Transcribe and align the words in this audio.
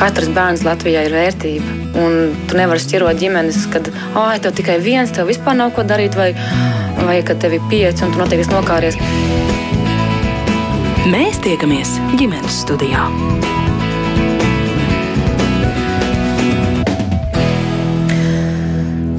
Katrs 0.00 0.30
bērns 0.32 0.62
Latvijā 0.64 1.02
ir 1.04 1.12
vērtība. 1.12 1.74
Un 2.00 2.32
tu 2.48 2.56
nevari 2.56 2.80
šķirot 2.80 3.20
ģimenes, 3.20 3.66
kad 3.72 3.90
ah, 4.16 4.32
tev 4.40 4.54
tikai 4.56 4.78
viens, 4.80 5.12
tev 5.12 5.28
vispār 5.28 5.58
nav 5.58 5.74
ko 5.76 5.84
darīt, 5.84 6.16
vai, 6.16 6.30
vai 7.04 7.18
kad 7.26 7.42
tev 7.42 7.58
ir 7.58 7.68
pieci 7.68 8.06
un 8.06 8.14
tu 8.14 8.22
noteikti 8.22 8.54
nokāries. 8.54 8.96
Mēs 11.10 11.42
tiekamies 11.44 11.98
ģimenes 12.16 12.62
studijā. 12.64 13.10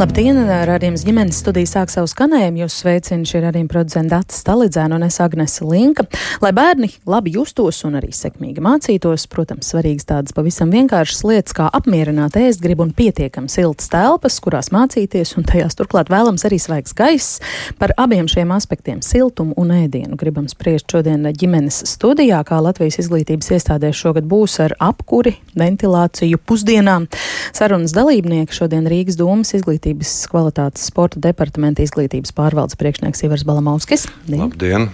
Labdien! 0.02 0.39
Radījums 0.65 1.04
ģimenes 1.05 1.38
studija 1.43 1.70
sāk 1.70 1.91
savu 1.93 2.07
skanējumu. 2.09 2.63
Jūs 2.63 2.79
sveicinu 2.81 3.27
šī 3.29 3.43
radījuma 3.43 3.70
producenta 3.70 4.17
Data 4.17 4.34
Stalidzēna 4.34 4.95
un 4.97 5.04
es 5.05 5.20
Agnese 5.21 5.61
Linka. 5.61 6.07
Lai 6.41 6.49
bērni 6.57 6.88
labi 7.05 7.35
justos 7.35 7.84
un 7.85 7.99
arī 7.99 8.09
sekmīgi 8.09 8.63
mācītos, 8.66 9.27
protams, 9.29 9.70
svarīgas 9.70 10.09
tādas 10.09 10.34
pavisam 10.34 10.73
vienkāršas 10.73 11.21
lietas 11.29 11.53
kā 11.53 11.67
apmierināt 11.70 12.34
ēst 12.41 12.63
gribu 12.63 12.88
un 12.88 12.95
pietiekami 12.98 13.52
siltas 13.53 13.91
telpas, 13.93 14.40
kurās 14.41 14.71
mācīties, 14.73 15.35
un 15.38 15.45
tajās 15.45 15.77
turklāt 15.77 16.09
vēlams 16.09 16.48
arī 16.49 16.57
svaigs 16.57 16.98
gaiss. 16.98 17.38
Par 17.77 17.93
abiem 18.02 18.26
šiem 18.26 18.55
aspektiem- 18.57 19.05
siltumu 19.12 19.54
un 19.54 19.70
ēdienu- 19.70 20.18
gribam 20.23 20.49
spriest 20.49 20.90
šodien 20.90 21.29
ģimenes 21.29 21.77
studijā, 21.85 22.41
kā 22.41 22.57
Latvijas 22.57 22.98
izglītības 23.05 23.54
iestādēs 23.54 24.02
šogad 24.02 24.26
būs 24.26 24.57
ar 24.65 24.73
apkuri, 24.81 25.38
ventilāciju, 25.55 26.41
pusdienām. 26.41 27.05
Sarunas 27.54 27.93
dalībnieki 27.93 28.49
šodien 28.49 28.90
Rīgas 28.90 29.15
domas 29.15 29.54
izglītības 29.54 29.91
izglītības 29.91 30.27
kvalitātes 30.31 30.88
sporta 30.88 31.20
departamenta 31.20 31.84
izglītības 31.84 32.32
pārvaldes 32.36 32.77
priekšnieks 32.80 33.23
Ivars 33.26 33.44
Balamovskis. 33.48 34.08
Labdien! 34.30 34.90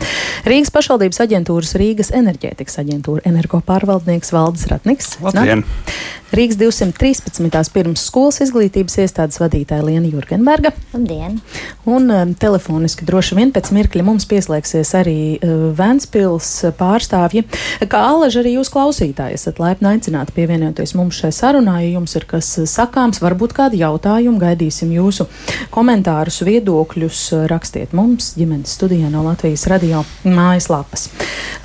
Rīgas 0.48 0.72
pašvaldības 0.74 1.22
aģentūras 1.26 1.76
Rīgas 1.78 2.12
enerģētikas 2.16 2.80
aģentūra 2.82 3.26
energo 3.30 3.62
pārvaldnieks 3.66 4.34
Valdis 4.34 4.68
Ratniks. 4.72 5.18
Labdien! 5.22 5.66
Rīgas 6.28 6.58
213. 6.60 7.72
pirmsskolas 7.72 8.42
izglītības 8.44 8.98
iestādes 9.00 9.40
vadītāja 9.40 9.86
Liena 9.86 10.10
Jurgenberga. 10.12 10.74
Labdien! 10.92 11.38
Un 11.88 12.12
um, 12.12 12.34
telefoniski 12.36 13.06
droši 13.08 13.38
vien 13.38 13.54
pēc 13.56 13.70
mirkļa 13.72 14.04
mums 14.04 14.28
pieslēgsies 14.28 14.92
arī 15.00 15.20
uh, 15.38 15.70
Vēnspils 15.78 16.50
pārstāvji. 16.76 17.46
Kā 17.88 18.02
alaži 18.10 18.42
arī 18.42 18.58
jūs 18.58 18.72
klausītāji 18.74 19.38
esat 19.40 19.62
laipni 19.64 19.94
aicināti 19.94 20.36
pievienoties 20.36 20.98
mums 21.00 21.22
šai 21.22 21.32
sarunā, 21.32 21.78
ja 21.86 21.94
jums 21.94 22.18
ir 22.20 22.28
kas 22.28 22.52
sakāms, 22.74 23.22
varbūt 23.24 23.56
kādi 23.56 23.80
jautājumi, 23.86 24.42
gaidīsim 24.44 24.92
jūsu 24.98 25.30
komentārus, 25.72 26.42
viedokļus, 26.44 27.24
rakstiet 27.48 27.96
mums 27.96 28.34
ģimenes 28.36 28.76
studijā 28.76 29.08
no 29.14 29.24
Latvijas 29.30 29.64
radio 29.72 30.04
mājaslapas. 30.28 31.08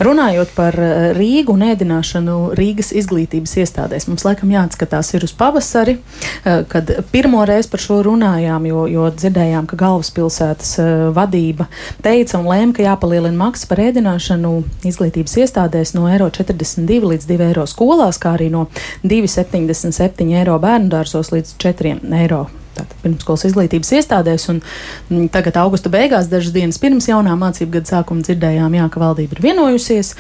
Runājot 0.07 0.55
par 0.55 0.79
uh, 0.79 1.11
Rīgu 1.19 1.59
un 1.59 1.67
ēdināšanu 1.73 2.39
Rīgas 2.55 2.95
izglītības 3.03 3.59
iestādēs, 3.67 4.07
mums 4.07 4.23
laikam 4.29 4.52
jāatskatās 4.57 5.13
ir 5.17 5.27
uz 5.27 5.33
pavasari, 5.37 5.99
eh, 6.45 6.63
kad 6.69 6.91
pirmo 7.13 7.45
reizi 7.49 7.71
par 7.73 7.83
šo 7.83 8.01
runājām, 8.07 8.67
jo, 8.69 8.87
jo 8.91 9.11
dzirdējām, 9.11 9.67
ka 9.71 9.79
galvaspilsētas 9.83 10.73
eh, 10.79 10.95
vadība 11.17 11.69
teica 12.05 12.39
un 12.41 12.49
lēma, 12.51 12.77
ka 12.77 12.87
jāpalielina 12.87 13.37
maksa 13.37 13.69
par 13.71 13.83
ēdināšanu 13.89 14.55
izglītības 14.89 15.39
iestādēs 15.45 15.95
no 15.99 16.09
eiro 16.13 16.31
42 16.31 17.13
līdz 17.15 17.29
2 17.31 17.51
eiro 17.51 17.69
skolās, 17.71 18.21
kā 18.23 18.37
arī 18.39 18.51
no 18.53 18.69
2,77 19.05 20.33
eiro 20.39 20.59
bērnu 20.63 20.93
dārzos 20.93 21.33
līdz 21.35 21.57
4 21.63 21.97
eiro 22.23 22.47
pirmskolas 23.03 23.47
izglītības 23.49 23.93
iestādēs. 23.99 24.49
Un, 24.53 24.63
m, 24.63 25.17
mm, 25.17 25.29
tagad, 25.35 25.59
augusta 25.63 25.93
beigās, 25.93 26.31
dažas 26.33 26.55
dienas 26.55 26.81
pirms 26.83 27.11
jaunā 27.11 27.37
mācību 27.39 27.79
gada 27.79 27.97
sākuma, 27.97 28.25
dzirdējām, 28.27 28.79
jā, 28.79 28.89
ka 28.93 29.05
valdība 29.05 29.39
ir 29.39 29.47
vienojusies 29.51 30.15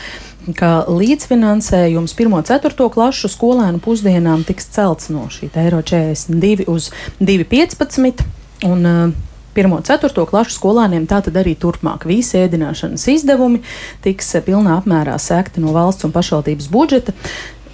ka 0.59 0.71
līdzfinansējums 0.91 2.17
1-4 2.19 2.89
klašu 2.91 3.31
skolēnu 3.31 3.79
pusdienām 3.83 4.43
tiks 4.47 4.67
celts 4.75 5.07
no 5.15 5.29
šī 5.31 5.53
eiro 5.63 5.83
42 5.87 6.67
uz 6.71 6.91
2,15. 7.23 8.25
Un, 8.67 8.87
uh, 8.87 9.31
1-4 9.55 10.27
klašu 10.29 10.57
skolēniem 10.57 11.07
tātad 11.09 11.37
arī 11.37 11.55
turpmāk 11.61 12.07
visi 12.09 12.41
ēdināšanas 12.41 13.05
izdevumi 13.13 13.61
tiks 14.05 14.33
pilnā 14.47 14.79
apmērā 14.81 15.19
sekti 15.21 15.61
no 15.61 15.75
valsts 15.77 16.09
un 16.09 16.15
pašvaldības 16.15 16.71
budžeta. 16.73 17.13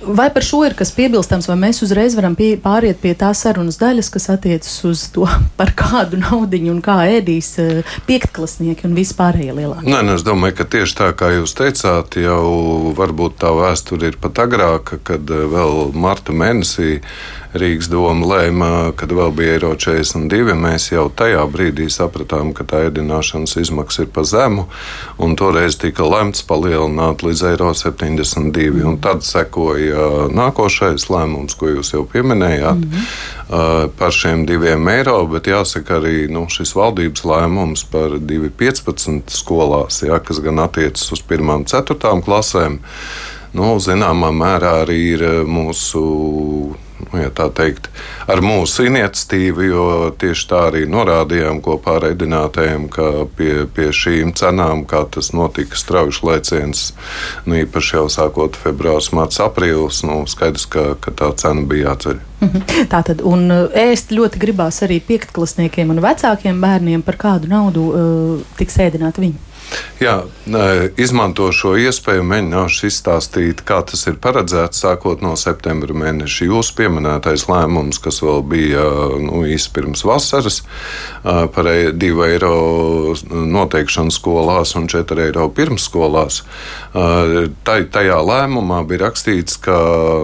Vai 0.09 0.31
par 0.33 0.45
šo 0.45 0.63
ir 0.65 0.73
kas 0.77 0.89
piebilstams, 0.97 1.47
vai 1.51 1.57
mēs 1.61 1.83
uzreiz 1.85 2.15
varam 2.17 2.33
pie, 2.39 2.55
pāriet 2.63 2.97
pie 3.03 3.13
tā 3.19 3.29
sarunas 3.37 3.77
daļas, 3.81 4.09
kas 4.15 4.29
attiecas 4.33 4.77
uz 4.89 5.03
to, 5.13 5.27
par 5.61 5.75
kādu 5.77 6.21
naudu 6.23 6.61
un 6.73 6.81
kā 6.85 6.97
ēdīs 7.19 7.51
eh, 7.61 7.97
piektklasnieki 8.09 8.89
un 8.89 8.97
vispārējie 8.97 9.57
lielākie? 9.59 9.91
Nē, 9.93 10.01
es 10.15 10.25
domāju, 10.25 10.57
ka 10.63 10.69
tieši 10.77 10.97
tā 11.03 11.11
kā 11.19 11.29
jūs 11.37 11.53
teicāt, 11.59 12.17
jau 12.23 12.95
varbūt 12.97 13.37
tā 13.45 13.53
vēsture 13.53 14.09
ir 14.09 14.17
pat 14.23 14.41
agrāka, 14.47 15.01
kad 15.13 15.29
eh, 15.29 15.45
vēl 15.53 15.93
marta 15.93 16.33
mēnesī 16.33 17.03
Rīgas 17.56 17.88
doma 17.88 18.26
lēma, 18.28 18.70
kad 18.98 19.12
vēl 19.16 19.31
bija 19.32 19.54
eiro 19.56 19.70
42. 19.72 20.53
Mēs 20.59 20.91
jau 20.91 21.06
tajā 21.09 21.41
brīdī 21.48 21.86
sapratām, 21.88 22.50
ka 22.53 22.66
tā 22.69 22.82
ēdināšanas 22.91 23.56
izmaksas 23.62 24.04
ir 24.04 24.10
pa 24.12 24.25
zemu, 24.28 24.66
un 25.16 25.36
toreiz 25.38 25.78
tika 25.81 26.04
lemts 26.04 26.44
palielināt 26.44 27.25
līdz 27.25 27.44
eiro 27.54 27.70
72. 27.72 28.84
Un 28.84 28.98
tad 29.00 29.25
sekoja 29.25 30.28
nākošais 30.28 31.09
lēmums, 31.09 31.56
ko 31.56 31.72
jūs 31.72 31.94
jau 31.94 32.04
pieminējāt. 32.04 32.84
Mm 32.84 32.91
-hmm. 32.92 33.88
Par 33.98 34.12
šiem 34.12 34.44
diviem 34.47 34.88
eiro, 34.88 35.25
bet 35.26 35.47
jāsaka 35.47 35.97
arī 36.00 36.28
nu, 36.28 36.44
šis 36.48 36.75
valdības 36.76 37.25
lēmums 37.25 37.84
par 37.91 38.19
2,15 38.20 39.32
skolās, 39.32 40.03
jā, 40.03 40.19
kas 40.20 40.41
gan 40.41 40.59
attiecas 40.59 41.12
uz 41.12 41.22
1 41.28 41.54
un 41.54 41.65
4 41.65 42.20
klasēm, 42.25 42.78
nu, 43.53 43.78
zināmā 43.80 44.28
mērā 44.32 44.82
arī 44.84 45.00
ir 45.15 45.25
mūsu 45.48 46.76
nu, 47.00 47.20
ja 47.22 47.31
tā 47.34 47.48
teikt, 47.54 47.88
ar 48.31 48.42
mūsu 48.44 48.86
iniciatīvu, 48.88 49.64
jo 49.69 49.84
tieši 50.20 50.47
tā 50.50 50.62
arī 50.70 50.84
norādījām 50.91 51.60
kopā 51.64 51.98
ar 51.98 52.09
edinātājiem, 52.10 52.88
ka 52.92 53.26
pie, 53.38 53.66
pie 53.75 53.91
šīm 53.94 54.34
cenām, 54.38 54.84
kā 54.88 55.04
tas 55.14 55.32
notika 55.36 55.78
strauji 55.78 56.22
lēciens, 56.28 56.92
nu, 57.47 57.59
īpaši 57.62 57.97
jau 57.98 58.06
sākot 58.12 58.59
februāris, 58.59 59.12
mārts, 59.16 59.41
aprīlis, 59.44 60.03
nu, 60.06 60.22
skaidrs, 60.31 60.69
ka, 60.70 60.91
ka 61.03 61.14
tā 61.14 61.32
cena 61.41 61.66
bija 61.69 61.92
jāceļ. 61.92 62.25
Mhm. 62.38 62.86
Tā 62.92 63.03
tad, 63.03 63.22
un 63.26 63.50
ēst 63.50 64.12
ļoti 64.15 64.38
gribās 64.38 64.78
arī 64.86 65.00
piektklasniekiem 65.03 65.91
un 65.91 66.03
vecākiem 66.04 66.60
bērniem, 66.62 67.03
par 67.03 67.19
kādu 67.19 67.50
naudu 67.50 67.88
uh, 67.91 68.56
tiks 68.60 68.78
ēdināti 68.84 69.26
viņi. 69.26 69.47
Jā, 69.99 70.21
izmanto 71.01 71.49
šo 71.51 71.73
iespēju, 71.83 72.23
mēģināšu 72.31 72.87
izstāstīt, 72.87 73.65
kā 73.67 73.81
tas 73.83 74.05
ir 74.06 74.15
paredzēts 74.23 74.84
sākot 74.84 75.25
no 75.25 75.33
septembra 75.34 75.97
mēneša. 75.99 76.47
Jūsu 76.47 76.77
pieminētais 76.79 77.49
lēmums, 77.51 77.99
kas 78.03 78.21
vēl 78.23 78.45
bija 78.47 78.84
nu, 79.19 79.43
īsi 79.51 79.73
pirms 79.75 80.05
vasaras, 80.07 80.61
par 81.25 81.67
2 81.67 81.99
e, 81.99 82.28
eiro 82.28 82.53
noteikšanu 83.27 84.15
skolās 84.15 84.77
un 84.78 84.87
4 84.93 85.27
eiro 85.27 85.49
pirmsskolās, 85.59 86.45
tajā 86.95 88.23
lēmumā 88.31 88.81
bija 88.87 89.09
rakstīts, 89.09 89.59
ka 89.67 89.77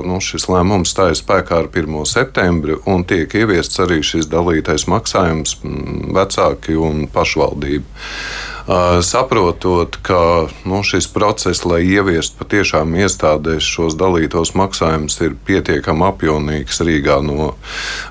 nu, 0.07 0.23
šis 0.23 0.47
lēmums 0.55 0.95
stājas 0.95 1.25
spēkā 1.25 1.65
ar 1.65 1.71
1. 1.75 1.99
septembri 2.15 2.79
un 2.87 3.03
tiek 3.11 3.35
ieviests 3.43 3.83
arī 3.83 4.05
šis 4.07 4.31
dalītais 4.31 4.87
maksājums 4.87 5.59
vecāki 6.15 6.79
un 6.79 7.09
pašvaldība. 7.11 8.54
Saprotot, 9.03 9.99
ka 10.03 10.47
nu, 10.65 10.81
šis 10.83 11.07
process, 11.13 11.67
lai 11.69 11.83
ieviestu 11.85 12.39
patiešām 12.41 12.95
iestādēs 12.97 13.67
šos 13.69 13.97
dalītos 14.01 14.55
maksājumus, 14.57 15.19
ir 15.21 15.35
pietiekami 15.45 16.07
apjomīgs 16.09 16.81
Rīgā 16.81 17.19
no 17.27 17.51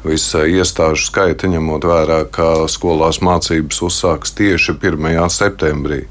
visa 0.06 0.44
iestāžu 0.46 1.08
skaita, 1.08 1.50
ņemot 1.50 1.88
vērā, 1.90 2.20
ka 2.30 2.68
skolās 2.70 3.18
mācības 3.26 3.82
uzsāks 3.90 4.36
tieši 4.38 4.78
1. 4.78 5.18
septembrī. 5.34 6.04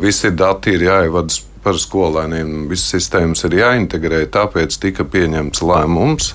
Visi 0.00 0.32
dati 0.32 0.72
ir 0.78 0.88
jāievada 0.88 1.36
par 1.68 1.76
skolēniem. 1.76 2.64
Visas 2.70 2.94
sistēmas 2.94 3.44
ir 3.44 3.58
jāintegrē, 3.58 4.22
tāpēc 4.32 4.78
tika 4.80 5.04
pieņemts 5.04 5.60
lēmums, 5.68 6.30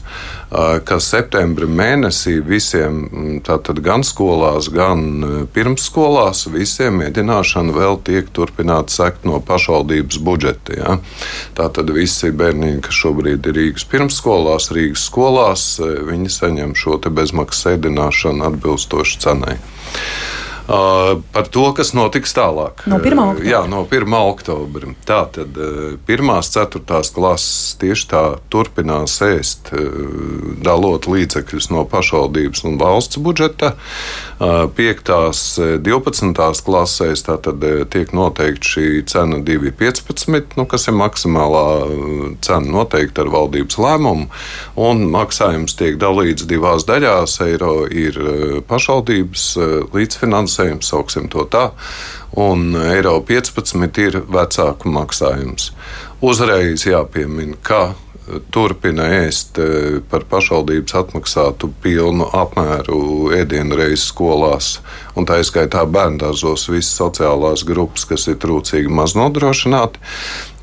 ka 0.86 1.00
septembra 1.02 1.66
mēnesī 1.66 2.36
visiem, 2.46 3.40
tātad 3.46 3.82
gan 3.86 4.06
skolās, 4.06 4.70
gan 4.74 5.48
pirmsskolās, 5.56 6.46
visiem 6.54 7.02
mēģināšana 7.02 7.74
vēl 7.74 7.98
tiek 8.06 8.30
turpināta 8.36 8.94
sekt 8.94 9.26
no 9.26 9.40
pašvaldības 9.42 10.22
budžeta. 10.22 10.78
Ja? 10.78 11.00
Tātad 11.58 11.90
visi 11.96 12.30
bērni, 12.30 12.76
kas 12.86 13.02
šobrīd 13.02 13.50
ir 13.50 13.58
Rīgas 13.58 13.88
pirmsskolās, 13.90 14.70
Rīgas 14.76 15.08
skolās, 15.10 15.66
viņi 15.82 16.30
saņem 16.38 16.78
šo 16.78 17.02
bezmaksas 17.10 17.74
ēdināšanu 17.74 18.46
atbilstoši 18.52 19.20
cenai. 19.26 19.58
Par 20.68 21.48
to, 21.52 21.66
kas 21.76 21.92
notiks 21.92 22.32
tālāk. 22.32 22.86
No 22.88 22.96
1. 22.96 23.20
oktobra. 23.20 23.44
Jā, 23.44 23.64
no 23.68 23.82
1. 23.84 24.14
oktobra. 24.16 24.94
Tā 25.04 25.26
tad 25.36 25.58
pirmās, 26.08 26.54
ceturtās 26.54 27.12
klases 27.12 27.74
tieši 27.82 28.08
tā 28.14 28.22
turpinās 28.54 29.18
ēst, 29.28 29.74
dalot 30.64 31.10
līdzekļus 31.12 31.68
no 31.74 31.84
pašvaldības 31.92 32.64
un 32.70 32.78
valsts 32.80 33.20
budžeta. 33.20 33.74
Piektās, 34.78 35.42
12. 35.60 36.64
klasēs 36.64 37.26
tātad 37.28 37.60
tiek 37.92 38.16
noteikta 38.16 38.72
šī 38.74 38.88
cena 39.12 39.42
2,15, 39.44 40.56
nu, 40.56 40.68
kas 40.70 40.88
ir 40.88 40.96
maksimālā 40.96 41.66
cena 42.44 42.72
noteikta 42.78 43.26
ar 43.26 43.34
valdības 43.36 43.80
lēmumu, 43.84 44.32
un 44.80 45.06
maksājums 45.12 45.76
tiek 45.80 46.00
dalīts 46.00 46.48
divās 46.48 46.88
daļās. 46.88 47.36
Eiro 47.44 47.84
ir 47.92 48.16
pašvaldības 48.72 49.46
līdzfinansējums 49.92 50.53
finansējums, 50.54 50.90
sauksim 50.90 51.30
to 51.30 51.46
tā, 51.50 51.72
un 52.36 52.76
eiro 52.76 53.20
15 53.22 54.02
ir 54.02 54.22
vecāku 54.28 54.90
maksājums. 54.90 55.72
Uzreiz 56.22 56.86
jāpiemina, 56.86 57.58
ka 57.62 57.96
turpina 58.52 59.04
ēst 59.26 59.58
e, 59.60 60.00
par 60.10 60.24
pašvaldības 60.32 60.96
atmaksātu 60.96 61.70
pilnu 61.84 62.30
apmēru 62.32 63.34
ēdienu 63.36 63.76
reizes 63.76 64.08
skolās, 64.14 64.80
un 65.16 65.28
tā 65.28 65.42
izskaitā 65.42 65.84
bērngārzos 65.84 66.70
visas 66.72 66.96
sociālās 67.02 67.66
grupas, 67.68 68.06
kas 68.08 68.30
ir 68.32 68.40
trūcīgi 68.40 68.88
maz 68.88 69.18
nodrošināti. 69.20 70.00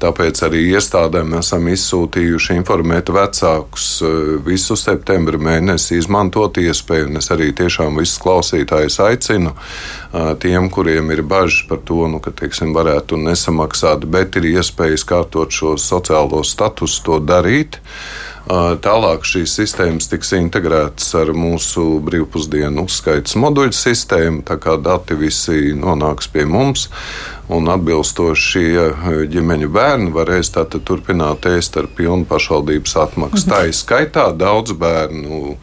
Tāpēc 0.01 0.39
arī 0.47 0.63
iestādēm 0.73 1.35
esam 1.37 1.67
izsūtījuši 1.69 2.55
informēt 2.57 3.11
vecākus 3.13 3.89
e, 4.01 4.13
visu 4.47 4.77
septembra 4.79 5.37
mēnesi, 5.37 5.99
izmantot 6.01 6.57
iespēju, 6.63 7.11
un 7.11 7.21
es 7.21 7.29
arī 7.35 7.51
tiešām 7.57 8.01
visus 8.01 8.23
klausītājus 8.23 8.97
aicinu 9.05 9.53
e, 9.53 10.25
tiem, 10.41 10.71
kuriem 10.73 11.13
ir 11.13 11.21
bažas 11.21 11.67
par 11.69 11.83
to, 11.85 12.07
nu, 12.09 12.23
ka, 12.25 12.33
teiksim, 12.33 12.73
varētu 12.77 13.21
nesamaksāt, 13.21 14.09
bet 14.09 14.41
ir 14.41 14.49
iespējas 14.55 15.05
kārtot 15.05 15.53
šo 15.53 15.77
sociālo 15.77 16.41
statusu 16.49 17.05
to 17.05 17.21
darīt. 17.21 17.81
Tālāk 18.49 19.27
šīs 19.29 19.53
sistēmas 19.61 20.09
tiks 20.11 20.33
integrētas 20.35 21.13
ar 21.21 21.31
mūsu 21.37 22.01
brīvpusdienu 22.03 22.87
uzskaitas 22.89 23.37
moduļu 23.39 23.77
sistēmu, 23.77 24.43
tā 24.49 24.57
kā 24.59 24.79
dati 24.81 25.15
visi 25.15 25.75
nonāks 25.77 26.31
pie 26.33 26.47
mums. 26.49 26.89
Un 27.51 27.67
atbilstoši 27.67 28.43
šie 28.47 29.25
ģimeņu 29.31 29.69
bērni 29.75 30.13
varēs 30.15 30.53
tātad 30.55 30.85
turpināt 30.87 31.49
ēst 31.51 31.77
ar 31.81 31.89
pilnu 31.99 32.25
pašvaldības 32.31 32.95
atmaksu. 33.05 33.47
Mhm. 33.47 33.51
Tā 33.51 33.61
ir 33.67 33.75
skaitā 33.75 34.27
daudz 34.39 34.73
bērnu 34.73 35.57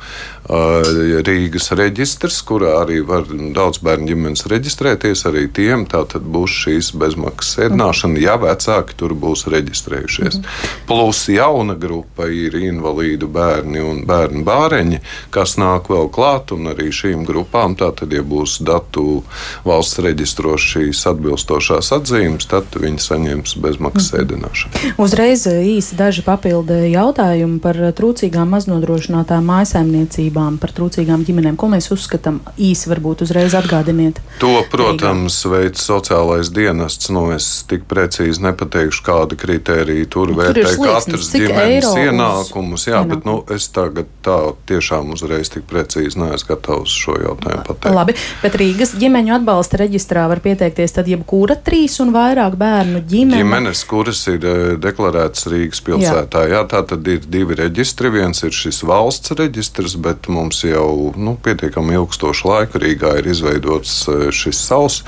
Rīgas 0.48 1.74
reģistrs, 1.76 2.40
kurā 2.48 2.78
arī 2.80 3.02
var 3.04 3.26
daudz 3.28 3.82
bērnu 3.84 4.08
ģimenes 4.08 4.46
reģistrēties. 4.48 5.26
Arī 5.28 5.48
tiem 5.52 5.84
tātad 5.90 6.24
būs 6.24 6.54
šīs 6.64 6.92
bezmaksas 6.96 7.66
ēdināšana, 7.68 8.22
ja 8.24 8.38
vecāki 8.40 8.96
tur 8.96 9.12
būs 9.12 9.48
reģistrējušies. 9.52 10.40
Mhm. 10.40 10.78
Plus 10.88 11.26
jauna 11.28 11.76
grupa 11.76 12.30
ir 12.32 12.56
invalīdu 12.56 13.28
bērni 13.28 13.84
un 13.84 14.06
bērnu 14.08 14.46
bāreņi, 14.48 15.02
kas 15.36 15.58
nāk 15.60 15.92
vēl 15.92 16.08
klāt, 16.16 16.54
un 16.56 16.72
arī 16.72 16.94
šīm 16.96 17.28
grupām 17.28 17.76
tātad, 17.76 18.16
ja 18.16 18.24
būs 18.24 18.62
datu 18.64 19.24
valsts 19.68 20.00
reģistros 20.00 20.64
šīs 20.64 21.04
atbilstošās 21.12 21.92
atzīmes, 21.98 22.48
tad 22.48 22.72
viņi 22.72 23.04
saņems 23.04 23.58
bezmaksas 23.60 24.14
mhm. 24.14 24.24
ēdināšanu. 24.24 24.96
Uzreiz 25.04 25.44
īsi 25.52 26.00
daži 26.00 26.24
papildu 26.24 26.80
jautājumi 26.88 27.60
par 27.60 27.84
trūcīgām 28.00 28.56
maznodrošinātām 28.56 29.44
mājsaimniecībām 29.52 30.37
vērtībām, 30.38 30.58
par 30.62 30.72
trūcīgām 30.76 31.26
ģimenēm. 31.26 31.58
Ko 31.58 31.70
mēs 31.72 31.90
uzskatām 31.92 32.42
īsi, 32.58 32.90
varbūt 32.90 33.24
uzreiz 33.26 33.56
atgādiniet? 33.58 34.20
To, 34.40 34.64
protams, 34.70 35.40
veids 35.50 35.82
sociālais 35.86 36.52
dienests. 36.54 37.10
Nu, 37.10 37.32
es 37.34 37.64
tik 37.68 37.88
precīzi 37.90 38.42
nepateikšu, 38.44 39.04
kāda 39.06 39.38
kritērija 39.38 40.08
tur 40.10 40.32
nu, 40.32 40.38
vērtē 40.38 40.76
tur 40.76 40.86
katrs 40.86 41.32
ģimenes 41.34 41.90
ienākumus. 41.98 42.88
Jā, 42.88 43.02
ienākumu. 43.02 43.16
bet 43.16 43.26
nu, 43.28 43.38
es 43.54 43.68
tagad 43.74 44.10
tā 44.26 44.38
tiešām 44.70 45.14
uzreiz 45.16 45.50
tik 45.54 45.68
precīzi 45.70 46.20
neesmu 46.20 46.48
gatavs 46.48 46.94
šo 46.94 47.18
jautājumu 47.18 47.66
pateikt. 47.68 47.96
Labi, 47.96 48.16
bet 48.44 48.58
Rīgas 48.60 48.94
ģimeņu 49.00 49.34
atbalsta 49.40 49.82
reģistrā 49.82 50.28
var 50.30 50.42
pieteikties 50.44 50.96
tad 50.96 51.10
jebkura 51.10 51.58
trīs 51.60 51.98
un 52.04 52.14
vairāk 52.16 52.56
bērnu 52.60 53.02
ģimene. 53.10 53.42
Ģimenes, 53.42 53.84
kuras 53.90 54.22
ir 54.32 54.46
eh, 54.46 54.76
deklarētas 54.82 55.50
Rīgas 55.52 55.84
pilsētā. 55.88 56.46
Jā. 56.48 56.58
Jā, 56.58 56.64
tā 56.70 56.84
tad 56.88 57.08
ir 57.10 57.26
divi 57.28 57.58
reģistri. 57.58 58.12
Viens 58.14 58.44
ir 58.46 58.56
šis 58.56 58.84
valsts 58.88 59.34
reģistrs, 59.38 59.98
bet 60.04 60.27
bet 60.28 60.36
mums 60.36 60.64
jau 60.64 61.14
nu, 61.16 61.36
pietiekami 61.44 61.94
ilgstošu 61.96 62.48
laiku 62.48 62.80
Rīgā 62.80 63.18
ir 63.20 63.28
izveidots 63.32 64.08
e, 64.08 64.32
šis 64.32 64.60
savs, 64.68 65.04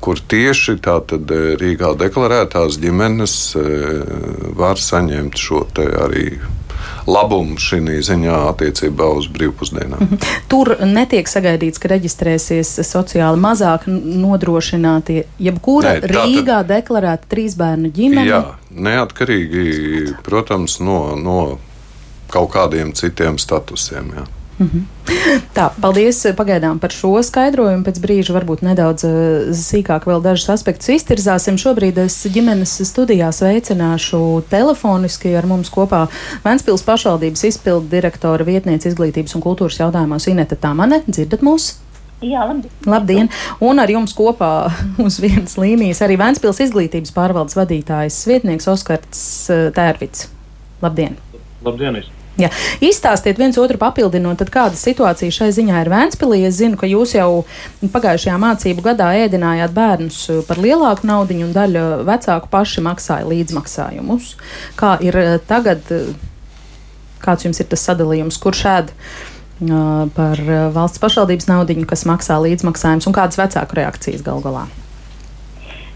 kur 0.00 0.20
tieši 0.20 0.78
tātad 0.84 1.30
e, 1.30 1.56
Rīgā 1.56 1.94
deklarētās 1.96 2.78
ģimenes 2.80 3.56
e, 3.56 3.66
var 4.56 4.78
saņemt 4.78 5.36
šo 5.36 5.64
arī 5.78 6.38
labumu 7.08 7.56
šī 7.58 7.80
ziņā 8.04 8.36
attiecībā 8.50 9.06
uz 9.16 9.28
brīvpusdienām. 9.32 9.98
-hmm. 9.98 10.34
Tur 10.48 10.76
netiek 10.84 11.28
sagaidīts, 11.28 11.80
ka 11.80 11.88
reģistrēsies 11.88 12.82
sociāli 12.84 13.40
mazāk 13.40 13.86
nodrošinātie, 13.88 15.24
jebkura 15.38 15.96
Nē, 15.96 16.12
Rīgā 16.12 16.60
tad, 16.60 16.68
deklarēta 16.68 17.24
trīs 17.28 17.56
bērnu 17.56 17.90
ģimene. 17.90 18.26
Jā, 18.28 18.44
neatkarīgi, 18.70 20.14
protams, 20.22 20.80
no, 20.80 21.16
no 21.16 21.58
kaut 22.30 22.52
kādiem 22.52 22.92
citiem 22.92 23.38
statusiem. 23.38 24.12
Jā. 24.16 24.26
Mm 24.58 24.66
-hmm. 24.66 24.82
Tā, 25.54 25.68
paldies 25.80 26.26
pagaidām 26.36 26.78
par 26.78 26.90
šo 26.90 27.22
skaidrojumu. 27.22 27.84
Pēc 27.84 28.00
brīža 28.02 28.34
varbūt 28.34 28.62
nedaudz 28.66 29.04
uh, 29.04 29.12
sīkāk 29.54 30.06
vēl 30.06 30.22
dažus 30.22 30.48
aspektus 30.48 30.88
iztirzāsim. 30.88 31.58
Šobrīd 31.58 31.98
es 31.98 32.26
ģimenes 32.26 32.74
studijā 32.90 33.32
sveicināšu 33.32 34.42
telefoniski 34.50 35.36
ar 35.36 35.46
mums 35.46 35.70
kopā 35.70 36.06
Ventspils 36.44 36.82
pašvaldības 36.82 37.44
izpildu 37.44 37.88
direktora 37.90 38.44
vietniece 38.44 38.88
izglītības 38.88 39.34
un 39.34 39.42
kultūras 39.42 39.78
jautājumos 39.78 40.26
Ineta 40.26 40.56
Tamane. 40.56 41.02
Dzirdat 41.06 41.40
mūs? 41.40 41.76
Jā, 42.18 42.42
labdien. 42.42 42.72
labdien! 42.86 43.28
Un 43.60 43.78
ar 43.78 43.90
jums 43.90 44.14
kopā 44.18 44.72
uz 45.06 45.20
vienas 45.22 45.54
līnijas 45.54 46.02
arī 46.02 46.18
Ventspils 46.18 46.60
izglītības 46.66 47.14
pārvaldes 47.14 47.58
vadītājs 47.58 48.26
vietnieks 48.26 48.66
Oskars 48.66 49.50
uh, 49.50 49.68
Tērvits. 49.74 50.28
Labdien! 50.82 51.16
Labdien! 51.62 52.17
Jā. 52.38 52.52
Izstāstiet 52.84 53.38
viens 53.40 53.56
otru 53.58 53.80
papildinot, 53.80 54.44
kāda 54.54 54.78
situācija 54.78 55.34
šai 55.34 55.48
ziņā 55.56 55.80
ir 55.82 55.88
Vēnspilī. 55.90 56.44
Es 56.46 56.60
zinu, 56.60 56.78
ka 56.78 56.86
jūs 56.86 57.16
jau 57.16 57.42
pagājušajā 57.82 58.36
mācību 58.38 58.84
gadā 58.84 59.08
ēdinājāt 59.24 59.74
bērnus 59.74 60.20
par 60.46 60.60
lielāku 60.62 61.08
naudu, 61.10 61.34
un 61.42 61.50
daļa 61.56 61.86
vecāku 62.06 62.50
paši 62.52 62.84
maksāja 62.86 63.26
līdzmaksājumus. 63.26 64.36
Kā 64.78 64.94
ir 65.02 65.18
eh, 65.18 65.32
tagad, 65.50 65.82
kāds 67.24 67.48
jums 67.48 67.58
ir 67.58 67.66
tas 67.72 67.82
sadalījums, 67.90 68.38
kurš 68.42 68.62
ēd? 68.76 68.94
Par 70.14 70.38
valsts 70.70 71.00
pašvaldības 71.02 71.48
naudu, 71.50 71.74
kas 71.90 72.04
maksā 72.06 72.36
līdzmaksājumus, 72.44 73.08
un 73.10 73.16
kādas 73.16 73.40
vecāku 73.40 73.80
reakcijas 73.80 74.22
gal 74.22 74.38
galā? 74.44 74.68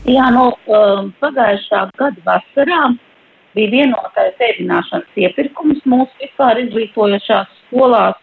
Jā, 0.03 0.27
no 0.35 0.49
nu, 0.49 0.75
uh, 0.75 1.05
pagājušā 1.23 1.85
gada 1.95 2.25
vasarā 2.27 2.81
uh, 2.89 3.12
bija 3.57 3.73
vienotais 3.73 4.41
ēdināšanas 4.49 5.21
iepirkums 5.25 5.83
mūsu 5.89 6.13
vispār 6.21 6.61
izglītojošās 6.65 7.51
skolās, 7.67 8.19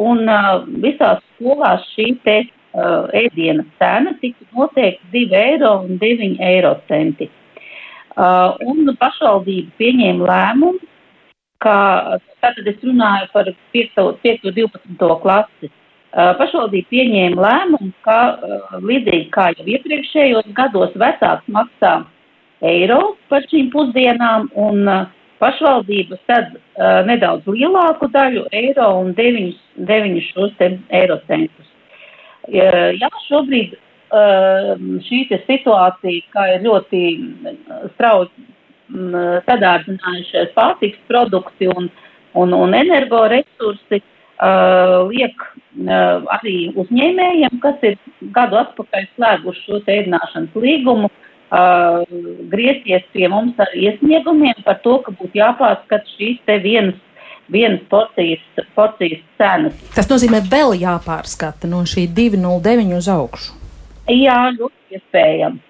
un 0.00 0.26
uh, 0.26 0.64
visās 0.82 1.22
skolās 1.34 1.84
šī 1.94 2.08
te 2.26 2.36
uh, 2.44 3.06
ēdiena 3.14 3.64
cena 3.78 4.14
tika 4.20 4.46
noteikti 4.54 5.26
2 5.30 5.38
eiro 5.40 5.76
un 5.84 6.00
9 6.02 6.42
eiro 6.50 6.74
centi. 6.90 7.30
Uh, 8.14 8.54
un 8.70 8.90
pašvaldība 8.98 9.74
pieņēma 9.78 10.26
lēmumu, 10.30 10.90
ka, 11.62 11.78
tātad 12.42 12.68
es 12.70 12.82
runāju 12.84 13.30
par 13.32 13.48
5. 13.74 14.02
5. 14.22 14.50
12. 14.54 15.08
klasi, 15.22 15.70
uh, 15.70 16.34
pašvaldība 16.38 16.90
pieņēma 16.94 17.46
lēmumu, 17.46 17.92
ka 18.06 18.18
uh, 18.34 18.76
līdzīgi 18.82 19.30
kā 19.34 19.50
jau 19.56 19.66
iepriekšējos 19.76 20.50
gados 20.58 20.94
vecāks 20.98 21.50
maksā 21.56 21.96
eiro 22.64 23.14
par 23.28 23.44
šīm 23.50 23.70
pusdienām, 23.72 24.48
un 24.56 24.88
uh, 24.88 25.06
pašvaldības 25.42 26.22
tad 26.30 26.54
uh, 26.54 27.02
nedaudz 27.08 27.46
lielāku 27.50 28.08
daļu 28.14 28.46
eiro 28.54 28.88
un 29.02 29.12
9, 29.16 29.54
9 29.90 30.20
šos 30.30 30.54
eiro 30.64 31.18
centus. 31.28 31.68
Uh, 32.48 32.92
jā, 33.00 33.10
šobrīd 33.28 33.76
uh, 33.76 34.74
šī 35.08 35.24
situācija, 35.48 36.24
kā 36.34 36.48
ir 36.54 36.64
ļoti 36.66 37.04
strauji 37.94 38.30
um, 38.32 39.14
sadārdzinājušies 39.48 40.52
pārtiks 40.56 41.00
produkti 41.10 41.70
un, 41.72 41.90
un, 42.38 42.56
un 42.56 42.76
energoresursi, 42.76 44.00
uh, 44.00 45.04
liek 45.10 45.44
uh, 45.48 46.24
arī 46.38 46.56
uzņēmējiem, 46.80 47.60
kas 47.64 47.84
ir 47.90 47.98
gadu 48.36 48.60
atpakaļ 48.62 49.10
slēguši 49.14 49.66
šo 49.66 49.82
ēdināšanas 49.84 50.58
līgumu, 50.66 51.10
uh, 51.54 51.64
uh, 52.02 52.02
griezties 52.50 53.04
pie 53.12 53.28
mums 53.30 53.58
ar 53.62 53.72
iesniegumiem 53.78 54.62
par 54.66 54.80
to, 54.84 54.98
ka 55.04 55.14
būtu 55.14 55.38
jāpārskata 55.38 56.16
šīs 56.16 56.40
te 56.48 56.58
vienas, 56.62 56.96
vienas 57.52 57.82
porcijas, 57.90 58.42
porcijas 58.76 59.22
cenas. 59.40 59.76
Tas 59.94 60.10
nozīmē 60.10 60.42
vēl 60.50 60.74
jāpārskata 60.80 61.70
no 61.70 61.84
šī 61.88 62.08
209 62.16 62.96
uz 62.98 63.10
augšu. 63.12 63.60
Jā, 64.10 64.40
ļoti 64.58 64.98
iespējams. 64.98 65.62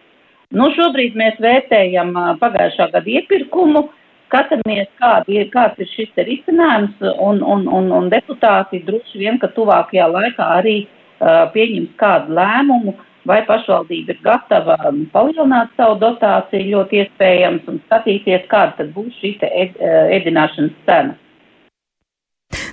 Nu, 0.54 0.68
šobrīd 0.74 1.16
mēs 1.18 1.38
vērtējam 1.42 2.12
pagājušā 2.38 2.88
gada 2.92 3.10
iepirkumu, 3.10 3.88
skatāmies, 4.28 4.90
kādi, 5.00 5.40
kāds 5.50 5.80
ir 5.82 5.88
šis 5.90 6.20
risinājums, 6.28 7.00
un, 7.22 7.40
un, 7.42 7.66
un, 7.70 7.90
un 7.94 8.10
deputāti 8.10 8.82
droši 8.86 9.18
vien, 9.22 9.40
ka 9.42 9.50
tuvākajā 9.54 10.06
laikā 10.10 10.46
arī 10.60 10.76
uh, 10.84 11.50
pieņems 11.54 11.96
kādu 11.98 12.38
lēmumu, 12.38 12.94
vai 13.28 13.40
pašvaldība 13.48 14.14
ir 14.14 14.22
gatava 14.24 14.76
palielināt 15.12 15.72
savu 15.78 15.98
dotāciju 16.02 16.70
ļoti 16.76 17.02
iespējams 17.02 17.68
un 17.72 17.82
skatīties, 17.86 18.48
kāda 18.50 18.78
tad 18.80 18.94
būs 18.96 19.20
šī 19.20 19.36
ed, 19.50 19.78
ēdināšanas 20.18 20.80
cena. 20.88 21.18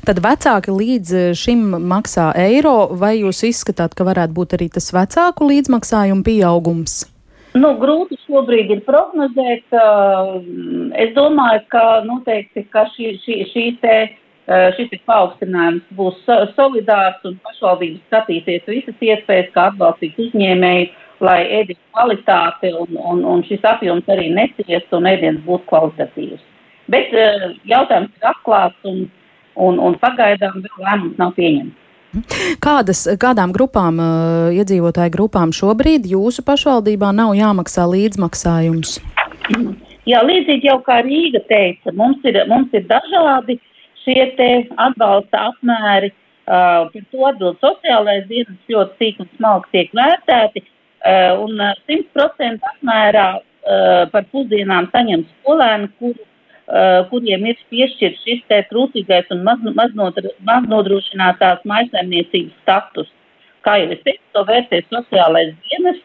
Tad 0.05 0.17
vecāki 0.21 0.73
līdz 0.73 1.15
šim 1.37 1.63
maksā 1.89 2.31
eiro, 2.37 2.91
vai 2.97 3.15
jūs 3.19 3.43
izskatāt, 3.47 3.93
ka 3.97 4.05
varētu 4.05 4.33
būt 4.37 4.55
arī 4.57 4.67
tas 4.73 4.89
vecāku 4.93 5.49
līdzmaksājumu 5.49 6.25
pieaugums? 6.25 7.03
Nu, 7.51 7.73
grūti 7.79 8.15
šobrīd 8.23 8.69
ir 8.71 8.81
prognozēt. 8.87 9.75
Es 11.03 11.11
domāju, 11.17 11.63
ka 11.73 11.83
noteikti, 12.07 12.63
ka 12.71 12.85
šī, 12.93 13.11
šī, 13.25 13.37
šī 13.51 13.65
te, 13.81 13.95
šis 14.49 15.03
paaugstinājums 15.05 15.83
būs 15.97 16.17
solidārs 16.55 17.21
un 17.27 17.37
pašvaldības 17.45 18.01
skatīsies 18.09 18.67
visas 18.67 19.05
iespējas, 19.07 19.51
kā 19.55 19.67
atbalstīt 19.71 20.17
uzņēmēju, 20.19 20.89
lai 21.21 21.39
ēdienas 21.59 21.83
kvalitāte 21.93 22.71
un, 22.79 22.97
un, 22.97 23.25
un 23.33 23.43
šis 23.45 23.63
apjoms 23.67 24.09
arī 24.09 24.31
neciestu 24.33 24.97
un 24.97 25.09
ēdienas 25.11 25.43
būtu 25.45 25.69
kvalitatīvs. 25.69 26.47
Bet 26.91 27.13
jautājums 27.69 28.09
ir 28.17 28.31
atklāts 28.31 28.89
un, 28.89 29.05
un, 29.55 29.79
un 29.79 29.95
pagaidām 30.01 30.57
vēl 30.63 30.83
lēmums 30.87 31.21
nav 31.21 31.35
pieņemts. 31.37 31.77
Kādas, 32.59 33.05
kādām 33.21 33.53
grupām, 33.55 34.01
uh, 34.03 34.49
iedzīvotāju 34.51 35.13
grupām 35.13 35.53
šobrīd 35.55 36.09
jūsu 36.11 36.43
pašvaldībā 36.43 37.13
nav 37.15 37.37
jāmaksā 37.37 37.85
līdzmaksājums? 37.87 38.97
Jā, 40.09 40.19
līdzīgi 40.25 40.67
jau 40.67 40.81
kā 40.83 40.99
Rīga 41.05 41.39
teica, 41.47 41.93
mums 41.95 42.25
ir, 42.27 42.41
mums 42.49 42.73
ir 42.75 42.83
dažādi 42.89 43.59
šie 44.05 44.25
te 44.37 44.49
atbalsta 44.77 45.47
apmēri. 45.51 46.11
Uh, 46.51 46.89
par 46.91 47.03
to 47.13 47.25
atbild 47.29 47.59
sociālais 47.61 48.25
dienas 48.27 48.71
ļoti 48.71 48.97
sīk 48.99 49.19
un 49.21 49.29
smalki 49.37 49.71
tiek 49.75 49.93
vērtēti. 49.95 50.65
Uh, 51.01 51.45
un 51.45 51.61
100% 51.87 52.65
apmērā 52.73 53.27
uh, 53.37 54.03
par 54.11 54.23
pusdienām 54.33 54.89
saņem 54.91 55.23
skolēni, 55.29 55.87
kuru 56.01 56.17
uh, 56.17 57.05
kuriem 57.13 57.45
ir 57.49 57.61
piešķirts 57.71 58.25
šis 58.25 58.41
te 58.51 58.59
trūcīgais 58.71 59.31
un 59.33 59.45
maznodrošinātās 59.45 61.63
maisaimniecības 61.71 62.55
status. 62.65 63.09
Kā 63.65 63.77
jau 63.77 63.91
es 63.93 64.01
teicu, 64.05 64.23
to 64.33 64.41
vērtē 64.49 64.81
sociālais 64.89 65.53
dienas 65.69 65.99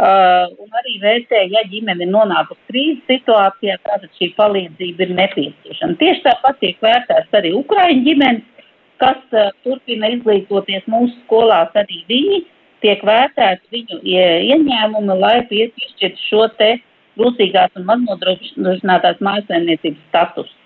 uh, 0.00 0.46
un 0.60 0.78
arī 0.80 0.96
vērtē, 1.02 1.42
ja 1.52 1.62
ģimene 1.70 2.06
ir 2.06 2.12
nonākusi 2.12 2.70
krīzes 2.70 3.02
situācijā, 3.10 3.76
tātad 3.86 4.08
šī 4.18 4.30
palīdzība 4.38 5.06
ir 5.06 5.16
nepieciešama. 5.18 5.98
Tieši 6.00 6.24
tāpat 6.26 6.60
tiek 6.62 6.80
vērtēts 6.84 7.40
arī 7.40 7.52
Ukraiņu 7.58 8.06
ģimenes, 8.08 8.66
kas 9.02 9.20
uh, 9.36 9.50
turpina 9.66 10.12
izglītoties 10.16 10.88
mūsu 10.90 11.16
skolās, 11.24 11.72
arī 11.78 12.04
viņi 12.08 12.40
tiek 12.84 13.02
vērtēti 13.04 13.74
viņu 13.76 14.00
ieņēmumi, 14.08 15.18
lai 15.20 15.36
piešķirtu 15.50 16.28
šo 16.28 16.46
te 16.60 16.72
trūcīgās 17.18 17.76
un 17.76 17.86
maznodrošinātās 17.90 19.20
mājasēmniecības 19.24 20.08
status. 20.08 20.56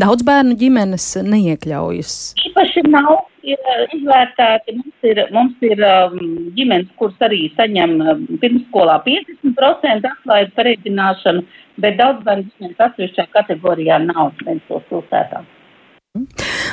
Daudz 0.00 0.24
bērnu 0.26 0.56
ģimenes 0.58 1.06
neiekļaujas. 1.24 2.12
Īpaši 2.48 2.86
nav 2.88 3.26
izvērtēti. 3.46 4.76
Mums 4.78 5.08
ir, 5.10 5.20
mums 5.34 5.66
ir 5.66 5.82
um, 5.86 6.16
ģimenes, 6.56 6.92
kuras 7.00 7.26
arī 7.26 7.46
saņem 7.58 7.96
um, 8.02 8.24
pirmsskolā 8.42 8.98
50% 9.06 10.10
atlaidi 10.10 10.54
par 10.56 10.70
ēdināšanu, 10.72 11.44
bet 11.84 11.98
daudz 12.00 12.24
bērnu 12.26 12.48
ģimenes 12.50 12.86
atsevišķā 12.88 13.28
kategorijā 13.36 14.00
nav 14.06 14.32
viens 14.42 14.64
tos 14.70 14.86
pilsētām. 14.90 15.46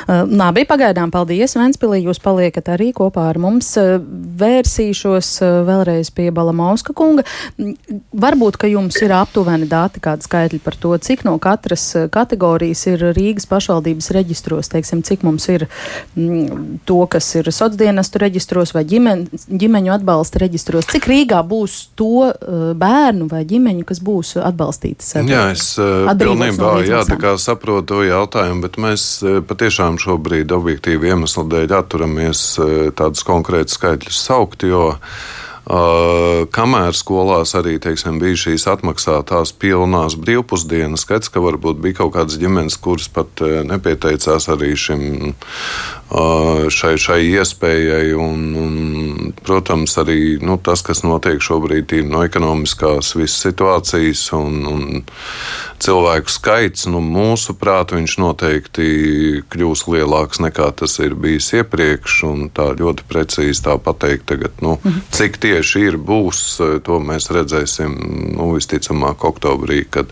Uh, 0.04 0.24
labi, 0.28 0.66
pagaidām 0.68 1.08
paldies, 1.12 1.54
Ventspilī, 1.56 2.02
jūs 2.04 2.20
paliekat 2.20 2.68
arī 2.74 2.90
kopā 2.96 3.28
ar 3.30 3.38
mums. 3.40 3.70
Uh, 3.80 3.96
vērsīšos 4.40 5.30
uh, 5.40 5.52
vēlreiz 5.64 6.10
pie 6.12 6.28
Balamauska 6.34 6.92
kunga. 6.96 7.24
Mm, 7.56 8.02
varbūt, 8.12 8.58
ka 8.60 8.68
jums 8.68 8.98
ir 9.00 9.14
aptuveni 9.16 9.68
dati, 9.70 10.02
kādi 10.04 10.26
skaitļi 10.26 10.60
par 10.64 10.76
to, 10.80 10.92
cik 11.00 11.24
no 11.24 11.38
katras 11.42 11.86
kategorijas 12.12 12.84
ir 12.90 13.06
Rīgas 13.16 13.48
pašvaldības 13.48 14.10
reģistros, 14.16 14.68
teiksim, 14.74 15.00
cik 15.06 15.24
mums 15.24 15.48
ir 15.52 15.66
mm, 15.66 16.84
to, 16.84 17.00
kas 17.08 17.30
ir 17.40 17.48
sociālienestu 17.48 18.20
reģistros 18.20 18.74
vai 18.76 18.84
ģimen, 18.88 19.24
ģimeņu 19.48 19.94
atbalsta 19.96 20.44
reģistros, 20.44 20.90
cik 20.92 21.08
Rīgā 21.08 21.40
būs 21.48 21.78
to 21.96 22.28
bērnu 22.78 23.30
vai 23.30 23.44
ģimeņu, 23.48 23.86
kas 23.88 24.02
būs 24.04 24.34
atbalstītas. 24.42 25.14
Jā, 25.24 25.46
es 25.54 25.66
pilnībā, 25.78 26.70
no 26.76 26.84
jā, 26.84 27.00
tā 27.08 27.16
kā 27.20 27.34
saprotu 27.40 28.04
jautājumu, 28.04 28.64
bet 28.66 28.78
mēs 28.80 29.08
patiešām 29.48 29.93
šobrīd 30.00 30.52
objektīvi 30.54 31.12
iemeslu 31.12 31.46
dēļ 31.50 31.78
atturamies 31.78 32.44
eh, 32.58 32.74
tādus 32.96 33.24
konkrētus 33.26 33.78
skaitļus 33.80 34.20
saukt, 34.28 34.68
jo 34.68 34.92
Uh, 35.64 36.44
kamēr 36.52 36.92
skolās 36.92 37.54
arī 37.56 37.78
teiksim, 37.80 38.18
bija 38.20 38.36
šīs 38.36 38.66
atmaksātās 38.68 39.54
pilnās 39.56 40.12
brīvpusdienas, 40.20 41.06
skats, 41.06 41.30
ka 41.32 41.40
varbūt 41.40 41.78
bija 41.80 42.02
kaut 42.02 42.12
kādas 42.18 42.36
ģimenes, 42.36 42.76
kuras 42.84 43.08
pat 43.08 43.40
uh, 43.40 43.62
nepieteicās 43.64 44.50
arī 44.52 44.74
šim, 44.76 45.32
šai, 46.74 46.94
šai 47.00 47.20
iespējai. 47.32 48.12
Un, 48.20 48.44
un, 48.60 48.74
protams, 49.44 49.96
arī 50.00 50.36
nu, 50.44 50.58
tas, 50.60 50.84
kas 50.84 51.02
notiek 51.06 51.40
šobrīd, 51.42 51.96
ir 51.96 52.06
no 52.08 52.22
ekonomiskās 52.26 53.14
visas 53.16 53.40
situācijas 53.46 54.26
un, 54.36 54.60
un 54.68 54.84
cilvēku 55.82 56.32
skaits, 56.32 56.86
nu, 56.92 57.00
mūsuprāt, 57.04 57.96
viņš 57.96 58.18
noteikti 58.20 58.88
kļūs 59.52 59.86
lielāks 59.90 60.40
nekā 60.44 60.70
tas 60.76 60.98
ir 61.00 61.16
bijis 61.16 61.50
iepriekš. 61.56 62.20
Tā 62.54 62.70
ļoti 62.76 63.08
precīzi 63.08 63.64
tā 63.64 63.78
pateikt, 63.80 64.28
tagad, 64.30 64.60
nu, 64.64 64.76
mhm. 64.82 65.08
cik 65.14 65.40
tie 65.40 65.54
tieši 65.54 65.84
ir, 65.86 65.96
būs, 66.02 66.40
to 66.86 66.98
mēs 67.02 67.30
redzēsim 67.34 67.94
nu, 68.34 68.50
visticamāk 68.56 69.22
oktobrī, 69.26 69.84
kad 69.86 70.10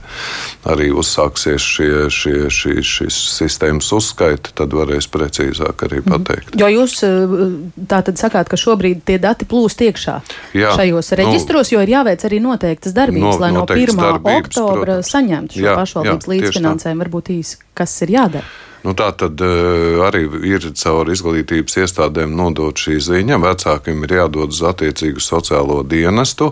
arī 0.69 0.91
uzsāksies 0.95 1.63
šie, 1.63 1.91
šie, 2.15 2.37
šie, 2.53 2.77
šis 2.87 3.19
sistēmas 3.41 3.91
uzskaita, 3.97 4.55
tad 4.61 4.75
varēs 4.77 5.11
precīzāk 5.11 5.87
arī 5.89 5.92
mhm. 6.01 6.09
pateikt. 6.15 6.57
Jo 6.59 6.71
jūs 6.73 6.97
eh, 7.07 7.37
tā 7.91 8.01
tad 8.07 8.21
sakāt, 8.21 8.49
ka 8.49 8.59
šobrīd 8.61 9.05
tie 9.09 9.19
dati 9.23 9.49
plūst 9.49 9.85
iekšā 9.85 10.17
jā, 10.57 10.73
šajos 10.79 11.13
reģistros, 11.21 11.71
nu, 11.71 11.77
jo 11.77 11.85
ir 11.85 11.95
jāveic 11.95 12.27
arī 12.29 12.41
noteiktas 12.43 12.97
darbības, 12.97 13.37
no, 13.37 13.45
lai 13.45 13.53
no 13.55 13.67
1. 13.69 13.97
Darbības, 14.01 14.57
oktobra 14.57 14.99
protams. 14.99 15.15
saņemtu 15.15 15.59
šo 15.59 15.65
jā, 15.69 15.79
pašvaldības 15.79 16.31
līdzfinansējumu. 16.35 17.05
Varbūt 17.07 17.33
īsi, 17.37 17.59
kas 17.77 17.97
ir 18.07 18.17
jādara? 18.17 18.47
Nu, 18.83 18.95
tā 18.99 19.13
tad 19.15 19.39
uh, 19.45 20.03
arī 20.09 20.25
ir 20.51 20.65
caur 20.79 21.11
izglītības 21.13 21.79
iestādēm 21.85 22.35
nodot 22.35 22.79
šī 22.79 22.99
ziņa. 23.03 23.39
Vecākiem 23.43 24.03
ir 24.07 24.17
jādod 24.19 24.51
uz 24.51 24.63
attiecīgu 24.73 25.23
sociālo 25.23 25.81
dienestu, 25.87 26.51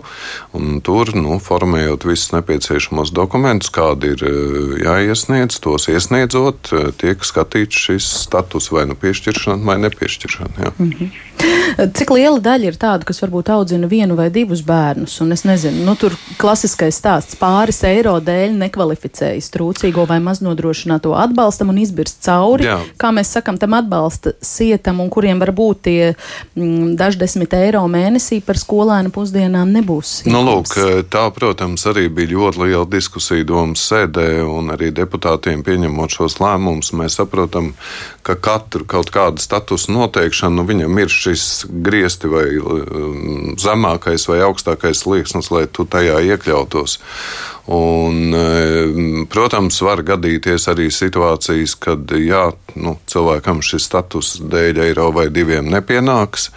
un 0.55 0.79
tur, 0.85 1.11
nu, 1.17 1.39
formējot 1.43 2.07
visus 2.07 2.31
nepieciešamos 2.37 3.11
dokumentus, 3.15 3.73
kādi 3.75 4.13
ir 4.15 4.23
uh, 4.27 4.77
jāiesniedz, 4.79 5.59
tos 5.63 5.89
iesniedzot, 5.91 6.71
uh, 6.71 6.93
tiek 6.95 7.27
skatīts 7.27 7.83
šis 7.89 8.07
status 8.23 8.71
vai 8.71 8.87
nu 8.87 8.95
piešķiršana 8.95 9.67
vai 9.67 9.77
nepiešķiršana. 9.83 10.55
Jā. 10.63 10.71
-hmm. 10.77 11.11
Cik 11.97 12.11
liela 12.13 12.39
daļa 12.41 12.69
ir 12.69 12.77
tāda, 12.79 13.05
kas 13.07 13.21
varbūt 13.23 13.49
audzina 13.53 13.89
vienu 13.89 14.15
vai 14.17 14.29
divus 14.33 14.61
bērnus? 14.65 15.17
Un 15.23 15.33
es 15.35 15.43
nezinu, 15.47 15.83
nu, 15.85 15.95
tur 15.99 16.15
klasiskais 16.41 16.99
stāsts 17.01 17.37
pāris 17.39 17.81
eiro 17.87 18.15
dēļ 18.23 18.55
nekvalificējas 18.61 19.49
trūcīgo 19.53 20.05
vai 20.09 20.19
maznodrošināto 20.23 21.13
atbalstam 21.17 21.73
un 21.73 21.81
izbirst 21.81 22.21
cauri, 22.25 22.67
Jā. 22.69 22.77
kā 23.01 23.11
mēs 23.15 23.33
sakam, 23.35 23.59
tam 23.61 23.75
atbalsta 23.77 24.35
sietam, 24.45 25.01
un 25.03 25.11
kuriem 25.13 25.41
var 25.41 25.53
būt 25.57 25.83
tie 25.87 26.11
mm, 26.11 26.93
daždesmit 26.99 27.55
eiro 27.57 27.83
mēnesī 27.91 28.41
par 28.45 28.59
skolēnu 28.61 29.13
pusdienām 29.15 29.73
nebūs. 29.73 30.13
Iekums. 30.25 30.35
Nu, 30.35 30.43
lūk, 30.45 30.77
tā, 31.11 31.25
protams, 31.35 31.85
arī 31.89 32.07
bija 32.13 32.35
ļoti 32.35 32.65
liela 32.65 32.85
diskusija 32.89 33.47
domas 33.47 33.83
sēdē, 33.89 34.27
un 34.45 34.73
arī 34.75 34.91
deputātiem 34.95 35.65
pieņemot 35.65 36.17
šos 36.19 36.39
lēmumus, 36.43 36.93
mēs 36.97 37.17
saprotam, 37.19 37.73
ka 38.25 38.37
katru 38.37 38.85
kaut 38.87 39.11
kādu 39.13 39.41
statusu 39.41 39.93
noteikšanu 39.95 40.61
nu, 40.61 40.67
viņam 40.67 40.99
ir 41.01 41.09
šis 41.31 41.65
griezti 41.83 42.27
vai 42.27 42.57
um, 42.59 43.55
zemākais 43.59 44.27
vai 44.29 44.41
augstākais 44.45 45.03
slieksnis, 45.03 45.51
lai 45.51 45.65
tu 45.71 45.85
tajā 45.85 46.19
iekļautos. 46.31 46.97
Un, 47.71 48.33
um, 48.35 49.25
protams, 49.31 49.79
var 49.85 50.03
gadīties 50.03 50.67
arī 50.71 50.89
situācijas, 50.91 51.75
kad 51.79 52.11
jā, 52.17 52.49
nu, 52.75 52.97
cilvēkam 53.07 53.61
šis 53.63 53.87
status 53.87 54.39
dēļ 54.41 54.83
eiro 54.89 55.11
vai 55.15 55.29
diviem 55.33 55.69
nepienāks. 55.71 56.49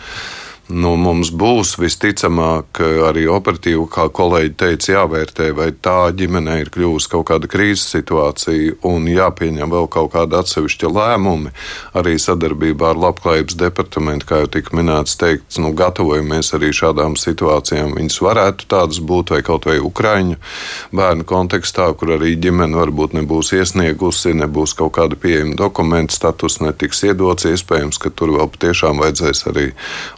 Nu, 0.64 0.94
mums 0.96 1.28
būs 1.28 1.74
visticamāk 1.76 2.78
arī 3.04 3.26
operatīvi, 3.28 3.82
kā 3.92 4.06
kolēģi 4.08 4.52
teica, 4.56 4.92
jāvērtē, 4.94 5.50
vai 5.52 5.66
tā 5.76 6.08
ģimenē 6.16 6.54
ir 6.62 6.70
kļuvusi 6.72 7.10
kaut 7.12 7.26
kāda 7.28 7.50
krīzes 7.52 7.90
situācija 7.92 8.78
un 8.88 9.04
jāpieņem 9.04 9.74
vēl 9.74 9.90
kaut 9.92 10.14
kāda 10.14 10.40
atsevišķa 10.40 10.88
lēmumi. 10.88 11.52
Arī 12.00 12.14
sadarbībā 12.16 12.94
ar 12.94 13.00
Labklājības 13.02 13.58
departamentu, 13.60 14.28
kā 14.30 14.38
jau 14.40 14.48
tika 14.56 14.72
minēts, 14.78 15.18
teikts, 15.20 15.58
nu, 15.60 15.74
gatavojamies 15.76 16.54
arī 16.56 16.72
šādām 16.72 17.18
situācijām. 17.20 17.92
Viņas 18.00 18.16
varētu 18.24 18.70
tādas 18.72 19.02
būt 19.04 19.34
vai 19.36 19.42
kaut 19.44 19.68
vai 19.68 19.76
Ukraiņu 19.84 20.40
bērnu 20.96 21.28
kontekstā, 21.28 21.90
kur 21.92 22.14
arī 22.16 22.38
ģimene 22.40 22.80
varbūt 22.80 23.18
nebūs 23.20 23.52
iesniegusi, 23.60 24.32
nebūs 24.40 24.72
kaut 24.80 24.96
kāda 24.96 25.20
pieejama 25.20 25.60
dokumenta 25.60 26.16
status, 26.16 26.62
netiks 26.64 27.04
iedots. 27.04 27.44
Iespējams, 27.52 28.00
ka 28.00 28.08
tur 28.08 28.32
vēl 28.38 28.48
patiešām 28.56 29.04
vajadzēs 29.04 29.44
arī 29.52 29.68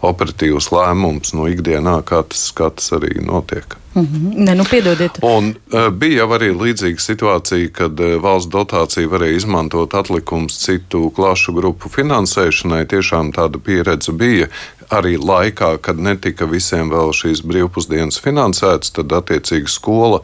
operatīvi 0.06 0.35
operatīvs 0.36 0.70
lēmums 0.72 1.34
no 1.34 1.48
ikdienā, 1.48 2.02
kā 2.04 2.22
tas, 2.28 2.52
tas 2.52 2.92
arī 2.92 3.24
notiek. 3.24 3.76
Mm 3.94 4.02
-hmm. 4.04 4.44
Ne, 4.44 4.54
nu, 4.54 4.64
piedodiet. 4.64 5.18
Un 5.22 5.54
uh, 5.72 5.88
bija 5.90 6.18
jau 6.18 6.28
arī 6.36 6.52
līdzīga 6.52 7.00
situācija, 7.00 7.70
kad 7.72 8.00
uh, 8.00 8.20
valsts 8.22 8.52
dotācija 8.52 9.08
varēja 9.08 9.36
izmantot 9.36 9.94
atlikums 9.94 10.58
citu 10.58 11.10
klašu 11.10 11.52
grupu 11.52 11.88
finansēšanai. 11.88 12.84
Tiešām 12.86 13.32
tāda 13.32 13.58
pieredze 13.58 14.12
bija, 14.12 14.48
arī 14.92 15.16
laikā, 15.18 15.76
kad 15.82 15.98
netika 15.98 16.46
visiem 16.50 16.90
vēl 16.92 17.12
šīs 17.16 17.42
brīvpusdienas 17.46 18.18
finansētas, 18.22 18.92
tad 18.96 19.12
attiecīgi 19.16 19.70
skola 19.70 20.20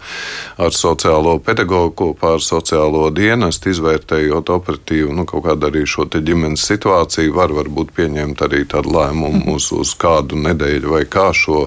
ar 0.63 0.75
sociālo 0.77 1.37
pedagogu 1.43 1.93
kopā 2.03 2.37
ar 2.37 2.45
sociālo 2.45 3.09
dienestu 3.15 3.73
izvērtējot 3.73 4.53
operatīvu 4.55 5.15
nu, 5.17 5.27
kaut 5.29 5.47
kādu 5.49 5.71
arī 5.71 5.85
šo 5.89 6.07
ģimenes 6.13 6.67
situāciju, 6.69 7.35
var 7.37 7.55
varbūt 7.57 7.95
pieņemt 7.97 8.45
arī 8.47 8.65
tādu 8.71 8.95
lēmumu 8.97 9.57
uz, 9.57 9.71
uz 9.75 9.95
kādu 9.99 10.39
nedēļu 10.41 10.95
vai 10.95 11.05
kā 11.11 11.31
šo 11.37 11.67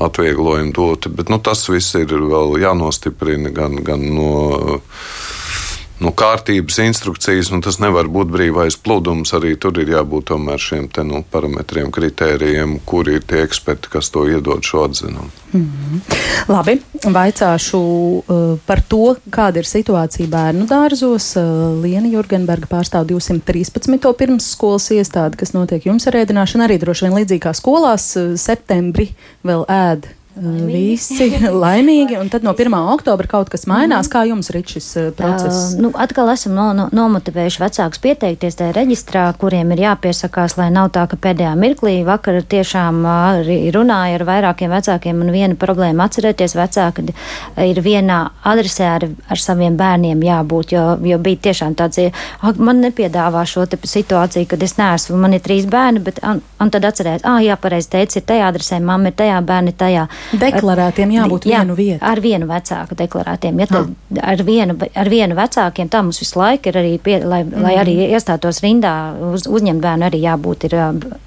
atvieglojumu 0.00 0.72
dot. 0.76 1.10
Bet 1.12 1.32
nu, 1.32 1.40
tas 1.42 1.66
viss 1.68 1.96
ir 1.98 2.12
vēl 2.12 2.58
jānostiprina 2.62 3.52
gan, 3.54 3.80
gan 3.84 4.06
no 4.14 4.80
nu, 6.02 6.12
kārtības 6.16 6.78
instrukcijas, 6.82 7.50
un 7.54 7.62
tas 7.64 7.78
nevar 7.82 8.08
būt 8.12 8.32
brīvais 8.32 8.76
pludums. 8.82 9.32
Arī 9.36 9.54
tur 9.60 9.78
ir 9.80 9.92
jābūt 9.94 10.30
tomēr 10.32 10.60
šiem 10.60 10.88
te, 10.92 11.04
nu, 11.06 11.22
parametriem, 11.32 11.90
kritērijiem, 11.94 12.78
kuri 12.88 13.18
ir 13.18 13.26
tie 13.28 13.42
eksperti, 13.46 13.90
kas 13.92 14.10
to 14.14 14.26
iedod 14.30 14.64
šo 14.66 14.86
atzinumu. 14.88 15.30
Mm 15.52 15.66
-hmm. 15.66 16.00
Labi, 16.48 16.78
vaicāšu 17.04 17.78
uh, 17.78 18.58
par 18.66 18.80
to, 18.88 19.16
kāda 19.30 19.58
ir 19.58 19.66
situācija 19.68 20.28
bērnu 20.28 20.66
dārzos. 20.66 21.36
Uh, 21.36 21.82
Liena 21.82 22.08
Jurgenberga 22.08 22.66
pārstāv 22.66 23.04
213. 23.06 24.14
pirmsskolas 24.18 24.90
iestādi, 24.90 25.36
kas 25.36 25.52
notiek 25.52 25.86
jums 25.86 26.06
ar 26.06 26.14
ēdināšanu. 26.14 26.64
Arī 26.64 26.78
droši 26.78 27.04
vien 27.04 27.14
līdzīgi 27.18 27.40
kā 27.40 27.52
skolās, 27.52 28.16
uh, 28.16 28.36
septembrī 28.36 29.08
vēl 29.44 29.64
ēd. 29.68 30.21
Visi 30.32 31.26
laimīgi, 31.64 32.16
un 32.16 32.30
tad 32.32 32.44
no 32.46 32.54
1. 32.56 32.72
oktobra 32.94 33.28
kaut 33.28 33.50
kas 33.52 33.66
mainās. 33.68 34.08
Mm. 34.08 34.12
Kā 34.12 34.22
jums 34.24 34.48
ir 34.48 34.62
šis 34.64 34.86
uh, 34.96 35.08
process? 35.16 35.74
Uh, 35.74 35.82
nu, 35.84 35.90
atkal 36.00 36.30
esam 36.32 36.54
no, 36.56 36.70
no, 36.76 36.86
nomotivējuši 36.94 37.60
vecākus 37.60 38.00
pieteikties 38.00 38.56
tajā 38.56 38.72
reģistrā, 38.78 39.26
kuriem 39.40 39.74
ir 39.74 39.82
jāpiesakās, 39.84 40.56
lai 40.56 40.70
nav 40.72 40.88
tā, 40.96 41.04
ka 41.10 41.18
pēdējā 41.20 41.52
mirklī 41.60 41.98
vakar 42.08 42.40
tiešām 42.48 43.02
arī 43.08 43.58
runāja 43.74 44.16
ar 44.20 44.24
vairākiem 44.30 44.72
vecākiem, 44.72 45.20
un 45.20 45.34
viena 45.34 45.58
problēma 45.60 46.08
atcerēties 46.08 46.56
vecāki 46.56 47.04
ir 47.66 47.82
vienā 47.84 48.22
adresē 48.48 48.88
ar, 48.94 49.06
ar 49.28 49.42
saviem 49.42 49.76
bērniem 49.76 50.24
jābūt, 50.24 50.72
jo, 50.78 50.86
jo 51.12 51.20
bija 51.20 51.42
tiešām 51.50 51.76
tāds, 51.76 52.00
man 52.56 52.80
nepiedāvā 52.86 53.44
šo 53.48 53.66
situāciju, 53.68 54.48
kad 54.48 54.64
es 54.64 54.78
neesmu, 54.80 55.20
man 55.20 55.36
ir 55.36 55.44
trīs 55.44 55.68
bērni, 55.68 56.00
bet, 56.08 56.24
un, 56.24 56.40
un 56.40 56.72
tad 56.72 56.88
atcerēt, 56.88 57.28
ah, 57.28 57.40
jā, 57.44 57.60
pareizi 57.60 57.92
teica, 57.92 58.18
ir 58.18 58.28
tajā 58.32 58.48
adresē, 58.48 58.80
mamma 58.80 59.12
ir 59.12 59.18
tajā, 59.20 59.38
bērni 59.44 59.76
tajā. 59.76 60.08
Deklarētiem 60.32 61.12
jābūt 61.12 61.46
jā, 61.50 61.60
vienu 61.60 61.76
vietu. 61.76 62.00
Ar 62.06 62.20
vienu 62.22 62.48
vecāku 62.48 62.96
deklarētiem. 62.98 63.60
Ja 63.62 63.68
tad 63.70 64.20
ar 64.22 64.42
vienu, 64.46 64.76
ar 64.94 65.10
vienu 65.10 65.36
vecākiem 65.36 65.90
tā 65.92 66.02
mums 66.04 66.20
visu 66.22 66.38
laiku 66.40 66.70
ir 66.70 66.78
arī, 66.80 66.92
pie, 67.02 67.18
lai, 67.24 67.42
mm. 67.44 67.62
lai 67.64 67.74
arī 67.80 67.94
iestātos 68.08 68.62
rindā, 68.64 68.92
uz, 69.32 69.46
uzņemt 69.48 69.82
bērnu 69.82 70.08
arī 70.08 70.22
jābūt 70.22 70.66
ir 70.68 70.76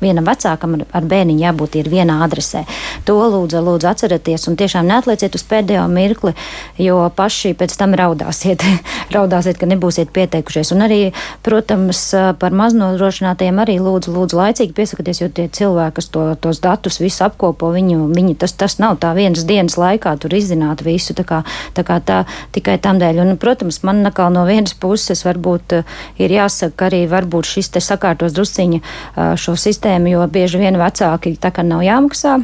vienam 0.02 0.28
vecākam, 0.28 0.78
ar, 0.80 0.86
ar 1.00 1.10
bērniņu 1.12 1.46
jābūt 1.46 1.80
ir 1.82 1.90
vienā 1.92 2.20
adresē. 2.26 2.66
To 3.08 3.18
lūdzu, 3.20 3.62
lūdzu 3.66 3.90
atcerieties 3.92 4.48
un 4.50 4.58
tiešām 4.60 4.88
neatlieciet 4.90 5.36
uz 5.38 5.46
pēdējo 5.50 5.86
mirkli, 5.92 6.36
jo 6.82 7.00
paši 7.16 7.56
pēc 7.58 7.76
tam 7.80 7.96
raudāsiet, 7.98 8.66
raudāsiet, 9.16 9.60
ka 9.62 9.70
nebūsiet 9.70 10.14
pieteikušies. 10.16 10.74
Un 10.76 10.86
arī, 10.88 11.02
protams, 11.46 12.08
par 12.42 12.56
maznodrošinātajiem 12.56 13.64
arī 13.66 13.80
lūdzu, 13.82 14.14
lūdzu 14.16 14.42
laicīgi 14.42 14.76
piesakieties, 14.78 15.24
jo 15.24 15.32
tie 15.34 15.48
cilvēki, 15.50 15.98
kas 16.00 16.12
to, 16.14 16.28
tos 16.42 16.62
datus 16.64 17.00
visu 17.02 17.26
apkopo, 17.28 17.72
viņu, 17.74 18.10
viņi 18.16 18.38
tas, 18.42 18.54
tas 18.58 18.78
nav 18.82 18.85
tā 19.02 19.14
vienas 19.18 19.46
dienas 19.50 19.78
laikā 19.82 20.16
tur 20.22 20.36
izzināt 20.38 20.84
visu. 20.86 21.16
Tā 21.18 21.26
kā, 21.28 21.42
tā 21.76 21.86
kā 21.88 22.00
tā 22.06 22.24
tikai 22.56 22.78
tam 22.84 23.02
dēļ. 23.02 23.22
Un, 23.26 23.36
protams, 23.42 23.82
man 23.88 24.04
nakal 24.06 24.34
no 24.36 24.46
vienas 24.48 24.78
puses 24.78 25.26
varbūt 25.26 25.80
uh, 25.80 25.96
ir 26.22 26.36
jāsaka, 26.38 26.76
ka 26.78 26.90
arī 26.92 27.06
varbūt 27.12 27.56
šis 27.56 27.74
te 27.74 27.84
sakārtos 27.84 28.36
drusciņa 28.38 28.82
uh, 28.82 29.34
šo 29.40 29.58
sistēmu, 29.60 30.14
jo 30.14 30.28
bieži 30.32 30.62
vien 30.62 30.78
vecāki 30.82 31.38
tā 31.42 31.54
kā 31.56 31.66
nav 31.66 31.86
jāmaksā. 31.86 32.40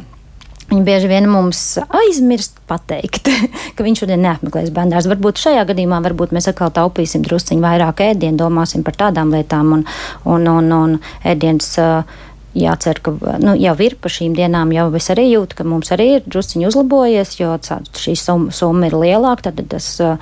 Viņi 0.71 0.85
bieži 0.87 1.07
vien 1.11 1.25
mums 1.27 1.59
aizmirst 1.83 2.61
pateikt, 2.69 3.27
ka 3.75 3.83
viņš 3.83 4.05
šodien 4.05 4.21
neapmeklēs 4.23 4.71
bērnās. 4.71 5.09
Varbūt 5.11 5.41
šajā 5.43 5.65
gadījumā 5.67 5.99
varbūt 6.05 6.31
mēs 6.31 6.47
atkal 6.47 6.71
taupīsim 6.71 7.25
drusciņu 7.27 7.63
vairāk 7.65 8.05
ēdienu, 8.05 8.39
domāsim 8.39 8.85
par 8.87 8.95
tādām 9.01 9.33
lietām 9.35 9.75
un, 9.75 9.83
un, 10.23 10.47
un, 10.47 10.75
un 10.77 10.99
ēdienas. 11.27 11.73
Uh, 11.83 12.27
jācer, 12.57 12.99
ka 13.03 13.13
nu, 13.41 13.55
jau 13.59 13.75
ir 13.83 13.95
pa 14.01 14.11
šīm 14.11 14.35
dienām, 14.37 14.73
jau 14.75 14.87
es 14.97 15.09
arī 15.13 15.27
jūtu, 15.29 15.57
ka 15.57 15.65
mums 15.67 15.91
arī 15.95 16.07
ir 16.17 16.25
drusciņi 16.25 16.67
uzlabojies, 16.67 17.35
jo 17.39 17.53
šī 17.61 18.15
summa, 18.19 18.55
summa 18.55 18.89
ir 18.89 18.97
lielāka, 18.97 19.49
tad 19.49 19.61
tas 19.71 19.87
uh, 20.03 20.17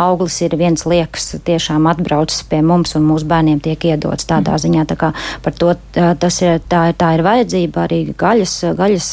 auglis 0.00 0.40
ir 0.44 0.56
viens 0.60 0.86
liekas 0.88 1.34
tiešām 1.46 1.88
atbraucis 1.90 2.44
pie 2.48 2.62
mums 2.64 2.94
un 2.98 3.06
mūsu 3.08 3.28
bērniem 3.30 3.60
tiek 3.64 3.90
iedots 3.92 4.28
tādā 4.28 4.56
mm. 4.56 4.62
ziņā, 4.64 4.86
tā 4.90 4.96
kā 5.00 5.12
par 5.44 5.56
to 5.56 5.74
tas 5.92 6.40
ir, 6.42 6.60
tā, 6.70 6.82
tā 6.96 7.12
ir 7.16 7.24
vajadzība 7.26 7.84
arī 7.86 8.00
gaļas, 8.18 8.54
gaļas 8.78 9.08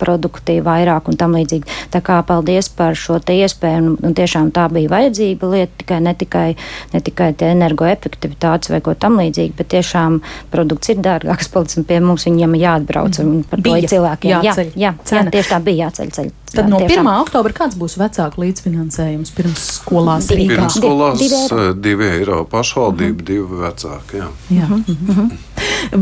produkti 0.00 0.58
vairāk 0.64 1.10
un 1.10 1.18
tam 1.20 1.36
līdzīgi. 1.36 1.78
Tā 1.92 2.02
kā 2.04 2.18
paldies 2.26 2.68
par 2.72 2.96
šo 2.98 3.18
te 3.22 3.36
iespēju 3.42 3.82
un, 3.82 3.88
un 4.02 4.16
tiešām 4.16 4.50
tā 4.54 4.66
bija 4.72 4.90
vajadzība 4.92 5.50
lieta, 5.54 5.76
tikai 5.82 6.00
ne 6.04 6.14
tikai, 6.18 6.46
ne 6.94 7.02
tikai 7.04 7.30
energoefektivitātes 7.52 8.72
vai 8.72 8.82
ko 8.84 8.94
tam 8.98 9.18
līdzīgi, 9.20 9.54
bet 9.58 9.72
tiešām 9.76 10.20
produkts 10.52 10.92
ir 10.92 11.02
dārgāks, 11.04 11.50
palicis 11.54 11.82
pie 11.92 12.00
mums 12.00 12.24
viņiem 12.28 12.56
jāatbrauc 12.56 13.18
un 13.22 13.42
par 13.48 13.60
bija, 13.64 13.82
to 13.84 13.96
cilvēkiem. 13.96 14.46
Jāceļ. 14.48 14.70
Jā, 14.72 14.94
jā, 14.96 15.18
jā, 15.18 15.26
tieši 15.36 15.52
tā 15.52 15.60
bija 15.64 15.86
jāceļ 15.86 16.16
ceļ. 16.16 16.32
Tad 16.52 16.68
no 16.68 16.80
tiešām. 16.82 17.06
1. 17.08 17.20
oktobra 17.24 17.54
kāds 17.56 17.78
būs 17.80 17.94
vecāku 17.96 18.42
līdzfinansējums 18.42 19.32
pirms 19.32 19.62
skolās 19.78 20.28
Rīgā? 20.32 20.58
Pirms 20.58 20.76
skolās 20.76 21.22
divi 21.22 21.38
eiro, 21.38 21.62
divi 21.86 22.08
eiro 22.18 22.42
pašvaldība, 22.44 23.14
uh 23.14 23.22
-huh. 23.22 23.26
divi 23.30 23.60
vecāki. 23.62 24.20
Jā. 24.20 24.28
Jā. 24.50 24.66
Uh 24.66 24.78
-huh. 24.78 25.08
Uh 25.08 25.16
-huh. 25.16 25.30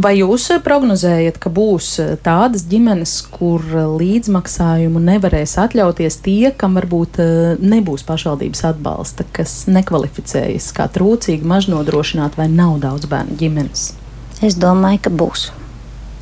Vai 0.04 0.16
jūs 0.18 0.48
prognozējat, 0.64 1.38
ka 1.38 1.50
būs 1.50 2.18
tādas 2.22 2.66
ģimenes, 2.68 3.14
kur 3.30 3.60
līdzmaksājumu 4.00 4.98
nevarēs 4.98 5.56
atļauties 5.58 6.16
tie, 6.22 6.50
kam 6.56 6.74
varbūt 6.74 7.16
nebūs 7.60 8.02
pašvaldības 8.02 8.64
atbalsta, 8.64 9.24
kas 9.32 9.66
nekvalificējas 9.66 10.72
kā 10.72 10.88
trūcīgi, 10.88 11.44
mažnodrošināti 11.44 12.36
vai 12.36 12.48
nav 12.48 12.78
daudz 12.80 13.06
bērnu 13.06 13.36
ģimenes? 13.36 13.92
Es 14.42 14.54
domāju, 14.54 14.98
ka 15.02 15.10
būs. 15.10 15.59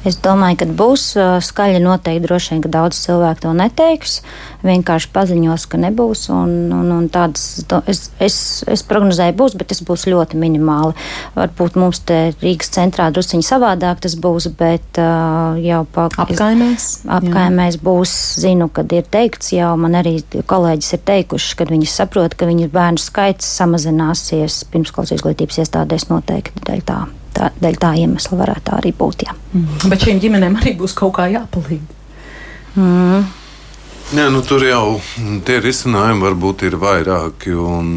Es 0.08 0.16
domāju, 0.24 0.62
ka 0.62 0.66
būs 0.78 1.02
skaļi 1.44 1.80
noteikti 1.84 2.24
droši 2.24 2.54
vien, 2.54 2.62
ka 2.64 2.70
daudz 2.72 3.00
cilvēku 3.02 3.44
to 3.44 3.50
neteiks. 3.56 4.20
Vienkārši 4.64 5.10
paziņos, 5.12 5.66
ka 5.68 5.80
nebūs. 5.82 6.24
Un, 6.32 6.54
un, 6.72 6.88
un 6.94 7.08
tādas, 7.12 7.60
es, 7.90 8.06
es, 8.24 8.38
es 8.64 8.84
prognozēju, 8.88 9.36
būs, 9.36 9.56
bet 9.60 9.68
tas 9.72 9.82
būs 9.84 10.06
ļoti 10.08 10.40
minimāli. 10.40 10.96
Varbūt 11.36 11.76
mums 11.78 12.00
te 12.08 12.20
Rīgas 12.40 12.72
centrā 12.74 13.10
drusciņi 13.12 13.44
savādāk 13.44 14.00
tas 14.06 14.16
būs, 14.18 14.48
bet 14.58 15.02
uh, 15.02 15.60
jau 15.60 15.82
pa 15.92 16.08
apkaimēs. 16.24 16.88
Apkaimēs 17.18 17.78
būs, 17.84 18.16
zinu, 18.46 18.70
kad 18.72 18.96
ir 18.96 19.04
teikts, 19.12 19.52
jau 19.58 19.74
man 19.80 19.98
arī 20.00 20.16
kolēģis 20.48 20.96
ir 20.96 21.04
teikuši, 21.12 21.54
kad 21.60 21.74
viņi 21.74 21.92
saprot, 21.92 22.38
ka 22.38 22.48
viņu 22.48 22.72
bērnu 22.72 23.02
skaits 23.02 23.52
samazināsies 23.60 24.64
pirmskolas 24.72 25.12
izglītības 25.18 25.62
iestādēs 25.66 26.08
noteikti 26.08 26.64
dēļ 26.64 26.84
tā 26.88 27.02
tā, 27.36 27.50
dēļ 27.62 27.78
tā 27.80 27.92
iemesla 28.02 28.38
varētu 28.42 28.66
tā 28.68 28.78
arī 28.80 28.92
būt. 28.96 29.24
Jā. 29.28 29.36
Mm. 29.52 29.88
Bet 29.92 30.06
šīm 30.06 30.20
ģimenēm 30.24 30.58
arī 30.60 30.74
būs 30.78 30.96
kaut 30.98 31.16
kā 31.18 31.28
jāpalīdz. 31.32 31.96
Mm. 32.78 33.26
Nē, 34.08 34.28
nu, 34.32 34.40
tur 34.40 34.64
jau 34.64 34.98
tie 35.44 35.58
risinājumi 35.60 36.24
varbūt 36.24 36.64
ir 36.68 36.78
vairāki. 36.80 37.52
Un, 37.52 37.88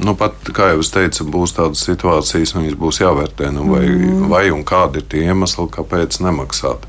nu, 0.00 0.14
pat, 0.18 0.52
kā 0.54 0.70
jau 0.72 0.82
es 0.84 0.92
teicu, 0.94 1.26
būs 1.34 1.56
tādas 1.56 1.82
situācijas, 1.88 2.54
un 2.54 2.64
viņas 2.64 2.78
būs 2.78 3.00
jāvērtē, 3.02 3.50
nu, 3.56 3.66
vai, 3.72 3.84
mm. 3.90 4.28
vai 4.30 4.44
un 4.54 4.62
kādi 4.66 5.02
ir 5.02 5.08
tie 5.10 5.24
iemesli, 5.26 5.66
kāpēc 5.74 6.20
nemaksāt. 6.22 6.86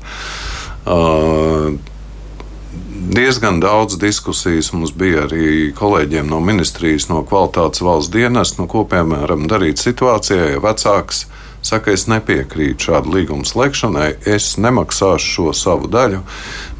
Uh, 0.82 1.74
diezgan 3.12 3.60
daudz 3.60 3.98
diskusijas 4.00 4.72
mums 4.72 4.94
bija 4.96 5.26
arī 5.26 5.72
kolēģiem 5.76 6.30
no 6.30 6.40
ministrijas, 6.40 7.08
no 7.10 7.22
kvalitātes 7.28 7.84
valsts 7.84 8.12
dienas, 8.12 8.56
nu, 8.58 8.68
ko 8.70 8.86
piemēram 8.88 9.48
darīt 9.50 9.82
situācijā, 9.82 10.54
ja 10.54 10.62
vecāks 10.62 11.26
saka, 11.62 11.92
es 11.94 12.06
nepiekrītu 12.10 12.88
šādu 12.88 13.12
līgumu 13.14 13.46
slēgšanai, 13.46 14.08
es 14.28 14.56
nemaksāšu 14.60 15.28
šo 15.36 15.52
savu 15.56 15.90
daļu, 15.92 16.22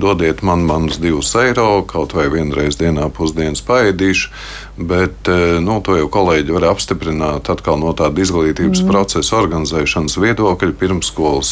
dodiet 0.03 0.43
man 0.47 0.65
manus 0.67 0.99
divus 1.03 1.35
eiro, 1.39 1.85
kaut 1.89 2.17
vai 2.19 2.29
vienreiz 2.33 2.79
dienā 2.81 3.09
pusdienas 3.15 3.63
paēdīšu. 3.67 4.33
Bet 4.77 5.29
eh, 5.29 5.59
nu, 5.61 5.77
to 5.85 5.99
jau 5.99 6.07
kolēģi 6.09 6.55
var 6.57 6.71
apstiprināt 6.71 7.51
no 7.77 7.91
tāda 7.93 8.23
izglītības 8.25 8.81
mm. 8.81 8.89
procesa 8.89 9.37
organizēšanas 9.43 10.17
viedokļa. 10.17 10.73
Pirmsskolas 10.81 11.51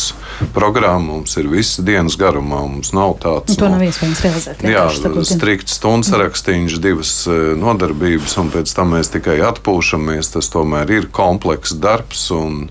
programma 0.56 1.18
mums 1.18 1.36
ir 1.36 1.50
visas 1.52 1.84
dienas 1.84 2.16
garumā. 2.20 2.62
Mums 2.64 2.94
nav 2.96 3.18
tāds 3.20 3.52
nu,- 3.52 3.58
to 3.60 3.68
nav 3.68 3.84
iespējams 3.84 4.24
realizēt. 4.24 4.64
Jā, 4.64 4.86
strikts 5.28 5.76
stundas 5.76 6.14
mm. 6.14 6.22
rakstīņš, 6.24 6.80
divas 6.80 7.12
eh, 7.28 7.52
nodarbības, 7.60 8.38
un 8.40 8.50
pēc 8.56 8.72
tam 8.78 8.96
mēs 8.96 9.12
tikai 9.12 9.36
atpūšamies. 9.50 10.32
Tas 10.38 10.48
tomēr 10.56 10.96
ir 10.96 11.12
komplekss 11.12 11.76
darbs. 11.76 12.30
Un, 12.32 12.66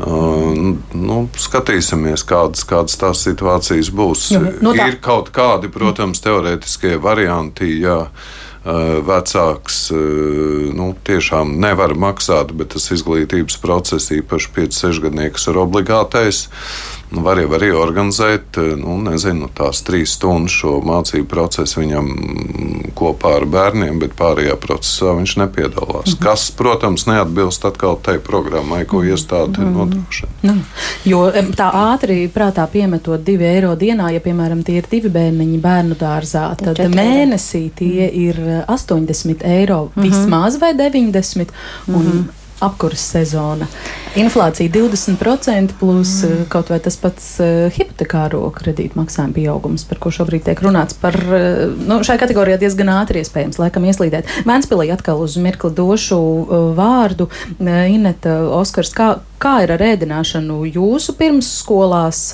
Uh, 0.00 0.78
nu, 0.96 1.16
skatīsimies, 1.36 2.22
kādas, 2.24 2.62
kādas 2.64 2.96
tās 2.96 3.20
situācijas 3.26 3.90
būs. 3.92 4.30
Jo, 4.32 4.40
no 4.64 4.72
tā... 4.72 4.86
Ir 4.88 4.96
kaut 5.04 5.28
kādi, 5.36 5.68
protams, 5.68 6.22
teorētiskie 6.24 6.94
varianti, 7.04 7.68
jā, 7.82 8.06
vecāks 8.64 9.76
nu, 10.76 10.90
tiešām 11.08 11.54
nevar 11.62 11.94
maksāt, 11.96 12.52
bet 12.52 12.74
tas 12.74 12.90
izglītības 12.92 13.56
process, 13.62 14.10
īpaši 14.12 14.50
5-6 14.56 15.00
gadnieks, 15.06 15.46
ir 15.48 15.60
obligātais. 15.62 16.48
Nu, 17.10 17.24
var 17.26 17.40
jau 17.42 17.50
arī 17.56 17.72
organizēt 17.74 18.58
eh, 18.62 18.74
nu, 18.78 18.94
nezinu, 19.02 19.48
tās 19.54 19.82
trīs 19.86 20.14
stundas 20.14 20.54
šo 20.60 20.76
mācību 20.86 21.26
procesu 21.30 21.80
viņam 21.80 22.10
kopā 22.94 23.34
ar 23.40 23.46
bērniem, 23.50 23.98
bet 24.02 24.14
pārējā 24.18 24.54
procesā 24.62 25.16
viņš 25.18 25.36
nepiedalās. 25.42 26.06
Mm 26.06 26.12
-hmm. 26.12 26.22
Kas, 26.22 26.50
protams, 26.54 27.06
neatbilst 27.10 27.64
atkal 27.64 27.98
tai 28.02 28.18
programmai, 28.18 28.84
ko 28.84 29.02
mhm. 29.02 29.10
iestāde 29.10 29.58
mm 29.58 29.66
-hmm. 29.66 29.76
nodrošina. 29.76 30.32
Nu, 30.42 30.54
jo 31.04 31.26
tā 31.58 31.70
ātri 31.74 32.28
prātā 32.28 32.66
piemetot 32.66 33.24
divi 33.24 33.44
eiro 33.44 33.74
dienā, 33.74 34.10
ja, 34.14 34.20
piemēram, 34.20 34.62
tie 34.64 34.76
ir 34.78 34.86
divi 34.90 35.08
bērniņi 35.08 35.58
bērnu 35.60 35.94
dārzā, 36.00 36.56
tad 36.56 36.78
mēnesī 36.78 37.70
tie 37.74 38.06
mm 38.06 38.14
-hmm. 38.14 38.28
ir 38.28 38.64
80 38.68 39.44
eiro 39.44 39.84
mm 39.84 40.02
-hmm. 40.02 40.02
vismaz 40.02 40.60
vai 40.60 40.74
90. 40.74 41.46
Mm 41.86 41.94
-hmm. 41.94 41.96
un 41.96 42.28
apkurses 42.60 43.10
sezona. 43.14 43.66
Inflācija 44.18 44.70
20% 44.72 45.76
plus 45.78 46.22
mm. 46.24 46.46
kaut 46.50 46.70
vai 46.72 46.80
tas 46.82 46.96
pats 47.00 47.26
uh, 47.42 47.68
hipotekāro 47.74 48.42
kredītu 48.56 48.98
maksājuma 48.98 49.36
pieaugums, 49.36 49.84
par 49.88 50.00
ko 50.02 50.12
šobrīd 50.14 50.44
tiek 50.48 50.62
runāts. 50.64 50.96
Par, 50.98 51.16
uh, 51.16 51.70
nu, 51.86 52.00
šai 52.06 52.18
kategorijā 52.20 52.58
diezgan 52.60 52.92
ātri 52.96 53.22
iespējams 53.22 53.60
laikam 53.62 53.86
ieslīdēt. 53.88 54.30
Vēnspilī 54.48 54.90
atkal 54.94 55.22
uz 55.22 55.38
mirkli 55.40 55.72
došu 55.74 56.20
vārdu. 56.76 57.30
Ineta, 57.60 58.40
Oskars, 58.58 58.92
kā, 58.96 59.12
kā 59.42 59.60
ir 59.64 59.74
ar 59.76 59.86
ēdināšanu 59.92 60.64
jūsu 60.68 61.14
pirmsskolās? 61.18 62.24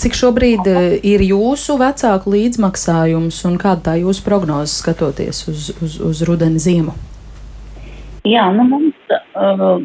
Cik 0.00 0.14
šobrīd 0.14 0.68
ir 1.02 1.24
jūsu 1.26 1.74
vecāku 1.80 2.30
līdzmaksājums 2.36 3.40
un 3.48 3.56
kāda 3.58 3.88
tā 3.90 3.96
jūsu 3.98 4.22
prognoze 4.22 4.76
skatoties 4.76 5.48
uz, 5.50 5.70
uz, 5.82 5.96
uz 6.12 6.22
rudeni 6.28 6.62
ziemu? 6.62 6.94
Jā, 8.28 8.50
nu 8.52 8.66
mums 8.68 9.12
uh, 9.16 9.78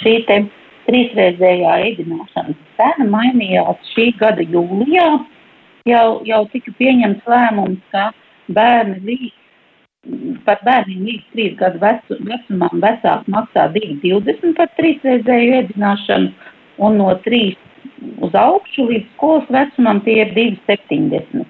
šī 0.00 0.14
te 0.28 0.38
trīsreizējā 0.86 1.74
ēdināšanas 1.90 2.60
cena 2.78 3.06
mainījās 3.12 3.92
šī 3.92 4.06
gada 4.20 4.46
jūlijā. 4.48 5.08
Jau, 5.90 6.06
jau 6.24 6.40
tika 6.52 6.72
pieņemts 6.78 7.28
lēmums, 7.28 7.82
ka 7.92 8.08
bērni 8.54 9.02
līdz, 9.04 9.34
par 10.46 10.62
bērniem 10.64 11.04
līdz 11.08 11.26
trīs 11.34 11.58
gadu 11.58 11.82
vecu, 11.82 12.16
vecumam 12.24 12.80
vecāki 12.82 13.34
maksā 13.34 13.66
2,20 13.74 14.56
par 14.56 14.72
trīsreizēju 14.78 15.58
ēdināšanu, 15.58 16.32
un 16.86 16.98
no 17.02 17.10
trīs 17.26 17.58
uz 18.24 18.32
augšu 18.38 18.88
līdz 18.88 19.10
skolas 19.16 19.52
vecumam 19.52 20.00
tie 20.06 20.22
ir 20.22 20.32
2,70. 20.38 21.44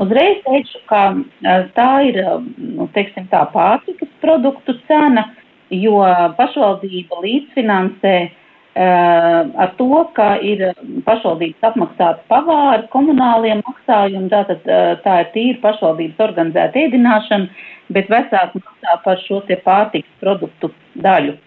Uzreiz 0.00 0.38
teikšu, 0.46 0.84
ka 0.88 1.02
uh, 1.18 1.66
tā 1.74 1.90
ir, 2.08 2.22
nu, 2.62 2.86
teiksim 2.94 3.26
tā, 3.32 3.42
pārtikas 3.52 4.12
produktu 4.22 4.78
cena 4.86 5.26
jo 5.70 6.02
pašvaldība 6.38 7.20
līdzfinansē 7.24 8.14
uh, 8.26 9.50
ar 9.62 9.74
to, 9.78 9.88
ka 10.16 10.34
ir 10.42 10.64
pašvaldības 11.06 11.68
apmaksāta 11.70 12.24
pavāri, 12.30 12.88
komunālie 12.92 13.54
maksājumi, 13.62 14.30
tātad 14.32 14.66
uh, 14.66 14.96
tā 15.04 15.20
ir 15.24 15.30
tīra 15.34 15.60
pašvaldības 15.68 16.24
organizēta 16.26 16.84
ēdināšana, 16.86 17.68
bet 17.94 18.10
vecāki 18.10 18.62
maksā 18.62 18.98
par 19.04 19.22
šo 19.26 19.40
te 19.46 19.58
pārtiks 19.64 20.20
produktu 20.22 20.72
daļu. 20.98 21.38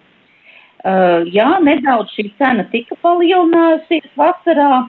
Uh, 0.84 1.24
jā, 1.32 1.48
nedaudz 1.64 2.12
šī 2.16 2.28
cena 2.40 2.66
tika 2.72 2.96
palielinājusies 3.04 4.10
vasarā, 4.20 4.86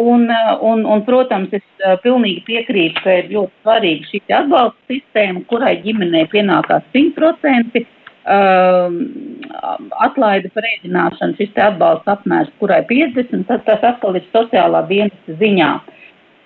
un, 0.00 0.28
un, 0.62 0.84
un 0.86 1.00
protams, 1.04 1.52
es 1.52 1.86
pilnīgi 2.04 2.44
piekrītu, 2.46 3.02
ka 3.02 3.16
ir 3.20 3.32
ļoti 3.32 3.64
svarīga 3.64 4.10
šī 4.12 4.20
atbalsta 4.38 4.92
sistēma, 4.92 5.42
kurai 5.50 5.74
ģimenei 5.82 6.28
pienākās 6.30 6.86
100% 6.94 7.82
Um, 7.82 7.99
atlaide 10.06 10.50
par 10.54 10.66
ēdināšanu, 10.68 11.36
šis 11.38 11.52
te 11.54 11.62
atbalsta 11.64 12.18
apmērs, 12.18 12.50
kurai 12.60 12.82
50, 12.88 13.46
tas, 13.48 13.62
tas 13.64 13.86
atkal 13.94 14.18
ir 14.18 14.26
sociālā 14.34 14.84
dienesta 14.88 15.36
ziņā. 15.40 15.70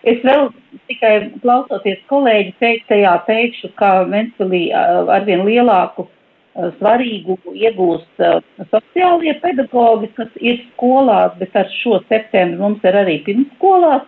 Es 0.04 0.20
vēl 0.24 0.50
tikai 0.90 1.14
klausoties 1.40 2.02
kolēģi 2.10 2.52
teiktajā 2.60 3.14
teikšu, 3.26 3.72
ka 3.80 4.04
Ventspilī 4.10 4.66
uh, 4.68 5.08
arvien 5.16 5.44
lielāku 5.48 6.04
uh, 6.04 6.68
svarīgu 6.78 7.38
iegūst 7.56 8.20
uh, 8.20 8.42
sociālie 8.68 9.32
pedagogi, 9.40 10.12
kas 10.18 10.28
ir 10.40 10.60
skolās, 10.74 11.32
bet 11.40 11.56
ar 11.56 11.72
šo 11.80 12.02
septembri 12.10 12.60
mums 12.60 12.84
ir 12.84 13.00
arī 13.00 13.22
pirmsskolās 13.24 14.04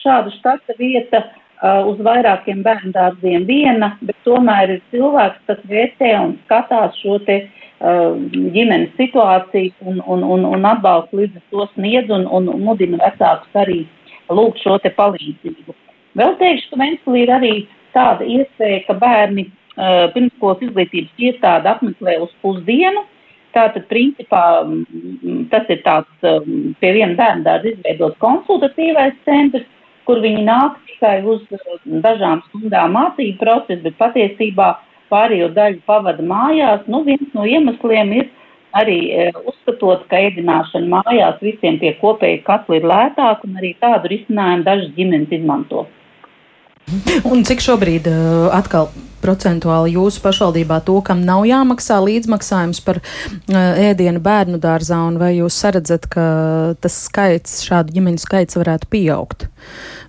šāda 0.00 0.32
štata 0.38 0.78
vieta. 0.80 1.20
Uh, 1.20 1.43
uz 1.64 2.00
vairākiem 2.04 2.62
bērndārziem 2.64 3.46
viena, 3.48 3.94
bet 4.04 4.16
tomēr 4.26 4.76
ir 4.76 4.80
cilvēks, 4.92 5.44
kas 5.48 5.60
vērtē 5.70 6.10
un 6.20 6.34
skatās 6.44 6.96
šo 7.00 7.18
te 7.24 7.38
uh, 7.44 8.18
ģimenes 8.56 8.92
situāciju 8.98 9.72
un, 9.88 10.02
un, 10.04 10.26
un, 10.36 10.44
un 10.50 10.68
atbalstu 10.68 11.22
līdz 11.22 11.40
to 11.54 11.68
sniedz 11.74 12.12
un, 12.12 12.26
un 12.28 12.50
mudina 12.66 13.00
vecākus 13.00 13.60
arī 13.64 13.80
lūgt 14.28 14.60
šo 14.64 14.76
te 14.84 14.92
palīdzību. 14.98 15.76
Vēl 16.18 16.36
teikšu, 16.40 16.70
ka 16.70 16.80
Venslī 16.82 17.24
ir 17.24 17.32
arī 17.34 17.54
tāda 17.96 18.26
iespēja, 18.28 18.84
ka 18.88 18.98
bērni 19.00 19.48
uh, 19.48 20.06
pirmskolas 20.14 20.62
izglītības 20.68 21.26
iestāde 21.28 21.70
apmeklē 21.70 22.18
uz 22.22 22.32
pusdienu. 22.44 23.06
Tātad, 23.54 23.84
principā, 23.86 24.66
tas 25.52 25.68
ir 25.70 25.78
tāds 25.84 26.26
um, 26.26 26.72
pie 26.80 26.88
viena 26.96 27.14
bērna 27.14 27.44
dārza 27.46 27.70
izveidots 27.70 28.18
konsultatīvais 28.18 29.14
centrs, 29.22 29.68
kur 30.08 30.20
viņi 30.24 30.44
nāk 30.46 30.78
tikai 30.88 31.18
uz 31.26 31.42
uh, 31.54 31.76
dažām 32.04 32.42
stundām 32.48 32.96
mācību 32.98 33.38
procesu, 33.40 33.82
bet 33.84 33.98
patiesībā 34.00 34.74
pārējo 35.12 35.50
daļu 35.56 35.82
pavada 35.86 36.24
mājās. 36.24 36.86
Nu, 36.90 37.02
viens 37.06 37.28
no 37.36 37.44
iemesliem 37.46 38.12
ir 38.20 38.30
arī 38.74 38.98
e, 39.14 39.26
uzskatot, 39.46 40.06
ka 40.10 40.18
ēdināšana 40.28 40.88
mājās 40.96 41.42
visiem 41.44 41.78
pie 41.78 41.92
kopēja 42.00 42.40
katla 42.46 42.80
ir 42.80 42.88
lētāka, 42.90 43.46
un 43.46 43.60
arī 43.60 43.74
tādu 43.82 44.10
risinājumu 44.10 44.66
dažas 44.66 44.90
ģimenes 44.96 45.34
izmanto. 45.38 45.84
Un 47.32 47.44
cik 47.46 47.62
šobrīd 47.64 48.08
uh, 48.10 48.52
atkal 48.54 48.90
procentuāli 49.24 49.94
jūsu 49.94 50.20
pašvaldībā 50.24 50.82
to, 50.84 50.98
kam 51.04 51.22
nav 51.24 51.46
jāmaksā 51.48 51.96
līdzmaksājums 52.04 52.82
par 52.84 53.00
uh, 53.00 53.56
ēdienu 53.80 54.20
bērnu 54.24 54.60
dārzā, 54.60 55.00
un 55.08 55.16
vai 55.20 55.34
jūs 55.38 55.56
saredzat, 55.64 56.08
ka 56.12 56.26
tas 56.84 56.98
skaits, 57.06 57.62
šādu 57.64 57.96
ģimeņu 57.96 58.20
skaits 58.20 58.60
varētu 58.60 58.90
pieaugt? 58.92 59.48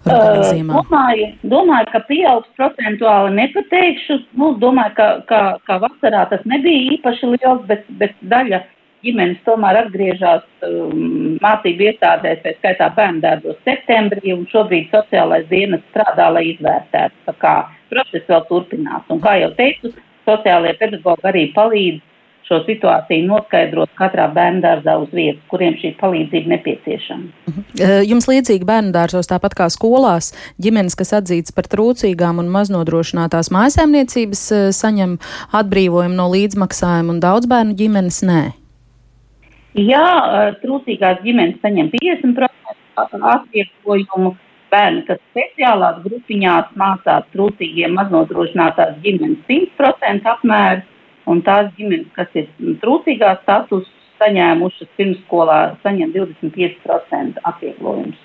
Uh, 0.06 0.52
domāju, 0.68 1.32
domāju, 1.50 1.90
ka 1.94 2.04
pieaugs 2.10 2.52
procentuāli 2.60 3.34
nepateikšu. 3.40 4.20
Nu, 4.38 4.52
domāju, 4.62 4.94
ka, 5.00 5.10
ka, 5.32 5.42
ka 5.66 5.80
vasarā 5.88 6.28
tas 6.30 6.44
nebija 6.46 6.98
īpaši 6.98 7.32
liels, 7.38 7.64
bet, 7.72 7.88
bet 8.02 8.14
daļa 8.22 8.62
ģimenes 9.06 9.44
tomēr 9.46 9.84
atgriežas 9.84 10.44
um, 10.68 11.38
mācību 11.44 11.90
iestādēs, 11.90 12.42
pēc 12.44 12.60
skaitā 12.60 12.90
bērndārdos 12.98 13.62
septembrī, 13.68 14.34
un 14.36 14.48
šobrīd 14.52 14.90
sociālais 14.94 15.48
dienas 15.52 15.86
strādā, 15.92 16.32
lai 16.34 16.48
izvērtētu. 16.54 17.22
Tā 17.30 17.38
kā 17.44 17.56
process 17.94 18.28
vēl 18.32 18.44
turpinās. 18.50 19.06
Un 19.14 19.22
kā 19.24 19.38
jau 19.42 19.54
teicu, 19.60 19.94
sociālajie 20.26 20.78
pedagogi 20.82 21.32
arī 21.32 21.48
palīdz 21.56 22.04
šo 22.46 22.60
situāciju 22.68 23.26
noskaidrot 23.26 23.90
katrā 23.98 24.28
bērndārzā 24.34 24.96
uz 25.02 25.14
vietas, 25.16 25.42
kuriem 25.50 25.78
šī 25.82 25.96
palīdzība 26.02 26.52
nepieciešama. 26.54 27.30
Mhm. 27.50 28.04
Jums 28.10 28.30
līdzīgi 28.30 28.68
bērndārzos, 28.70 29.30
tāpat 29.32 29.58
kā 29.58 29.70
skolās, 29.74 30.32
ģimenes, 30.62 30.98
kas 30.98 31.16
atzītas 31.22 31.56
par 31.56 31.70
trūcīgām 31.72 32.42
un 32.44 32.52
maznodrošinātās 32.54 33.50
mājasēmniecības, 33.56 34.44
saņem 34.78 35.18
atbrīvojumu 35.58 36.20
no 36.20 36.30
līdzmaksājuma 36.36 37.18
un 37.18 37.24
daudz 37.24 37.50
bērnu 37.50 37.78
ģimenes 37.82 38.22
nē. 38.30 38.44
Jā, 39.76 40.56
trūcīgās 40.62 41.18
ģimenes 41.26 41.60
saņem 41.60 41.92
50% 41.98 43.24
atvieglojumu. 43.36 44.36
Bērni, 44.72 45.04
kas 45.08 45.20
speciālās 45.30 46.00
grupiņās 46.04 46.72
mācās 46.80 47.28
trūcīgiem 47.36 47.94
maznodrošinātās 47.96 48.96
ģimenes 49.04 49.44
100% 49.48 50.32
apmēru, 50.32 50.82
un 51.32 51.44
tās 51.46 51.70
ģimenes, 51.78 52.08
kas 52.16 52.32
ir 52.40 52.48
trūcīgā 52.82 53.36
status 53.44 53.86
saņēmušas 54.20 54.90
pirmsskolā, 54.98 55.60
saņem 55.84 56.16
25% 56.16 57.44
atvieglojumus. 57.52 58.20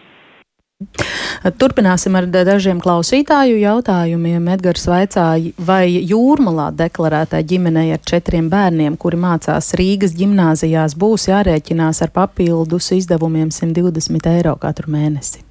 Turpināsim 1.60 2.16
ar 2.16 2.26
dažiem 2.32 2.80
klausītāju 2.80 3.58
jautājumiem. 3.60 4.48
Edgars 4.54 4.86
vaicāja, 4.88 5.52
vai 5.60 5.84
jūrmalā 5.92 6.70
deklarētai 6.76 7.42
ģimenei 7.52 7.90
ar 7.96 8.00
četriem 8.12 8.48
bērniem, 8.52 8.96
kuri 9.00 9.20
mācās 9.20 9.74
Rīgas 9.80 10.16
ģimnāzijās, 10.16 10.96
būs 10.96 11.28
jārēķinās 11.28 12.00
ar 12.06 12.14
papildus 12.16 12.90
izdevumiem 12.96 13.52
120 13.52 14.32
eiro 14.32 14.56
katru 14.60 14.92
mēnesi. 14.96 15.49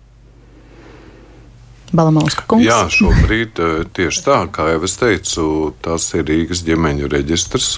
Balamauska 1.95 2.45
kungs. 2.49 2.67
Jā, 2.67 2.83
šobrīd 2.93 3.59
eh, 3.63 3.75
tieši 3.97 4.23
tā, 4.25 4.39
kā 4.53 4.69
jau 4.73 4.81
es 4.85 4.95
teicu, 4.99 5.45
tas 5.81 6.05
ir 6.13 6.27
Rīgas 6.29 6.63
ģimeņu 6.67 7.09
reģistrs. 7.11 7.75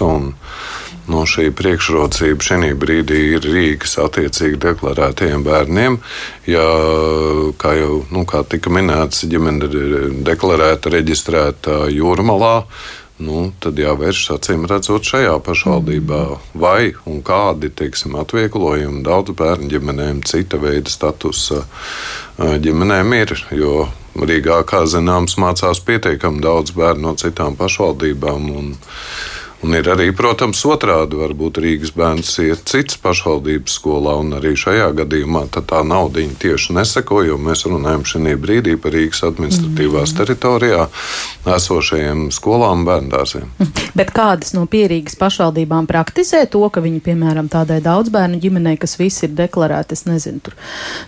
No 1.10 1.24
šī 1.26 1.48
priekšrocība 1.58 2.44
šī 2.46 2.72
brīdī 2.78 3.18
ir 3.34 3.46
Rīgas 3.46 3.96
attiecīgi 3.98 4.60
deklarētajiem 4.62 5.42
bērniem. 5.42 5.98
Ja, 6.46 6.66
kā 7.58 7.74
jau 7.74 8.02
nu, 8.14 8.22
kā 8.28 8.44
tika 8.46 8.70
minēts, 8.70 9.24
ģimene 9.26 9.66
ir 9.66 10.10
deklarēta, 10.22 10.92
reģistrēta 10.94 11.86
jūrmalā. 11.90 12.56
Nu, 13.22 13.52
tad 13.62 13.78
jāvēršas 13.78 14.36
acīm 14.36 14.64
redzot 14.66 15.06
šajā 15.06 15.34
pašvaldībā, 15.46 16.22
vai 16.58 16.92
un 17.06 17.20
kādi 17.22 17.70
teiksim, 17.70 18.16
atvieglojumi 18.18 19.02
daudz 19.06 19.34
bērnu 19.38 19.70
ģimenēm, 19.70 20.22
cita 20.26 20.58
veida 20.62 20.90
statusa 20.90 21.62
ģimenēm 22.38 23.14
ir. 23.20 23.36
Jo 23.54 23.84
Rīgā, 24.12 24.58
kā 24.68 24.82
zināms, 24.84 25.38
mācās 25.40 25.80
pietiekami 25.86 26.42
daudz 26.44 26.74
bērnu 26.76 27.08
no 27.08 27.14
citām 27.16 27.56
pašvaldībām. 27.56 28.50
Un, 28.60 28.74
Un 29.62 29.76
ir 29.78 29.86
arī, 29.86 30.08
protams, 30.10 30.58
otrādi. 30.66 31.14
Varbūt 31.20 31.60
Rīgas 31.62 31.92
bērns 31.94 32.32
iet 32.42 32.64
cits 32.66 32.96
pašvaldības 32.98 33.76
skolā, 33.78 34.16
un 34.18 34.34
arī 34.34 34.56
šajā 34.58 34.88
gadījumā 34.98 35.44
tā 35.54 35.82
nauda 35.86 36.24
tieši 36.42 36.74
neseko, 36.74 37.20
jo 37.22 37.38
mēs 37.38 37.62
runājam 37.70 38.02
šī 38.02 38.34
brīdī 38.42 38.74
par 38.80 38.94
Rīgas 38.96 39.22
administratīvās 39.28 40.10
mm. 40.10 40.18
teritorijā 40.18 40.86
esošajiem 41.54 42.24
skolām 42.34 42.82
bērndārziem. 42.88 43.46
Mhm. 43.58 43.92
Bet 43.98 44.10
kādas 44.16 44.54
no 44.56 44.64
pierīgas 44.70 45.14
pašvaldībām 45.20 45.86
praktizē 45.90 46.42
to, 46.50 46.62
ka 46.72 46.82
viņi, 46.82 47.02
piemēram, 47.04 47.50
tādai 47.52 47.78
daudzbērnu 47.84 48.40
ģimenei, 48.42 48.78
kas 48.82 48.96
visi 48.98 49.26
ir 49.28 49.36
deklarēti, 49.38 49.98
es 49.98 50.06
nezinu, 50.08 50.42
tur 50.42 50.58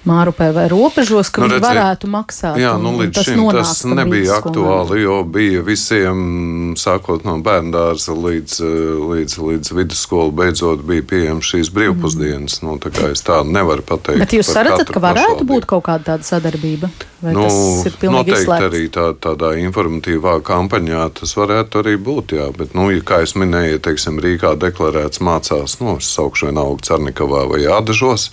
Mārupē 0.06 0.50
vai 0.54 0.68
robežos, 0.70 1.30
ka 1.32 1.42
nu, 1.42 1.50
viņi 1.50 1.62
varētu 1.64 2.10
maksāt? 2.12 2.58
Jā, 2.60 2.74
nu 2.78 2.94
līdz 3.00 3.18
tas 3.18 3.30
šim 3.30 3.44
tas 3.56 3.74
nebija 3.88 4.38
aktuāli, 4.38 5.02
jo 5.04 5.22
bija 5.26 5.64
visiem, 5.64 6.74
sākot 6.78 7.24
no 7.26 7.38
bērndārza 7.44 8.14
līdz 8.14 8.43
līdz, 8.44 8.60
eh, 8.60 9.00
līdz, 9.10 9.38
līdz 9.38 9.72
vidusskolu 9.72 10.32
beidzot 10.32 10.84
bija 10.84 11.02
pieejams 11.02 11.48
šīs 11.48 11.70
brīvpusdienas. 11.72 12.60
Mm. 12.60 12.68
Nu, 12.68 12.78
tā 12.78 12.90
kā 12.92 13.10
es 13.12 13.22
tādu 13.22 13.50
nevaru 13.50 13.82
pateikt. 13.82 14.20
Bet 14.20 14.32
jūs 14.32 14.52
redzat, 14.52 14.90
ka 14.92 15.00
varētu 15.00 15.40
pašvaldību. 15.40 15.48
būt 15.48 15.66
kaut 15.66 15.84
kāda 15.84 16.04
tāda 16.04 16.24
sadarbība? 16.24 16.90
Vai 17.24 17.32
nu, 17.32 17.46
noteikti 17.48 18.44
izslēgts? 18.44 18.68
arī 18.68 18.88
tā, 18.92 19.06
tādā 19.16 19.54
informatīvā 19.56 20.42
kampaņā 20.44 21.08
tas 21.20 21.32
varētu 21.34 21.80
arī 21.80 21.96
būt. 21.96 22.36
Jā, 22.36 22.50
bet, 22.56 22.74
nu, 22.74 22.90
ja, 22.92 23.00
kā 23.00 23.22
es 23.24 23.32
minēju, 23.34 23.80
teiksim, 23.80 24.20
Rīgā 24.20 24.54
deklarēts 24.60 25.22
mācās, 25.24 25.78
nu, 25.80 25.96
es 25.96 26.10
saukšu 26.12 26.50
vienalga 26.50 26.84
Cernikavā 26.84 27.46
vai 27.48 27.64
Ādažos, 27.64 28.30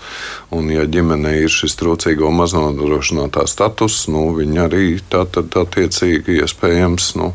un 0.51 0.67
ja 0.69 0.83
ģimene 0.83 1.37
ir 1.39 1.49
šis 1.49 1.77
trūcīgo 1.79 2.31
maznodrošinātā 2.35 3.47
status, 3.47 4.07
nu, 4.11 4.33
viņi 4.35 4.59
arī 4.67 4.99
tā 5.07 5.23
tad 5.25 5.55
attiecīgi 5.55 6.41
iespējams 6.43 7.15
nu, 7.15 7.31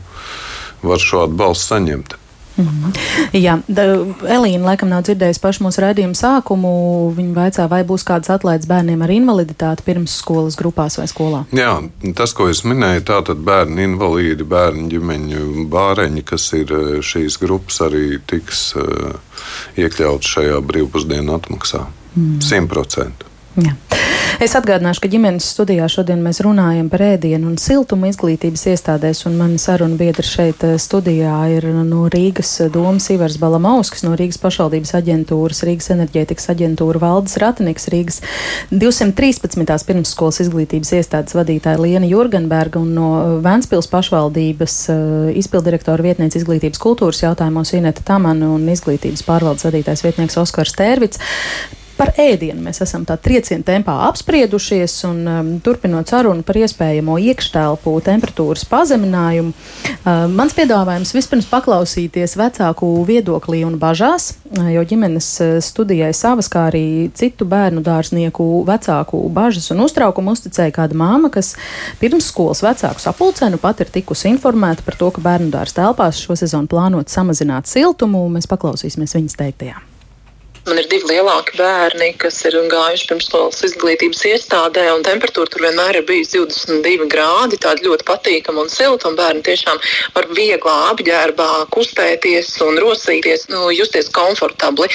var 0.85 1.01
šo 1.01 1.25
atbalstu 1.25 1.73
saņemt. 1.73 2.17
Mm 2.57 2.65
-hmm. 2.65 2.93
Jā, 3.33 3.59
da, 3.69 3.83
Elīna 4.37 4.65
laikam 4.65 4.89
nav 4.89 5.03
dzirdējusi 5.03 5.41
pašu 5.41 5.65
mūsu 5.65 5.83
raidījumu 5.85 6.15
sākumu. 6.15 6.71
Viņa 7.17 7.35
vaicā, 7.35 7.69
vai 7.69 7.83
būs 7.85 8.05
kādas 8.05 8.31
atlaides 8.31 8.67
bērniem 8.67 9.03
ar 9.03 9.11
invaliditāti 9.11 9.83
pirms 9.85 10.17
skolas 10.17 10.57
grupās 10.57 10.99
vai 10.99 11.07
skolā. 11.07 11.45
Jā, 11.53 11.83
tas, 12.15 12.33
ko 12.33 12.49
es 12.49 12.65
minēju, 12.65 13.01
tā 13.01 13.23
tad 13.27 13.37
bērni 13.37 13.85
invalīdi, 13.85 14.45
bērnu 14.45 14.89
ģimeņu 14.89 15.69
bāreņi, 15.69 16.23
kas 16.23 16.53
ir 16.53 16.73
eh, 16.73 17.03
šīs 17.03 17.39
grupas, 17.41 17.81
arī 17.81 18.19
tiks 18.27 18.75
uh, 18.77 19.15
iekļauts 19.77 20.27
šajā 20.27 20.61
brīvpusdienu 20.61 21.35
atmaksā. 21.35 21.87
Mm. 22.17 22.41
Simt 22.41 22.71
mm. 22.71 23.36
Jā. 23.57 23.77
Es 24.37 24.53
atgādināšu, 24.53 25.01
ka 25.01 25.09
ģimenes 25.09 25.47
studijā 25.55 25.87
šodien 25.89 26.21
mēs 26.21 26.43
runājam 26.45 26.91
par 26.93 27.01
ēdienu 27.07 27.49
un 27.49 27.55
siltumu 27.57 28.11
izglītības 28.11 28.67
iestādēs, 28.69 29.23
un 29.31 29.39
mani 29.41 29.57
saruna 29.57 29.97
biedri 29.97 30.27
šeit 30.29 30.61
eh, 30.67 30.75
studijā 30.83 31.33
ir 31.55 31.65
no 31.73 32.03
Rīgas 32.13 32.51
domas 32.75 33.07
Ivars 33.15 33.39
Balamauskas, 33.41 34.05
no 34.05 34.13
Rīgas 34.19 34.37
pašvaldības 34.43 34.93
aģentūras, 34.99 35.63
Rīgas 35.65 35.89
enerģētikas 35.95 36.51
aģentūra 36.53 37.01
Valdes 37.01 37.39
Ratiniks, 37.41 37.89
Rīgas 37.95 38.21
213. 38.75 39.65
pirmsskolas 39.89 40.43
izglītības 40.45 40.93
iestādes 40.99 41.39
vadītāja 41.39 41.81
Liena 41.81 42.13
Jurgenberga 42.13 42.83
un 42.83 42.93
no 42.99 43.09
Vēnspils 43.47 43.89
pašvaldības 43.89 44.77
izpildirektora 45.41 46.11
vietniece 46.11 46.43
izglītības 46.43 46.85
kultūras 46.85 47.25
jautājumos 47.25 47.73
Ineta 47.81 48.05
Tamana 48.05 48.53
un 48.53 48.69
izglītības 48.69 49.25
pārvaldes 49.25 49.65
vadītājs 49.71 50.05
vietnieks 50.05 50.41
Oskars 50.45 50.77
Tērvits. 50.77 51.25
Par 51.97 52.11
ēdienu 52.21 52.61
mēs 52.61 52.83
esam 52.85 53.07
tā 53.09 53.15
trieciena 53.17 53.65
tempā 53.65 53.95
apspriedušies 54.11 54.99
un 55.09 55.21
um, 55.33 55.47
turpinot 55.65 56.11
sarunu 56.13 56.45
par 56.45 56.59
iespējamo 56.61 57.17
iekštelpu 57.31 57.95
temperatūras 58.05 58.67
pazeminājumu. 58.69 59.55
Uh, 59.55 60.27
mans 60.29 60.53
piedāvājums 60.57 61.15
vispirms 61.17 61.49
paklausīties 61.49 62.37
vecāku 62.37 62.91
viedoklī 63.09 63.63
un 63.65 63.79
bažās, 63.81 64.35
uh, 64.59 64.69
jo 64.75 64.85
ģimenes 64.93 65.31
uh, 65.41 65.57
studijai 65.65 66.13
savas, 66.17 66.53
kā 66.53 66.67
arī 66.69 66.85
citu 67.17 67.49
bērnu 67.49 67.81
dārznieku 67.87 68.51
vecāku 68.69 69.25
bažas 69.33 69.73
un 69.73 69.81
uztraukumu 69.89 70.37
uzticēja 70.37 70.77
kāda 70.77 71.01
māma, 71.01 71.33
kas 71.33 71.55
pirms 72.03 72.29
skolas 72.29 72.61
vecāku 72.67 73.01
sapulcē 73.01 73.49
nu 73.55 73.63
pat 73.63 73.81
ir 73.81 73.95
tikusi 73.97 74.29
informēta 74.35 74.85
par 74.85 75.01
to, 75.01 75.09
ka 75.17 75.25
bērnu 75.25 75.49
dārza 75.55 75.81
telpās 75.81 76.21
šo 76.21 76.37
sezonu 76.37 76.69
plānot 76.69 77.09
samazināt 77.09 77.73
siltumu. 77.73 78.27
Mēs 78.37 78.53
paklausīsimies 78.53 79.17
viņas 79.17 79.45
teiktajā. 79.47 79.96
Man 80.67 80.81
ir 80.81 80.89
divi 80.91 81.07
lielāki 81.07 81.55
bērni, 81.61 82.09
kas 82.19 82.41
ir 82.49 82.57
gājuši 82.67 83.05
pirmsskolas 83.07 83.61
izglītības 83.69 84.25
iestādē, 84.33 84.89
un 84.97 85.05
temperatūra 85.07 85.47
tur 85.53 85.63
vienmēr 85.63 86.01
ir 86.01 86.07
bijusi 86.09 86.41
22 86.41 87.07
grādi. 87.13 87.59
Tāda 87.63 87.85
ļoti 87.87 88.03
patīkama 88.09 88.65
un 88.65 88.73
silta, 88.73 89.07
un 89.07 89.15
bērni 89.15 89.45
tiešām 89.47 89.79
var 90.17 90.27
vieglā 90.35 90.75
apģērbā 90.89 91.47
kustēties 91.71 92.51
un 92.67 92.81
rosīties, 92.83 93.45
nu, 93.53 93.69
justies 93.71 94.11
komfortabli. 94.17 94.89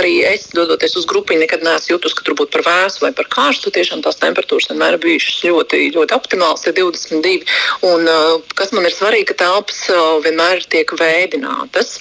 Arī 0.00 0.14
es, 0.30 0.46
dodoties 0.56 0.96
uz 0.96 1.04
grupiņu, 1.12 1.42
nekad 1.44 1.66
neesmu 1.66 1.98
jutus, 1.98 2.16
ka 2.16 2.24
tur 2.24 2.38
būtu 2.40 2.56
par 2.56 2.64
vēsu 2.70 3.04
vai 3.04 3.12
par 3.20 3.28
karstu. 3.36 3.74
Tiešām 3.76 4.00
tās 4.06 4.16
temperatūras 4.24 4.70
vienmēr 4.72 4.96
ir 4.96 5.04
bijušas 5.04 5.44
ļoti, 5.44 5.82
ļoti 5.98 6.16
optimālas, 6.16 6.64
ir 6.64 6.78
22. 6.80 7.44
Un, 7.90 8.08
kas 8.56 8.72
man 8.72 8.88
ir 8.88 8.96
svarīgi, 8.96 9.28
ka 9.34 9.42
telpas 9.44 9.84
vienmēr 10.24 10.64
tiek 10.72 10.96
vēdinātas. 11.04 11.98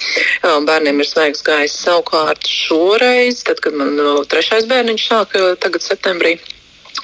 Bērniem 0.72 1.04
ir 1.04 1.12
svaigs 1.12 1.44
gaiss 1.44 1.84
savukārt 1.84 2.48
šoreiz 2.48 3.16
reizi, 3.17 3.43
tad, 3.49 3.62
kad 3.63 3.75
man 3.77 3.97
uh, 3.99 4.21
trešais 4.30 4.69
bērniņš 4.69 5.10
sāk 5.10 5.36
tagad 5.63 5.86
septembrī 5.86 6.38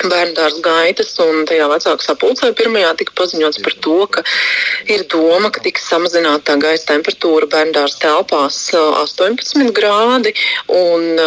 bērnu 0.01 0.35
dārza 0.37 0.61
gaitas, 0.65 1.13
un 1.23 1.45
tajā 1.49 1.67
vecāku 1.71 2.05
sapulcē 2.05 2.51
pirmajā 2.57 2.93
tika 2.99 3.15
paziņots 3.17 3.61
par 3.63 3.77
to, 3.85 3.97
ka 4.13 4.23
ir 4.91 5.05
doma, 5.11 5.51
ka 5.53 5.63
tiks 5.63 5.85
samazināta 5.91 6.57
gaisa 6.61 6.89
temperatūra 6.93 7.49
bērnu 7.51 7.75
dārza 7.77 7.99
telpās 8.03 8.59
18 8.73 9.71
grādi, 9.75 10.33
un 10.73 11.19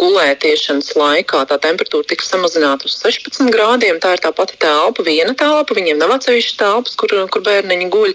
gulētiešanas 0.00 0.94
laikā 0.98 1.44
tā 1.50 1.58
temperatūra 1.62 2.08
tiks 2.14 2.30
samazināta 2.32 2.88
uz 2.88 2.96
16 3.02 3.52
grādiem. 3.54 4.00
Tā 4.02 4.14
ir 4.16 4.22
tā 4.24 4.32
pati 4.36 4.58
telpa, 4.60 5.04
viena 5.06 5.34
telpa, 5.38 5.76
viņiem 5.76 6.00
nav 6.00 6.16
atsevišķas 6.18 6.58
telpas, 6.60 6.96
kur, 7.00 7.14
kur 7.32 7.44
bērniņi 7.46 7.90
guļ. 7.92 8.14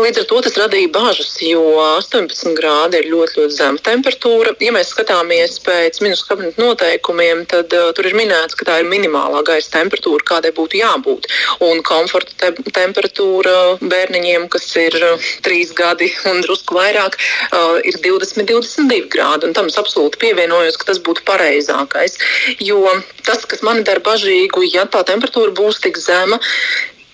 Līdz 0.00 0.22
ar 0.22 0.28
to 0.30 0.40
tas 0.44 0.58
radīja 0.60 0.92
bažas, 0.92 1.32
jo 1.44 1.64
18 1.84 2.56
grādi 2.58 3.00
ir 3.00 3.10
ļoti, 3.12 3.40
ļoti 3.40 3.56
zema 3.56 3.82
temperatūra. 3.86 4.54
Ja 4.64 4.74
mēs 4.76 4.92
skatāmies 4.94 5.58
pēc 5.64 6.00
minus 6.04 6.24
kabineta 6.28 6.62
noteikumiem, 6.62 7.44
tad 7.50 7.72
uh, 7.76 7.90
tur 7.96 8.08
ir 8.10 8.18
minēts, 8.18 8.56
ka 8.58 8.68
tā 8.68 8.80
ir 8.82 8.90
minimālā 9.36 9.44
gaisa 9.44 9.70
temperatūra, 9.76 10.24
kādai 10.24 10.52
būtu 10.52 10.80
jābūt. 10.80 11.26
Un 11.60 11.82
komforta 11.82 12.32
te 12.36 12.52
temperatūra 12.72 13.78
bērniņiem, 13.80 14.48
kas 14.48 14.76
ir 14.76 14.94
uh, 14.96 15.18
trīs 15.42 15.72
gadi 15.72 16.10
un 16.30 16.42
drusku 16.42 16.74
vairāk, 16.74 17.16
uh, 17.52 17.80
ir 17.84 17.96
20, 18.00 18.46
22 18.46 19.08
grādi. 19.10 19.46
Un 19.46 19.54
tam 19.54 19.66
es 19.66 19.78
absolūti 19.78 20.18
pievienojos, 20.18 20.76
ka 20.76 20.92
tas 20.92 21.00
būtu 21.00 21.24
pareizākais. 21.26 22.18
Jo 22.60 22.84
tas, 23.24 23.44
kas 23.44 23.62
man 23.62 23.84
dara 23.84 24.00
bažīgu, 24.00 24.64
ja 24.72 24.86
tā 24.86 25.04
temperatūra 25.04 25.52
būs 25.52 25.80
tik 25.82 25.98
zema, 25.98 26.40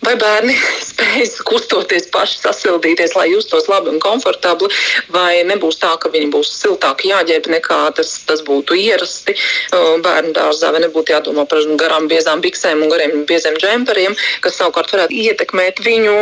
vai 0.02 0.14
bērni 0.18 0.54
spējas 0.82 1.38
kustoties 1.46 2.08
paši, 2.12 2.40
sasildīties, 2.42 3.14
lai 3.16 3.28
justos 3.30 3.68
labi 3.70 3.92
un 3.92 4.00
komfortabli, 4.02 4.68
vai 5.14 5.42
nebūs 5.46 5.78
tā, 5.82 5.92
ka 6.00 6.10
viņi 6.12 6.30
būs 6.34 6.50
siltāki 6.58 7.12
jāģērb 7.12 7.48
nekā 7.56 7.80
tas, 7.96 8.14
tas 8.26 8.42
būtu 8.46 8.76
ierasti? 8.78 9.36
Bērnu 9.72 10.34
dārzā, 10.36 10.72
vai 10.74 10.82
nebūtu 10.84 11.14
jādomā 11.14 11.46
par 11.48 11.62
garām 11.80 12.08
biezām 12.10 12.42
biksēm 12.44 12.82
un 12.84 12.92
gariem 12.92 13.24
bieziem 13.28 13.58
džemperiem, 13.60 14.16
kas 14.44 14.58
savukārt 14.60 14.92
varētu 14.94 15.16
ietekmēt 15.22 15.82
viņu 15.86 16.16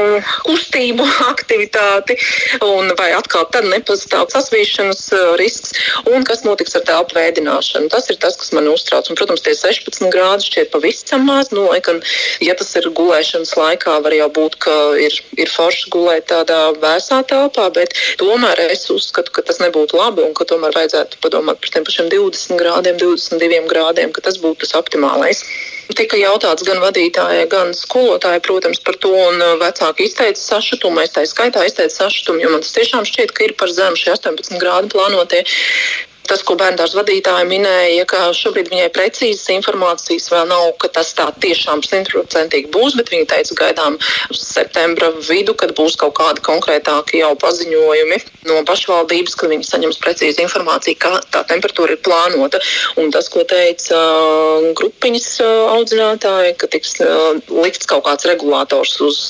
kustību, 0.46 1.06
aktivitāti, 1.32 2.18
un 2.66 2.92
vai 3.00 3.10
atkal 3.16 3.48
tad 3.52 3.68
nepastāv 3.70 4.28
sasvīšanas 4.34 5.06
risks, 5.40 5.74
un 6.10 6.26
kas 6.28 6.44
notiks 6.46 6.76
ar 6.76 6.86
telpu 6.88 7.16
veidināšanu. 7.18 7.90
Tas 7.92 8.10
ir 8.12 8.20
tas, 8.20 8.36
kas 8.40 8.52
man 8.56 8.68
uztrauc. 8.70 9.08
Un, 9.10 9.18
protams, 9.18 9.42
tie 9.44 9.56
16 9.56 10.12
grādi 10.12 10.46
šķiet 10.46 10.72
pavisam 10.74 11.24
maz, 11.28 11.50
nu, 11.54 11.66
lai 11.70 11.80
gan, 11.84 12.00
ja 12.44 12.54
tas 12.58 12.70
ir 12.78 12.90
gulēšanas 12.96 13.56
laikā, 13.58 13.69
laikā 13.70 13.96
var 14.04 14.14
jau 14.16 14.28
būt, 14.36 14.58
ka 14.64 14.76
ir, 15.00 15.16
ir 15.38 15.50
forši 15.50 15.90
gulēt 15.94 16.28
tādā 16.30 16.60
vēsā 16.82 17.22
telpā, 17.30 17.68
bet 17.74 17.94
tomēr 18.20 18.60
es 18.68 18.86
uzskatu, 18.92 19.32
ka 19.34 19.44
tas 19.46 19.60
nebūtu 19.62 19.98
labi 19.98 20.24
un 20.26 20.34
ka 20.36 20.46
tomēr 20.48 20.74
vajadzētu 20.76 21.20
padomāt 21.24 21.60
par 21.62 21.74
tiem 21.74 21.86
pašiem 21.86 22.10
20 22.12 22.60
grādiem, 22.60 22.98
22 23.00 23.66
grādiem, 23.70 24.14
ka 24.14 24.24
tas 24.26 24.40
būtu 24.42 24.64
tas 24.64 24.76
optimālais. 24.78 25.44
Tika 25.96 26.14
jautāts 26.14 26.62
gan 26.62 26.78
vadītājai, 26.78 27.48
gan 27.50 27.72
skolotājai, 27.74 28.42
protams, 28.46 28.78
par 28.86 28.94
to, 29.02 29.10
un 29.10 29.42
uh, 29.42 29.56
vecāki 29.58 30.06
izteica 30.06 30.38
sašutumu. 30.38 31.02
Es 31.02 31.16
tā 31.16 31.24
skaitā 31.26 31.64
izteicu 31.66 31.96
sašutumu, 31.96 32.44
jo 32.44 32.52
man 32.52 32.62
tas 32.62 32.76
tiešām 32.76 33.08
šķiet, 33.08 33.34
ka 33.34 33.48
ir 33.48 33.56
par 33.58 33.72
zemu 33.74 33.98
šie 33.98 34.14
18 34.14 34.60
grādi 34.62 34.92
plānotie 34.94 35.42
tas, 36.30 36.42
ko 36.46 36.56
bērndārs 36.60 36.94
vadītāja 36.98 37.46
minēja, 37.48 38.06
ka 38.08 38.30
šobrīd 38.36 38.70
viņai 38.72 38.88
precīzas 38.94 39.50
informācijas 39.56 40.30
vēl 40.32 40.46
nav, 40.50 40.66
ka 40.82 40.90
tas 40.94 41.12
tā 41.18 41.26
tiešām 41.42 41.82
simtprocentīgi 41.86 42.70
būs, 42.74 42.96
bet 42.98 43.10
viņa 43.12 43.28
teica, 43.32 43.56
gaidām 43.64 43.98
septembra 44.36 45.10
vidu, 45.26 45.56
kad 45.58 45.74
būs 45.78 45.98
kaut 46.00 46.16
kādi 46.20 46.44
konkrētāki 46.46 47.22
jau 47.24 47.32
paziņojumi 47.40 48.20
no 48.50 48.60
pašvaldības, 48.68 49.36
ka 49.40 49.50
viņi 49.50 49.68
saņems 49.68 50.00
precīzi 50.02 50.44
informāciju, 50.46 51.00
kā 51.02 51.12
tā 51.34 51.42
temperatūra 51.50 51.96
ir 51.96 52.04
plānota. 52.04 52.62
Un 53.00 53.10
tas, 53.14 53.28
ko 53.32 53.44
teica 53.48 53.98
uh, 53.98 54.70
grupiņas 54.78 55.28
uh, 55.44 55.52
audzinātāji, 55.76 56.56
ka 56.60 56.70
tiks 56.70 56.96
uh, 57.04 57.36
likts 57.60 57.90
kaut 57.90 58.06
kāds 58.06 58.28
regulators 58.30 58.96
uz 59.04 59.20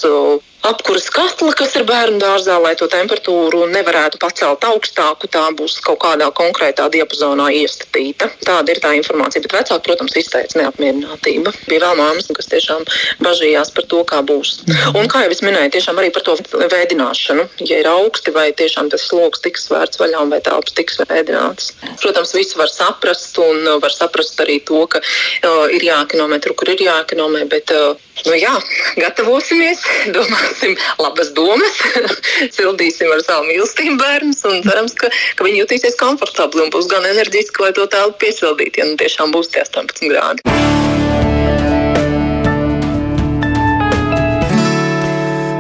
apkuras 0.63 1.09
katla, 1.13 1.53
kas 1.57 1.75
ir 1.79 1.85
bērnu 1.89 2.21
dārzā, 2.21 2.57
lai 2.63 2.75
to 2.79 2.87
temperatūru 2.91 3.65
nevarētu 3.71 4.21
pacelt 4.21 4.65
augstāku, 4.69 5.29
tā 5.33 5.47
būs 5.57 5.79
kaut 5.85 6.01
kādā 6.05 6.29
konkrētā 6.37 6.89
diapazonā 6.93 7.49
iestatīta. 7.61 8.31
Tāda 8.45 8.75
ir 8.75 8.81
tā 8.83 8.93
informācija. 8.99 9.43
Bet 9.45 9.57
vecāki, 9.57 9.85
protams, 9.87 10.17
izteica 10.21 10.61
neapmierinātību. 10.61 11.55
Bija 11.69 11.85
vēl 11.87 12.01
māmas, 12.01 12.29
kas 12.37 12.51
tiešām 12.53 12.85
bažījās 13.25 13.73
par 13.77 13.89
to, 13.91 14.03
kā 14.09 14.21
būs. 14.27 14.61
Un, 14.93 15.09
kā 15.11 15.25
jau 15.25 15.33
es 15.33 15.43
minēju, 15.47 15.73
tiešām 15.77 16.03
arī 16.03 16.13
par 16.15 16.27
to 16.29 16.37
vēdināšanu. 16.61 17.49
Ja 17.65 17.81
ir 17.81 17.91
augsti, 17.91 18.35
vai 18.37 18.51
tiešām 18.57 18.93
tas 18.93 19.07
sloks 19.09 19.45
tiks 19.45 19.69
vērts 19.73 20.01
vaļā 20.03 20.27
vai 20.31 20.43
telpas 20.45 20.77
tiks 20.77 21.01
vēdināts. 21.01 21.73
Protams, 22.03 22.37
visi 22.37 22.59
var 22.61 22.71
saprast 22.73 23.39
un 23.41 23.65
var 23.81 23.95
saprast 23.95 24.41
arī 24.45 24.61
to, 24.67 24.85
ka 24.91 25.01
uh, 25.01 25.67
ir 25.73 25.89
jākilometru, 25.89 26.55
kur 26.59 26.75
ir 26.75 26.85
jākilometru, 26.85 27.49
bet 27.51 27.73
uh, 27.75 27.97
nu, 28.29 28.35
jā, 28.39 28.53
gatavosimies, 28.99 29.83
domāsim 30.17 30.77
labas 31.01 31.33
domas, 31.37 31.81
sildīsim 32.57 33.13
ar 33.15 33.25
savu 33.27 33.49
mīlestību 33.51 33.97
bērnus 34.01 34.45
un 34.51 34.63
cerams, 34.67 34.97
ka, 34.99 35.13
ka 35.37 35.47
viņi 35.47 35.65
jutīsies 35.65 35.99
komfortabli 36.01 36.67
un 36.67 36.75
būs 36.75 36.91
gan 36.91 37.07
enerģiski, 37.13 37.65
lai 37.65 37.73
to 37.77 37.87
telpu 37.91 38.21
piesildītu, 38.27 38.83
ja 38.83 38.91
nu 38.91 38.99
tiešām 39.01 39.35
būs 39.37 39.53
tie 39.55 39.65
18 39.67 40.11
grādi. 40.13 40.45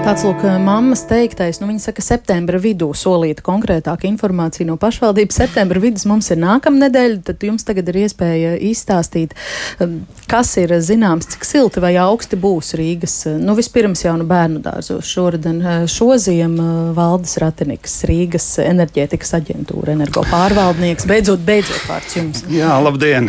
Tāds 0.01 0.23
lūk, 0.25 0.41
mammas 0.65 1.03
teiktais, 1.05 1.59
nu 1.61 1.67
viņa 1.69 1.83
saka, 1.85 2.03
septembra 2.03 2.59
vidū 2.63 2.89
solīta 2.97 3.45
konkrētāka 3.45 4.09
informācija 4.09 4.65
no 4.67 4.79
pašvaldības. 4.81 5.37
Septembra 5.43 5.83
vidus 5.83 6.07
mums 6.09 6.31
ir 6.33 6.41
nākamā 6.41 6.87
nedēļa, 6.87 7.19
tad 7.29 7.45
jums 7.45 7.67
tagad 7.69 7.91
ir 7.93 7.99
iespēja 8.07 8.55
izstāstīt, 8.71 9.37
um, 9.85 9.99
kas 10.31 10.55
ir 10.63 10.73
zināms, 10.83 11.29
cik 11.35 11.45
silti 11.47 11.85
vai 11.85 11.93
augsti 12.01 12.41
būs 12.41 12.73
Rīgas. 12.81 13.19
Nu, 13.45 13.55
vispirms 13.59 14.07
jau 14.07 14.17
no 14.17 14.25
bērnu 14.31 14.65
dārzos 14.65 15.05
šoruden 15.13 15.61
uh, 15.61 15.79
šoziem 15.91 16.57
uh, 16.57 16.73
valdes 16.97 17.37
ratiniks, 17.45 18.01
Rīgas 18.09 18.49
enerģētikas 18.65 19.37
aģentūra, 19.43 19.99
energo 19.99 20.25
pārvaldnieks. 20.33 21.07
Beidzot, 21.13 21.45
beidzot 21.45 21.87
vārds 21.93 22.17
jums. 22.17 22.45
Jā, 22.49 22.73
labdien! 22.81 23.29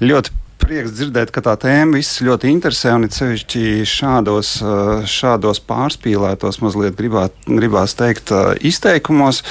Ļoti 0.00 0.39
prieks 0.70 0.92
dzirdēt, 0.94 1.32
ka 1.34 1.42
tā 1.42 1.56
tēma 1.58 1.98
visus 1.98 2.20
ļoti 2.22 2.50
interesē 2.52 2.92
un 2.94 3.06
it 3.08 3.16
sevišķi 3.16 3.82
šādos, 3.90 4.52
eh, 4.62 5.06
šādos 5.10 5.58
pārspīlētos, 5.66 6.60
mazliet 6.62 6.94
gribāt, 6.94 7.34
gribās 7.48 7.96
teikt, 7.98 8.30
eh, 8.30 8.54
izteikumos. 8.70 9.42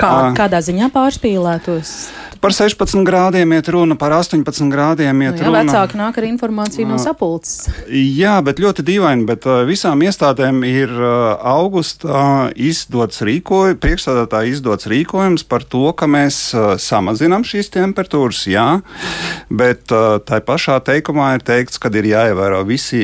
Kā, 0.00 0.32
kādā 0.38 0.62
ziņā 0.64 0.88
pārspīlētos? 0.94 1.92
Par 2.38 2.54
16 2.54 3.02
grādiem 3.06 3.50
iet 3.56 3.68
runa, 3.74 3.96
par 3.98 4.12
18 4.14 4.70
grādiem 4.70 5.22
iet 5.24 5.34
nu, 5.34 5.42
jā, 5.42 5.48
runa. 5.48 5.62
Vecāki 5.66 5.98
nāk 5.98 6.18
ar 6.20 6.26
informāciju 6.28 6.86
no 6.86 6.98
sapulces. 7.02 7.66
Jā, 7.90 8.36
bet 8.46 8.60
ļoti 8.62 8.84
dīvaini, 8.86 9.26
bet 9.26 9.46
visām 9.66 10.02
iestādēm 10.06 10.60
ir 10.68 10.92
augustā 10.94 12.52
izdots 12.54 13.24
rīkojums, 13.26 13.80
priekšstādātāji 13.82 14.54
izdots 14.54 14.86
rīkojums 14.90 15.46
par 15.50 15.66
to, 15.66 15.88
ka 15.98 16.06
mēs 16.10 16.38
samazinām 16.84 17.46
šīs 17.48 17.72
temperatūras, 17.74 18.44
jā, 18.52 18.66
bet 19.50 19.90
tai 19.90 20.40
pašā 20.46 20.78
teikumā 20.86 21.32
ir 21.38 21.46
teikts, 21.46 21.80
ka 21.82 21.90
ir 21.98 22.06
jāievēro 22.12 22.62
visi 22.68 23.02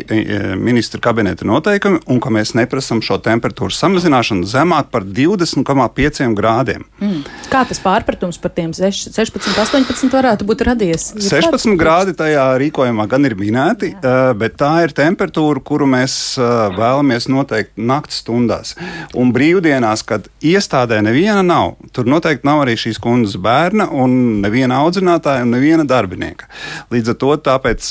ministra 0.61 1.03
kabineta 1.03 1.47
noteikumi 1.49 2.05
un 2.07 2.23
ka 2.23 2.31
mēs 2.35 2.55
neprasam 2.55 3.03
šo 3.03 3.19
temperatūru 3.25 3.75
samazināšanu 3.75 4.47
zemāk 4.47 4.93
par 4.95 5.03
20,5 5.03 6.31
grādiem. 6.39 6.87
Mm. 7.03 7.27
Kā 7.51 7.65
tas 7.67 7.83
pārpratums 7.83 8.39
par 8.39 8.55
tiem 8.55 8.71
6? 8.77 9.24
16, 9.25 9.57
18 9.65 10.13
varētu 10.13 10.47
būt 10.49 10.65
radies. 10.69 11.11
Ir 11.17 11.27
16 11.27 11.79
grādi 11.81 12.15
tajā 12.17 12.45
rīkojumā 12.61 13.07
gan 13.11 13.25
ir 13.29 13.37
minēti, 13.39 13.95
Jā. 13.95 14.33
Bet 14.39 14.59
tā 14.61 14.71
ir 14.85 14.95
temperatūra, 14.97 15.63
kuru 15.65 15.89
mēs 15.91 16.37
vēlamies 16.77 17.29
noteikt 17.33 17.75
naktas 17.81 18.21
stundās. 18.23 18.75
Un 19.17 19.33
brīvdienās, 19.35 20.05
kad 20.07 20.29
iestādē 20.45 21.01
neviena 21.05 21.43
nav, 21.47 21.75
tur 21.97 22.09
noteikti 22.11 22.47
nav 22.49 22.65
arī 22.65 22.77
šīs 22.81 23.01
kundzes 23.03 23.39
bērna 23.43 23.89
un 23.93 24.43
neviena 24.45 24.83
audzinātāja 24.85 25.47
un 25.47 25.55
neviena 25.57 25.87
darbinieka. 25.89 26.51
Līdz 26.95 27.15
ar 27.15 27.21
to 27.23 27.33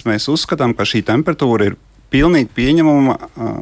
mēs 0.09 0.29
uzskatām, 0.31 0.75
ka 0.77 0.85
šī 0.87 1.03
temperatūra 1.07 1.71
ir 1.71 1.79
pilnīgi 2.13 2.51
pieņemama 2.53 3.17
eh, 3.17 3.55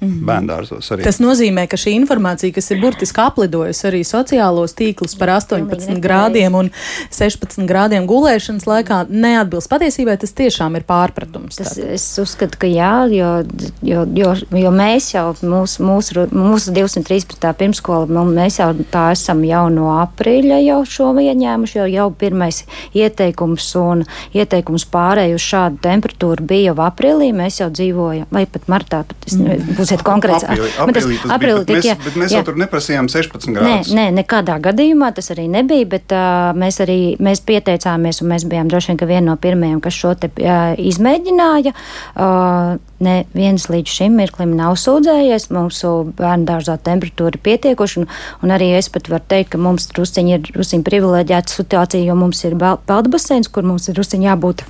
Mm 0.00 0.08
-hmm. 0.08 0.26
Bērndārzos 0.26 0.92
arī. 0.94 1.02
Tas 1.02 1.18
nozīmē, 1.18 1.66
ka 1.66 1.76
šī 1.76 1.90
informācija, 1.98 2.54
kas 2.54 2.70
ir 2.70 2.78
burtiski 2.80 3.20
aplidojusi 3.20 3.86
arī 3.86 4.02
sociālos 4.06 4.74
tīklus 4.78 5.18
par 5.18 5.28
18 5.28 5.98
grādiem 6.00 6.54
un 6.54 6.70
16 7.10 7.66
grādiem 7.66 8.06
gulēšanas 8.06 8.66
laikā, 8.66 9.06
neatbilst 9.10 9.68
patiesībai. 9.68 10.16
Tas 10.18 10.32
tiešām 10.32 10.76
ir 10.76 10.84
pārpratums. 10.86 11.56
Tas, 11.56 11.78
es 11.78 12.18
uzskatu, 12.18 12.58
ka 12.58 12.66
jā, 12.66 13.08
jo, 13.10 13.44
jo, 13.82 14.06
jo, 14.14 14.34
jo 14.50 14.70
mēs 14.70 15.14
jau 15.14 15.34
mūsu, 15.42 15.82
mūsu, 15.82 16.28
mūsu 16.30 16.70
213. 16.72 17.54
pirmskola, 17.58 18.06
nu, 18.06 18.24
mēs 18.24 18.60
jau 18.60 18.70
tā 18.92 19.10
esam 19.12 19.42
jau 19.44 19.68
no 19.68 19.90
aprīļa 19.98 20.60
jau 20.62 20.84
šo 20.86 21.08
ieņēmuši, 21.18 21.78
jo 21.78 21.86
jau 21.86 22.10
pirmais 22.10 22.64
ieteikums 22.94 23.74
un 23.74 24.04
ieteikums 24.34 24.86
pārēj 24.86 25.34
uz 25.34 25.42
šādu 25.42 25.82
temperatūru 25.82 26.46
bija 26.46 26.70
jau 26.70 26.86
aprīlī. 26.86 27.32
Mēs 27.34 27.60
jau 27.60 27.70
dzīvojam, 27.70 28.26
vai 28.30 28.46
pat 28.46 28.62
martā, 28.68 29.02
pat 29.02 29.16
es, 29.26 29.34
mm 29.34 29.87
būsiet 29.88 30.04
konkrēts. 30.06 30.44
Aprīlī, 30.44 30.70
aprīlī 30.84 31.18
tas, 31.22 31.32
aprīlī 31.34 31.64
bija, 31.64 31.68
bet, 31.68 31.74
mēs, 31.74 31.88
jā, 31.88 31.96
bet 32.04 32.18
mēs 32.20 32.32
jā. 32.32 32.40
jau 32.40 32.48
tur 32.48 32.58
neprasījām 32.60 33.08
16 33.12 33.54
grādus. 33.56 33.92
Nē, 33.92 33.96
nē, 33.98 34.06
nekādā 34.20 34.58
gadījumā 34.68 35.10
tas 35.16 35.32
arī 35.34 35.48
nebija, 35.52 35.88
bet 35.96 36.14
uh, 36.14 36.50
mēs 36.58 36.80
arī 36.84 36.98
mēs 37.22 37.42
pieteicāmies 37.48 38.22
un 38.22 38.32
mēs 38.34 38.46
bijām 38.48 38.70
droši 38.70 38.94
vien 38.94 39.08
viena 39.08 39.26
no 39.32 39.38
pirmajiem, 39.40 39.80
kas 39.84 39.96
šo 39.96 40.14
te 40.20 40.30
uh, 40.34 40.76
izmēģināja. 40.78 41.74
Uh, 42.14 42.76
Neviens 42.98 43.68
līdz 43.70 43.92
šim 43.94 44.16
mirklim 44.18 44.56
nav 44.58 44.74
sūdzējies. 44.82 45.44
Mūsu 45.54 45.92
bērnu 46.18 46.48
dārzā 46.48 46.74
temperatūra 46.82 47.36
ir 47.36 47.42
pietiekuša, 47.46 48.00
un, 48.02 48.08
un 48.42 48.54
arī 48.56 48.72
es 48.74 48.90
pat 48.90 49.06
varu 49.12 49.22
teikt, 49.30 49.52
ka 49.52 49.60
mums 49.62 49.86
drusciņi 49.94 50.34
ir 50.34 50.42
drusciņi 50.48 50.86
privileģēta 50.88 51.54
situācija, 51.60 52.08
jo 52.08 52.18
mums 52.18 52.42
ir 52.48 52.58
peldbaseins, 52.58 53.52
kur 53.54 53.68
mums 53.70 53.86
ir 53.86 53.94
drusciņi 54.00 54.26
jābūt 54.32 54.66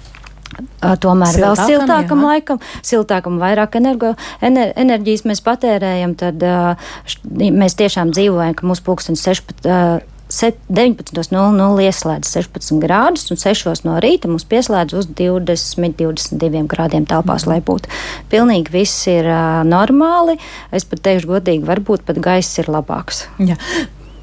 Tomēr 0.79 1.35
siltākam, 1.35 1.45
vēl 1.45 1.71
siltākam 1.71 2.23
jā. 2.23 2.29
laikam, 2.33 2.61
siltākam 2.87 3.41
vairāk 3.43 3.79
energo, 3.79 4.15
ener, 4.45 4.73
enerģijas 4.79 5.25
mēs 5.29 5.43
patērējam, 5.47 6.15
tad 6.19 6.43
š, 6.43 7.19
mēs 7.33 7.79
tiešām 7.79 8.15
dzīvojam, 8.15 8.57
ka 8.59 8.69
mūsu 8.69 8.87
pulkstenis 8.87 9.27
16. 9.27 10.07
19.00 10.29 11.85
ieslēdz 11.89 12.29
16 12.29 12.83
grādus, 12.83 13.31
un 13.33 13.41
6 13.41 13.87
no 13.89 13.97
rīta 14.05 14.29
mums 14.29 14.45
pieslēdz 14.45 14.99
uz 15.01 15.09
20, 15.09 15.97
22 15.97 16.67
grādiem 16.69 17.07
telpās, 17.09 17.47
lai 17.49 17.63
būtu 17.65 17.89
pilnīgi 18.29 18.75
viss 18.75 19.09
ir 19.09 19.25
uh, 19.25 19.63
normāli. 19.65 20.37
Es 20.69 20.85
pat 20.85 21.01
teikšu 21.07 21.33
godīgi, 21.33 21.65
varbūt 21.65 22.05
pat 22.05 22.21
gaiss 22.21 22.61
ir 22.61 22.69
labāks. 22.69 23.25
Jā. 23.41 23.57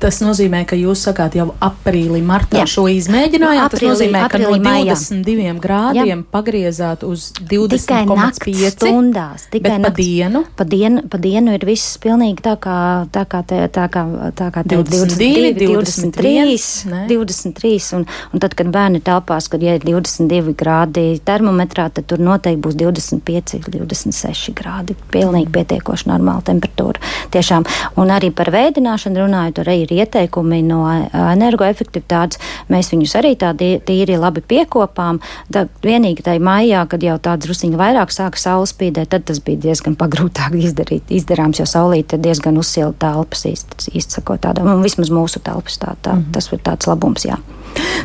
Tas 0.06 0.20
nozīmē, 0.22 0.60
ka 0.70 0.78
jūs 0.78 1.02
sakāt 1.08 1.34
jau 1.34 1.48
aprīlī, 1.66 2.20
martā 2.22 2.60
Jā. 2.60 2.66
šo 2.70 2.84
izmēģinājāt. 2.94 3.72
Tas 3.74 3.80
Aprīlī- 3.80 3.90
nozīmē, 3.90 4.20
ka 4.30 4.38
no 4.38 4.50
aprīlī, 4.52 4.60
maijā. 4.62 4.94
22 4.94 5.60
grādiem 5.64 6.20
pagriezāt 6.30 7.02
uz 7.02 7.32
Tikai 7.34 8.04
naktas 8.06 8.38
20,5 8.46 8.70
stundās. 8.76 9.48
Tikai 9.50 9.82
pa 9.82 9.90
dienu. 9.90 10.44
Pa 10.56 10.64
dienu, 10.64 11.02
pa 11.10 11.18
dienu 11.18 11.56
ir 11.58 11.66
viss 11.66 11.98
pilnīgi 11.98 12.38
tā 12.46 12.54
kā, 12.62 13.10
tā 13.10 13.24
kā, 13.26 13.42
te, 13.50 13.64
tā 13.74 13.88
kā, 13.90 14.04
tā 14.38 14.52
kā 14.54 14.62
te 14.62 14.78
22, 14.78 15.56
23, 15.58 16.86
ne? 16.86 17.08
23. 17.10 17.94
Un, 17.98 18.06
un 18.32 18.40
tad, 18.40 18.54
kad 18.54 18.70
bērni 18.70 19.02
telpās, 19.02 19.50
kad 19.50 19.66
ja 19.66 19.74
ir 19.74 19.82
22 19.82 20.54
grādi 20.54 21.20
termometrā, 21.26 21.90
tad 21.90 22.06
tur 22.06 22.22
noteikti 22.22 22.62
būs 22.62 22.78
25, 22.78 23.58
26 23.74 24.54
grādi. 24.54 24.94
Pilnīgi 25.10 25.50
pietiekoši 25.50 26.12
normāla 26.14 26.46
temperatūra. 26.46 27.02
Tiešām. 27.34 27.66
Un 27.98 28.14
arī 28.14 28.30
par 28.30 28.54
veidināšanu 28.54 29.26
runājot, 29.26 29.66
arī 29.66 29.82
ir 29.82 29.95
ieteikumi 30.02 30.62
no 30.66 30.84
ā, 30.88 30.96
energoefektivitātes. 31.34 32.40
Mēs 32.72 32.92
viņus 32.94 33.16
arī 33.20 33.34
tādi 33.40 33.76
tīri 33.86 34.18
labi 34.20 34.44
piekopām. 34.46 35.22
Tā, 35.54 35.66
vienīgi 35.86 36.26
tajā 36.26 36.44
maijā, 36.44 36.86
kad 36.92 37.04
jau 37.06 37.18
tāds 37.22 37.48
drusiņi 37.48 37.80
vairāk 37.80 38.14
sāka 38.16 38.42
saule 38.42 38.70
spīdēt, 38.70 39.12
tad 39.14 39.28
tas 39.30 39.42
bija 39.44 39.68
diezgan 39.68 39.98
pagrūtāk 40.00 40.58
izdarīt, 40.68 41.10
izdarāms, 41.10 41.62
jo 41.62 41.68
saulīte 41.70 42.22
diezgan 42.22 42.58
uzsila 42.62 42.94
telpas 43.00 43.46
īsti, 43.50 43.92
īsti 43.96 44.20
sakot 44.20 44.44
tādām, 44.46 44.72
un 44.76 44.86
vismaz 44.86 45.14
mūsu 45.14 45.44
telpas 45.44 45.80
tā, 45.82 45.96
tā, 46.02 46.16
mm 46.16 46.22
-hmm. 46.22 46.34
tas 46.34 46.52
ir 46.52 46.60
tāds 46.66 46.88
labums, 46.92 47.26
jā. 47.26 47.40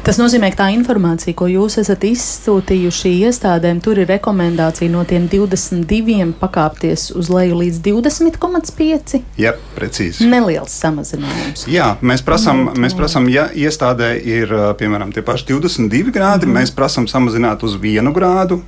Tas 0.06 0.16
nozīmē, 0.20 0.48
ka 0.54 0.62
tā 0.62 0.68
informācija, 0.74 1.34
ko 1.36 1.46
jūs 1.50 1.76
esat 1.82 2.04
izsūtījuši 2.08 3.12
iestādēm, 3.28 3.82
tur 3.84 4.00
ir 4.00 4.08
rekomendācija 4.10 4.90
no 4.92 5.04
tiem 5.08 5.28
22 5.30 6.32
pakāpties 6.40 7.10
uz 7.16 7.30
leju 7.32 7.60
līdz 7.60 7.82
20,5. 7.84 9.20
Jā, 9.40 9.54
precīzi. 9.76 10.26
Neliels 10.30 10.74
samazinājums. 10.80 11.66
Jā, 11.70 11.92
mēs 12.00 12.24
prasām, 12.26 12.70
mēs 12.80 12.96
prasām 12.96 13.28
ja 13.30 13.48
iestādē 13.52 14.14
ir 14.18 14.56
piemēram 14.80 15.12
tie 15.14 15.22
paši 15.26 15.52
22 15.52 16.10
grādi, 16.10 16.46
mm 16.46 16.52
-hmm. 16.52 16.60
mēs 16.60 16.74
prasām 16.74 17.08
samazināt 17.08 17.62
uz 17.62 17.76
1 17.76 18.12
grādu. 18.16 18.62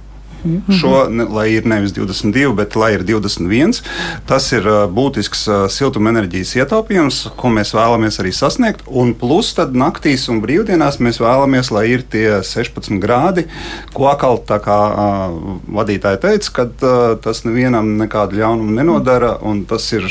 -hmm. 0.45 0.79
Šo, 0.79 1.09
ne, 1.11 1.25
lai 1.25 1.49
ir 1.53 1.67
nevis 1.67 1.93
22, 1.93 2.55
bet 2.57 2.77
lai 2.77 2.93
ir 2.95 3.05
21. 3.05 3.83
Tas 4.27 4.53
ir 4.53 4.67
būtisks 4.91 5.47
siltumenerģijas 5.71 6.57
ietaupījums, 6.57 7.31
ko 7.37 7.49
mēs 7.49 7.75
vēlamies 7.75 8.21
arī 8.21 8.33
sasniegt. 8.33 8.83
Un 8.87 9.15
plus 9.15 9.55
tad 9.55 9.75
naktīs 9.75 10.29
un 10.29 10.43
brīvdienās 10.43 10.99
mēs 10.99 11.21
vēlamies, 11.23 11.71
lai 11.71 11.87
ir 11.95 12.03
tie 12.03 12.43
16 12.43 12.99
grādi, 13.03 13.47
ko 13.93 14.09
atkal 14.11 14.39
tā 14.47 14.59
kā 14.63 14.79
uh, 14.91 15.57
vadītāji 15.69 16.21
teica, 16.23 16.51
ka 16.53 16.67
uh, 16.67 17.01
tas 17.23 17.45
nevienam 17.45 17.97
nekādu 17.99 18.41
ļaunumu 18.41 18.77
nenodara, 18.79 19.39
un 19.43 19.65
tas 19.65 19.93
ir 19.93 20.07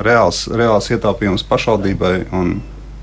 reāls, 0.00 0.46
reāls 0.48 0.90
ietaupījums 0.90 1.46
pašvaldībai. 1.48 2.14
Un, 2.32 2.60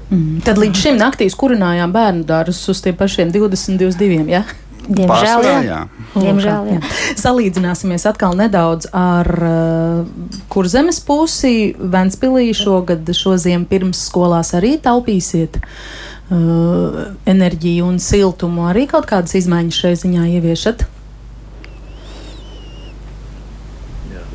Mm. 0.07 0.37
Tad 0.39 0.55
līdz 0.55 0.79
šim 0.79 0.95
naktīs 1.01 1.33
kurinājām 1.35 1.91
bērnu 1.91 2.23
dārzus 2.27 2.61
uz 2.71 2.79
tiem 2.79 2.95
pašiem 2.95 3.27
20, 3.33 3.75
22. 3.81 4.29
Ja? 4.31 4.45
Diemžēl, 4.87 5.11
Pārsvarā, 5.11 5.53
jā. 5.65 5.79
jā. 5.83 6.21
Diemžēl, 6.23 6.67
jā. 6.71 6.79
Salīdzināsimies 7.19 8.05
atkal 8.07 8.37
nedaudz 8.39 8.87
ar 8.95 9.27
uh, 9.35 10.37
kurzemes 10.51 11.01
pusi. 11.03 11.73
Ventspīlī 11.77 12.49
šogad 12.55 13.09
šo 13.15 13.35
ziemu 13.41 13.67
pirms 13.67 14.05
skolās 14.07 14.53
arī 14.57 14.77
taupīsiet 14.83 15.59
uh, 15.59 17.01
enerģiju 17.27 17.89
un 17.91 17.99
siltumu. 18.03 18.69
Arī 18.71 18.87
kaut 18.91 19.09
kādas 19.09 19.35
izmaiņas 19.41 19.81
šai 19.83 19.95
ziņā 20.05 20.29
ieviešat? 20.37 20.87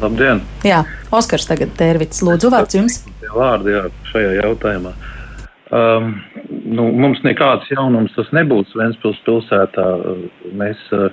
Labdien! 0.03 0.42
Jā, 0.66 0.82
Oskars 1.14 1.46
tagad 1.46 1.72
tērvits. 1.78 2.24
Lūdzu, 2.26 2.50
vārds 2.53 2.76
jums. 2.76 3.00
Vārdi 3.32 3.72
jā, 3.72 3.86
šajā 4.11 4.32
jautājumā. 4.42 4.92
Um, 5.72 6.18
nu, 6.68 6.90
mums 7.00 7.22
nekāds 7.24 7.70
jaunums 7.72 8.12
tas 8.12 8.28
nebūs 8.36 8.74
Ventspils 8.76 9.20
pilsētā. 9.24 9.84
Mēs, 10.60 10.80
uh, 10.92 11.06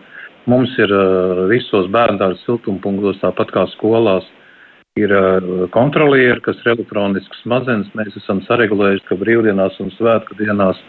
mums 0.51 0.73
ir 0.83 0.91
uh, 0.91 1.45
visos 1.47 1.87
bērndārza 1.93 2.41
siltumpunktos, 2.43 3.21
tāpat 3.21 3.53
kā 3.55 3.63
skolās, 3.77 4.27
ir 4.99 5.13
uh, 5.15 5.63
kontrolieri, 5.71 6.41
kas 6.43 6.59
ir 6.65 6.73
elektronisks 6.73 7.45
mazens. 7.47 7.87
Mēs 7.95 8.17
esam 8.19 8.41
saregulējuši, 8.49 9.05
ka 9.07 9.19
brīvdienās 9.21 9.79
un 9.79 9.93
svētku 9.95 10.35
dienās 10.41 10.81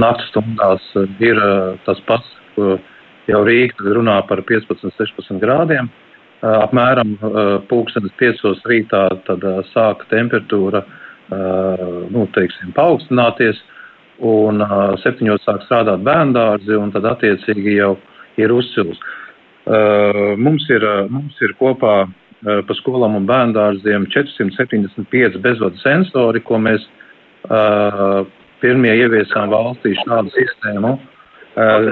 naktas 0.00 0.32
stundās 0.32 0.88
uh, 0.96 1.04
ir 1.20 1.36
uh, 1.36 1.76
tas 1.84 2.00
pats, 2.08 2.32
ko 2.54 2.78
jau 3.28 3.42
Rīga 3.44 3.98
runā 3.98 4.16
par 4.30 4.40
15-16 4.48 5.44
grādiem. 5.44 5.92
Uh, 6.40 6.56
apmēram 6.62 7.12
uh, 7.18 7.52
pulkstenes 7.68 8.16
5 8.16 8.64
rītā 8.64 9.04
tad 9.28 9.44
uh, 9.44 9.60
sāka 9.74 10.08
temperatūra 10.08 10.86
uh, 10.86 10.99
nu, 11.30 12.26
teiksim, 12.34 12.72
paaugstināties, 12.76 13.60
un 14.20 14.60
septiņos 15.00 15.44
sāk 15.46 15.64
strādāt 15.64 16.02
bērndārzi, 16.04 16.76
un 16.76 16.92
tad 16.94 17.06
attiecīgi 17.14 17.78
jau 17.78 17.94
ir 18.40 18.52
uzsils. 18.52 18.98
Mums, 20.40 20.66
ir, 20.72 20.84
mums 21.12 21.38
ir 21.44 21.54
kopā 21.60 21.94
pa 22.40 22.76
skolām 22.78 23.18
un 23.18 23.26
bērndārziem 23.28 24.06
475 24.12 25.40
bezvadu 25.44 25.80
sensori, 25.82 26.40
ko 26.44 26.60
mēs 26.60 26.84
pirmie 28.60 28.94
ieviesām 28.96 29.52
valstī 29.52 29.94
šādu 30.02 30.32
sistēmu. 30.34 30.94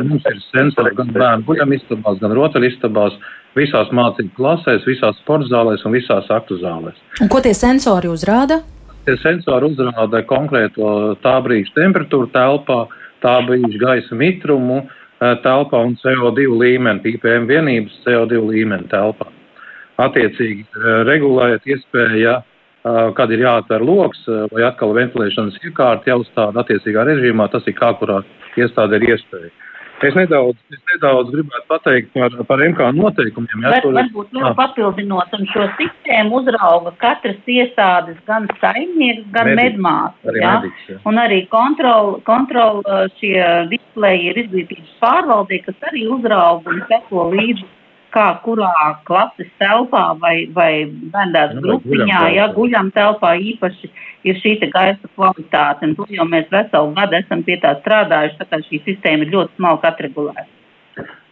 Mums 0.09 0.25
ir 0.31 0.41
sensori 0.49 0.95
gan 0.97 1.13
bērnu 1.13 1.47
guļamistabās, 1.49 2.21
gan 2.23 2.35
rotaļistabās, 2.39 3.19
visās 3.59 3.93
mācību 3.93 4.35
klasēs, 4.37 4.87
visās 4.87 5.19
sportzālēs 5.25 5.85
un 5.85 5.97
visās 5.97 6.29
aktu 6.33 6.61
zālēs. 6.63 6.99
Un 7.25 7.31
ko 7.33 7.43
tie 7.45 7.55
sensori 7.57 8.11
uzrāda? 8.13 8.63
Tie 9.07 9.17
sensori 9.23 9.71
uzrāda 9.71 10.23
konkrēto 10.29 11.17
tā 11.25 11.37
brīža 11.45 11.75
temperatūru 11.77 12.31
telpā, 12.35 12.81
tā 13.25 13.39
brīža 13.47 13.81
gaisa 13.83 14.19
mitrumu 14.19 14.83
eh, 14.83 15.35
telpā 15.45 15.81
un 15.87 15.97
CO2 16.03 16.47
līmeni, 16.61 17.03
PPM 17.05 17.49
vienības 17.51 17.97
CO2 18.07 18.43
līmeni 18.51 18.91
telpā. 18.93 19.31
Attiecīgi 20.03 20.67
eh, 20.67 20.91
regulējot 21.09 21.71
iespēju, 21.75 22.35
eh, 22.35 23.01
kad 23.19 23.33
ir 23.35 23.47
jāatver 23.47 23.87
loks 23.87 24.27
vai 24.53 24.67
atkal 24.69 24.95
ventilēšanas 24.99 25.63
iekārta 25.65 26.13
jāuzstāda 26.13 26.65
attiecīgā 26.65 27.07
režīmā, 27.13 27.49
tas 27.53 27.67
ir 27.67 27.79
kā 27.79 27.95
kurā 28.01 28.23
iestāde 28.59 29.01
ir 29.01 29.15
iespēja. 29.15 29.55
Es 29.99 30.15
nedaudz, 30.15 30.59
es 30.71 30.79
nedaudz 30.93 31.33
gribētu 31.33 31.67
pateikt 31.67 32.13
par, 32.15 32.35
par 32.47 32.61
MK 32.63 32.91
noteikumiem. 32.95 33.65
Var, 33.67 33.87
varbūt 33.97 34.37
vēl 34.37 34.53
papildinot, 34.59 35.33
un 35.35 35.49
šo 35.51 35.67
sistēmu 35.81 36.39
uzrauga 36.39 36.93
katras 37.03 37.51
iestādes, 37.51 38.21
gan 38.29 38.47
saimnieks, 38.61 39.27
gan 39.35 39.51
Mediķis. 39.51 39.65
medmāsa. 39.65 40.31
Arī 40.31 40.45
ja? 40.45 40.53
mediķis, 40.55 40.93
jā. 40.93 40.99
Un 41.11 41.19
arī 41.25 41.41
kontroli 41.51 42.23
kontrol, 42.29 42.85
šie 43.19 43.43
displeji 43.73 44.31
ir 44.31 44.41
izglītības 44.45 44.95
pārvaldē, 45.03 45.63
kas 45.67 45.91
arī 45.91 46.07
uzrauga 46.15 46.77
un 46.77 46.85
seko 46.93 47.27
līdzi, 47.35 47.67
kā 48.15 48.27
kurā 48.45 48.73
klases 49.09 49.49
telpā 49.61 50.05
vai, 50.23 50.35
vai 50.55 50.73
bērndārs 51.13 51.57
Nu, 51.57 51.65
grupiņā, 51.65 52.21
ja 52.37 52.49
guļam 52.55 52.93
telpā 52.97 53.35
īpaši 53.53 53.91
ir 54.29 54.39
šī 54.43 54.59
gaisa 54.67 55.11
kvalitāte. 55.15 55.89
Un 55.89 55.97
tur 55.99 56.13
jau 56.13 56.29
mēs 56.29 56.49
veselu 56.53 56.95
gadu 56.97 57.19
esam 57.21 57.43
pie 57.47 57.59
tā 57.63 57.75
strādājuši, 57.83 58.39
tā 58.41 58.49
kā 58.51 58.63
šī 58.67 58.83
sistēma 58.87 59.27
ir 59.27 59.35
ļoti 59.35 59.59
smalki 59.59 59.91
atregulēta. 59.93 60.49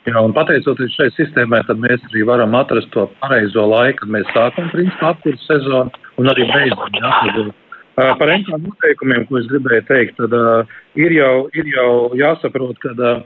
Jā, 0.06 0.20
un 0.22 0.30
pateicoties 0.36 0.94
šai 0.94 1.08
sistēmai, 1.16 1.64
tad 1.66 1.80
mēs 1.82 2.02
arī 2.12 2.22
varam 2.28 2.54
atrast 2.54 2.92
to 2.94 3.08
pareizo 3.18 3.64
laiku, 3.66 4.04
kad 4.04 4.12
mēs 4.14 4.28
sākam 4.30 4.68
principā 4.70 5.10
apkursu 5.16 5.42
sezonu 5.48 6.04
un 6.22 6.30
arī 6.30 6.46
beidzam. 6.52 6.92
Jā, 6.94 7.14
tad, 7.24 7.40
uh, 7.50 8.12
par 8.20 8.30
MK 8.36 8.60
noteikumiem, 8.68 9.24
ko 9.26 9.40
es 9.40 9.48
gribēju 9.50 9.86
teikt, 9.88 10.20
tad 10.20 10.36
uh, 10.38 10.76
ir, 10.94 11.16
jau, 11.16 11.48
ir 11.58 11.72
jau 11.74 11.90
jāsaprot, 12.20 12.78
ka 12.84 12.94
uh, 12.94 13.24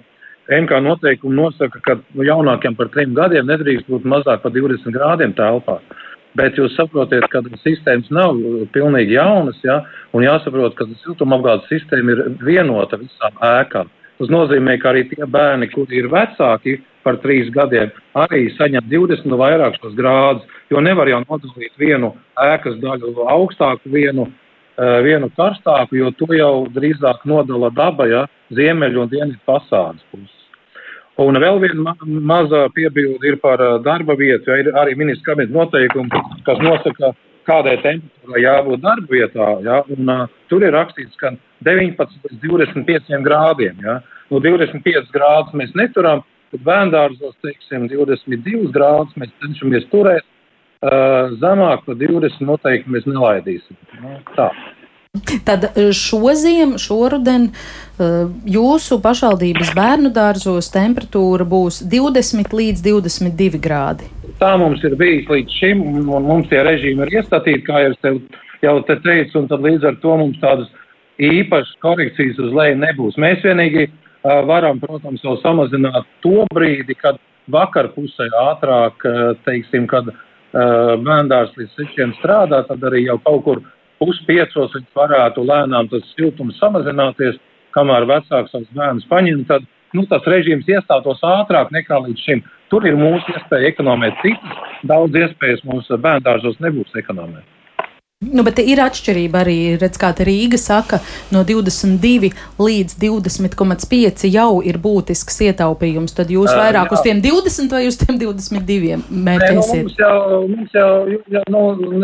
MK 0.50 0.80
noteikumi 0.82 1.36
nosaka, 1.38 1.78
ka 1.84 1.94
nu, 2.14 2.24
jaunākiem 2.26 2.74
par 2.74 2.88
trim 2.90 3.14
gadiem 3.14 3.46
nedrīkst 3.46 3.86
būt 3.90 4.06
mazāk 4.08 4.42
par 4.42 4.50
20 4.54 4.90
grādiem 4.96 5.34
telpā. 5.38 5.78
Bet 6.38 6.58
jūs 6.58 6.74
saprotiet, 6.78 7.26
ka 7.30 7.42
sistēmas 7.62 8.10
nav 8.14 8.34
uh, 8.34 8.64
pilnīgi 8.74 9.16
jaunas, 9.16 9.58
ja, 9.66 9.80
un 10.14 10.26
jāsaprot, 10.26 10.74
ka 10.78 10.86
siltumapgādes 11.04 11.70
sistēma 11.70 12.14
ir 12.14 12.22
vienota 12.42 12.98
visām 12.98 13.38
ēkām. 13.46 13.90
Tas 14.20 14.30
nozīmē, 14.30 14.76
ka 14.82 14.90
arī 14.90 15.06
tie 15.10 15.26
bērni, 15.26 15.70
kuri 15.72 16.02
ir 16.02 16.10
vecāki 16.12 16.76
par 17.06 17.18
trīs 17.22 17.48
gadiem, 17.54 17.90
arī 18.18 18.44
saņem 18.58 18.90
20 18.90 19.30
vai 19.32 19.54
vairāk 19.54 19.78
šos 19.80 19.94
grādus, 19.98 20.58
jo 20.70 20.82
nevar 20.82 21.08
jau 21.08 21.22
nodalīt 21.24 21.78
vienu 21.80 22.12
ēkas 22.42 22.78
daļu 22.82 23.14
augstāku, 23.36 23.90
vienu, 23.94 24.26
uh, 24.26 24.98
vienu 25.06 25.30
karstāku, 25.38 25.98
jo 25.98 26.10
to 26.18 26.30
jau 26.34 26.52
drīzāk 26.74 27.22
nodala 27.26 27.72
daba, 27.74 28.10
ja, 28.10 28.26
ziemeļu 28.54 29.06
un 29.06 29.14
dienvidu 29.14 29.42
fasādes 29.46 30.06
puses. 30.10 30.39
Un 31.20 31.36
vēl 31.36 31.58
viena 31.60 31.82
ma 31.84 31.94
maza 32.32 32.62
piebilde 32.72 33.28
ir 33.28 33.36
par 33.42 33.60
darba 33.84 34.16
vietu, 34.16 34.54
ir 34.56 34.70
arī 34.80 34.94
ministra 34.96 35.34
kabineta 35.34 35.56
noteikumi, 35.58 36.22
kas 36.46 36.62
nosaka, 36.64 37.12
kādai 37.48 37.76
temperatūrai 37.82 38.44
jābūt 38.44 38.82
darba 38.84 39.12
vietā. 39.12 39.50
Ja? 39.66 39.80
Un, 39.92 40.08
uh, 40.08 40.24
tur 40.48 40.64
ir 40.64 40.72
rakstīts, 40.76 41.18
ka 41.20 41.34
19 41.66 42.16
līdz 42.24 42.40
25 42.46 43.24
grādiem. 43.26 43.78
Ja? 43.84 44.00
No 44.30 44.40
25 44.40 45.12
grādus 45.14 45.56
mēs 45.60 45.72
neturam, 45.76 46.24
tad 46.54 46.64
bērndārzos, 46.66 47.36
teiksim, 47.44 47.88
22 47.92 48.70
grādus 48.74 49.16
mēs 49.20 49.32
cenšamies 49.42 49.88
turēt. 49.92 50.26
Uh, 50.80 51.34
zemāk 51.42 51.82
par 51.84 51.98
20 52.00 52.40
noteikti 52.48 52.92
mēs 52.94 53.04
nelaidīsim. 53.04 53.76
Nu, 54.00 54.16
tā. 54.32 54.48
Tad 55.44 55.64
šo 55.92 56.34
ziemu, 56.38 56.76
šoruden 56.78 57.48
jūsu 58.46 59.00
pašvaldības 59.02 59.72
bērnu 59.74 60.12
dārzos 60.14 60.68
temperatūra 60.70 61.42
būs 61.50 61.80
20 61.82 62.54
līdz 62.54 62.84
22 62.84 63.58
grādi. 63.64 64.06
Tā 64.38 64.52
mums 64.62 64.84
ir 64.86 64.94
bijis 65.00 65.26
līdz 65.26 65.56
šim, 65.58 65.82
un 65.98 66.28
mums 66.28 66.46
tie 66.52 66.60
režīmi 66.62 67.02
ir 67.08 67.16
iestatīti, 67.18 67.64
kā 67.66 67.80
jau 67.88 68.20
jau 68.62 68.76
te 68.86 68.96
teicu, 69.02 69.40
un 69.40 69.48
tad 69.50 69.66
līdz 69.66 69.88
ar 69.90 69.98
to 70.04 70.14
mums 70.20 70.38
tādas 70.44 70.70
īpašas 71.18 71.74
korekcijas 71.82 72.38
uz 72.46 72.54
leju 72.60 72.78
nebūs. 72.84 73.18
Mēs 73.18 73.42
vienīgi 73.42 73.88
uh, 73.88 74.40
varam, 74.46 74.78
protams, 74.78 75.24
jau 75.26 75.34
samazināt 75.42 76.06
to 76.22 76.46
brīdi, 76.54 76.94
kad 76.94 77.18
vakar 77.50 77.90
pusē 77.96 78.28
ātrāk, 78.44 79.02
uh, 79.10 79.34
teiksim, 79.48 79.90
kad 79.90 80.14
uh, 80.14 80.16
bērndārs 81.02 81.56
līdz 81.58 81.76
sešiem 81.80 82.14
strādā, 82.20 82.62
tad 82.70 82.88
arī 82.92 83.08
jau 83.08 83.18
kaut 83.26 83.44
kur 83.48 83.64
puspiecos 84.00 84.74
varētu 84.96 85.44
lēnām 85.44 85.90
tas 85.92 86.06
siltums 86.16 86.58
samazināties, 86.62 87.38
kamēr 87.76 88.08
vecāks 88.10 88.54
savus 88.54 88.72
bērnus 88.74 89.06
paņem, 89.10 89.44
tad 89.50 89.66
nu, 89.94 90.06
tas 90.10 90.26
režīms 90.30 90.68
iestātos 90.70 91.22
ātrāk 91.26 91.70
nekā 91.74 92.00
līdz 92.06 92.26
šim. 92.26 92.42
Tur 92.70 92.86
ir 92.86 92.98
mūsu 92.98 93.34
iespēja 93.34 93.72
ekonomēt 93.72 94.18
citas, 94.24 94.60
daudz 94.86 95.18
iespējas 95.18 95.64
mūsu 95.66 95.98
bērndārzos 96.00 96.60
nebūs 96.64 96.94
ekonomēt. 97.02 97.46
Nu, 98.20 98.42
bet 98.44 98.58
ir 98.60 98.76
atšķirība 98.84 99.38
arī, 99.40 99.54
redz, 99.80 99.96
kā 99.96 100.10
Rīga 100.12 100.58
saka, 100.60 100.98
no 101.32 101.40
22 101.48 102.28
līdz 102.60 102.98
20,5 103.00 104.26
jau 104.28 104.58
ir 104.60 104.76
būtisks 104.76 105.40
ietaupījums. 105.46 106.12
Tad 106.18 106.28
jūs 106.28 106.52
vairāk 106.52 106.92
uh, 106.92 106.98
uz 106.98 107.04
tiem 107.06 107.22
20 107.24 107.72
vai 107.72 107.86
uz 107.88 107.96
tiem 107.96 108.18
22 108.20 108.98
mērķēsiet? 109.08 109.72
Nē, 109.72 109.78
nu, 109.80 109.86
mums 109.86 109.96
jau, 110.02 110.42
mums 110.52 110.76
jau, 110.76 110.90
jau 111.32 111.46
nu, 111.56 111.62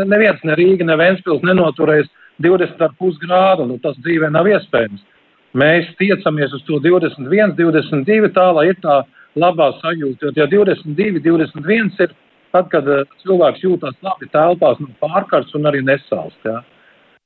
neviens, 0.09 0.41
ne 0.49 0.57
Rīga, 0.57 0.89
ne 0.89 0.97
Ventspils 1.03 1.45
nenoturēs 1.45 2.09
20,5 2.49 3.21
grādu, 3.21 3.69
nu 3.69 3.77
tas 3.85 4.01
dzīvē 4.01 4.33
nav 4.33 4.49
iespējams. 4.55 5.05
Mēs 5.53 5.93
tiecamies 6.01 6.57
uz 6.57 6.65
to 6.65 6.81
21, 6.81 7.53
22, 7.61 8.33
tā 8.33 8.49
lai 8.57 8.71
ir 8.71 8.81
tā 8.81 9.03
labā 9.37 9.69
sajūta, 9.83 10.33
jo 10.33 10.33
ja 10.41 10.49
22, 10.49 11.21
21 11.29 12.07
ir 12.09 12.17
tad, 12.57 12.73
kad 12.73 12.89
uh, 12.89 13.05
cilvēks 13.23 13.63
jūtas 13.67 13.97
labi 14.07 14.31
telpās, 14.33 14.81
nu, 14.81 14.89
pārkars 15.03 15.53
un 15.59 15.69
arī 15.69 15.85
nesalst. 15.85 16.41
Ja? 16.49 16.63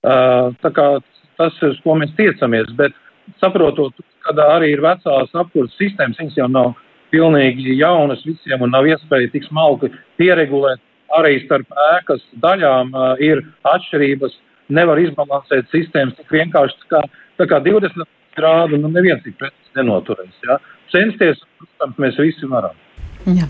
Uh, 0.03 0.51
tā 0.65 0.75
kā 0.75 0.91
tas 1.41 1.57
ir, 1.63 1.75
uz 1.75 1.81
ko 1.85 1.97
mēs 2.01 2.13
tiecamies, 2.19 2.71
bet 2.77 2.97
saprotot, 3.41 3.97
ka 4.27 4.35
arī 4.51 4.75
ir 4.75 4.85
vecās 4.85 5.33
apkurses 5.33 5.79
sistēmas, 5.81 6.19
viņas 6.21 6.39
jau 6.41 6.49
nav 6.51 6.75
pilnīgi 7.11 7.79
jaunas 7.79 8.23
visiem 8.27 8.63
un 8.63 8.73
nav 8.75 8.87
iespēja 8.89 9.33
tik 9.33 9.49
smalki 9.49 9.91
pieregulēt. 10.21 10.83
Arī 11.19 11.41
starp 11.43 11.73
ēkas 11.97 12.23
daļām 12.43 12.93
uh, 12.95 13.15
ir 13.19 13.43
atšķirības, 13.67 14.37
nevar 14.71 15.01
izbalansēt 15.03 15.73
sistēmas 15.73 16.15
tik 16.19 16.31
vienkārši 16.37 16.91
kā, 16.93 17.01
tā 17.41 17.49
kā 17.51 17.59
20 17.65 18.07
grādu, 18.39 18.79
nu 18.79 18.93
neviens 18.93 19.25
tik 19.25 19.35
precīzi 19.41 19.81
nenoturēs. 19.81 20.37
Ja? 20.47 20.61
Censties, 20.95 21.43
protams, 21.59 21.99
mēs 22.05 22.21
visi 22.23 22.47
varam. 22.51 22.79
Jā. 23.29 23.47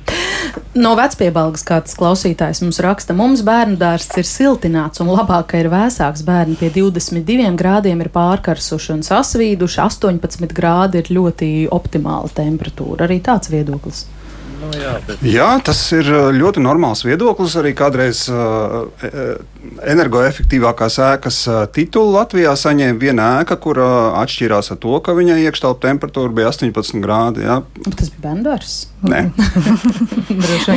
No 0.75 0.93
vecpiebalgas 0.99 1.62
kāds 1.66 1.95
klausītājs 1.99 2.62
mums 2.64 2.81
raksta, 2.83 3.14
mums 3.16 3.45
bērnu 3.47 3.79
dārsts 3.81 4.18
ir 4.18 4.27
siltināts 4.27 5.03
un 5.03 5.11
labāk, 5.12 5.53
ka 5.53 5.61
ir 5.62 5.71
vēsāks 5.71 6.25
bērni 6.27 6.59
pie 6.59 6.73
22 6.75 7.53
grādiem 7.59 8.03
ir 8.03 8.11
pārkarsuši 8.14 8.97
un 8.97 9.05
sasvīduši, 9.07 9.83
18 9.87 10.57
grādi 10.57 11.03
ir 11.03 11.12
ļoti 11.14 11.51
optimāla 11.75 12.31
temperatūra. 12.35 13.07
Arī 13.07 13.21
tāds 13.25 13.53
viedoklis. 13.53 14.07
Nu, 14.61 14.68
jā, 14.77 14.95
bet... 15.07 15.23
jā, 15.25 15.49
tas 15.64 15.79
ir 15.97 16.09
uh, 16.12 16.29
ļoti 16.37 16.61
normāls 16.61 17.01
viedoklis. 17.07 17.57
Arī 17.61 17.73
kādreiz 17.77 18.27
uh, 18.29 18.91
energoefektīvākās 19.93 20.99
ēkas 21.05 21.41
titulu 21.75 22.15
Latvijā 22.17 22.53
saņēma 22.59 23.01
viena 23.01 23.29
ēka, 23.41 23.59
kur 23.61 23.81
atšķīrās 23.81 24.73
ar 24.75 24.81
to, 24.83 24.95
ka 25.05 25.17
viņai 25.17 25.41
iekštelpa 25.47 25.89
temperatūra 25.89 26.33
bija 26.37 26.53
18 26.53 27.03
grādi. 27.05 27.45
Jā. 27.47 27.61
Tas 27.89 28.13
bija 28.15 28.25
bendārs. 28.29 28.79
Nē, 29.01 29.23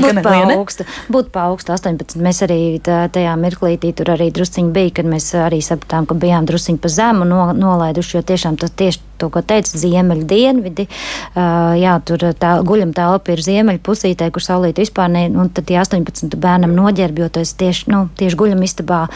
Būtu 0.04 0.22
paaugsta, 0.24 0.86
būtu 1.12 1.32
paaugsta 1.34 1.76
18. 1.76 2.22
Mēs 2.24 2.40
arī 2.46 2.60
tajā 2.84 3.34
mirklītī 3.40 3.92
tur 3.98 4.14
arī 4.14 4.30
drusciņi 4.32 4.72
bija, 4.76 4.94
kad 5.00 5.10
mēs 5.12 5.34
arī 5.44 5.60
sapratām, 5.64 6.08
ka 6.08 6.16
bijām 6.16 6.48
drusciņi 6.48 6.80
pa 6.80 6.92
zemu 6.92 7.28
no, 7.28 7.42
nolaiduši, 7.58 8.16
jo 8.18 8.24
tiešām 8.32 8.56
tas 8.62 8.72
tieši 8.80 9.02
to, 9.20 9.30
ko 9.34 9.44
teica 9.46 9.80
ziemeļu 9.80 10.26
dienvidi, 10.28 10.88
uh, 10.88 11.74
jā, 11.80 11.98
tur 12.08 12.24
tā 12.40 12.56
guļam 12.66 12.94
telpa 12.96 13.36
ir 13.36 13.44
ziemeļu 13.44 13.82
pusītē, 13.86 14.30
kur 14.34 14.44
saulīt 14.44 14.82
vispār 14.82 15.12
ne, 15.14 15.26
un 15.32 15.52
tad 15.54 15.68
tie 15.70 15.80
18 15.82 16.36
bērnam 16.44 16.74
noģērbjoties 16.76 17.54
tieši, 17.60 17.90
nu, 17.94 18.06
tieši 18.20 18.40
guļam 18.40 18.64
istabā 18.74 19.07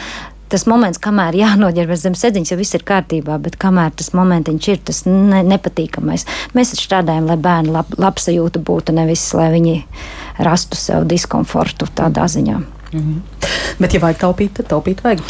tas 0.48 0.64
moments, 0.64 1.00
kamēr 1.02 1.36
jānoģērbjas 1.36 2.04
zem 2.06 2.14
sēdziņas, 2.16 2.52
jau 2.54 2.58
viss 2.60 2.76
ir 2.76 2.84
kārtībā, 2.88 3.36
bet 3.44 3.58
kamēr 3.60 3.92
tas 3.98 4.14
momentiņš 4.16 4.68
ir 4.72 4.80
tas 4.90 5.02
ne, 5.04 5.42
nepatīkamais. 5.44 6.24
Mēs 6.56 6.72
strādājam, 6.78 7.28
lai 7.28 7.36
bērni 7.44 7.74
lab, 7.74 7.92
labsajūta 8.00 8.62
būtu, 8.64 8.96
nevis 8.96 9.26
lai 9.36 9.50
viņi 9.52 9.76
rastu 10.46 10.80
sev 10.80 11.04
diskomfortu 11.10 11.90
tādā 11.94 12.24
ziņā. 12.32 12.62
Mm 12.92 13.00
-hmm. 13.00 13.20
Bet, 13.78 13.94
ja 13.94 14.00
vajag 14.00 14.22
taupīt, 14.24 14.54
tad 14.56 14.70
taupīt 14.72 15.04
vajag. 15.04 15.20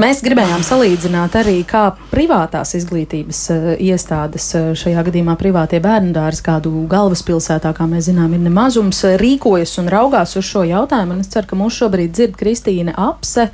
Mēs 0.00 0.22
gribējām 0.24 0.62
salīdzināt 0.66 1.34
arī, 1.40 1.56
kā 1.68 1.90
privātās 2.10 2.74
izglītības 2.78 3.40
uh, 3.52 3.66
iestādes, 3.80 4.46
uh, 4.58 4.70
šajā 4.78 5.04
gadījumā 5.08 5.36
privātie 5.40 5.80
bērnu 5.84 6.14
dārzi, 6.16 6.44
kādu 6.46 6.72
galvaspilsētā, 6.90 7.72
kā 7.76 7.88
mēs 7.90 8.08
zinām, 8.08 8.34
ir 8.36 8.44
nemazums, 8.46 9.02
uh, 9.06 9.18
rīkojas 9.20 9.76
un 9.82 9.90
raugās 9.92 10.36
uz 10.40 10.46
šo 10.48 10.64
jautājumu. 10.68 11.18
Un 11.18 11.24
es 11.24 11.30
ceru, 11.34 11.50
ka 11.50 11.60
mūs 11.60 11.78
šobrīd 11.82 12.14
dzird 12.16 12.38
Kristīne 12.40 12.94
Apse, 12.98 13.50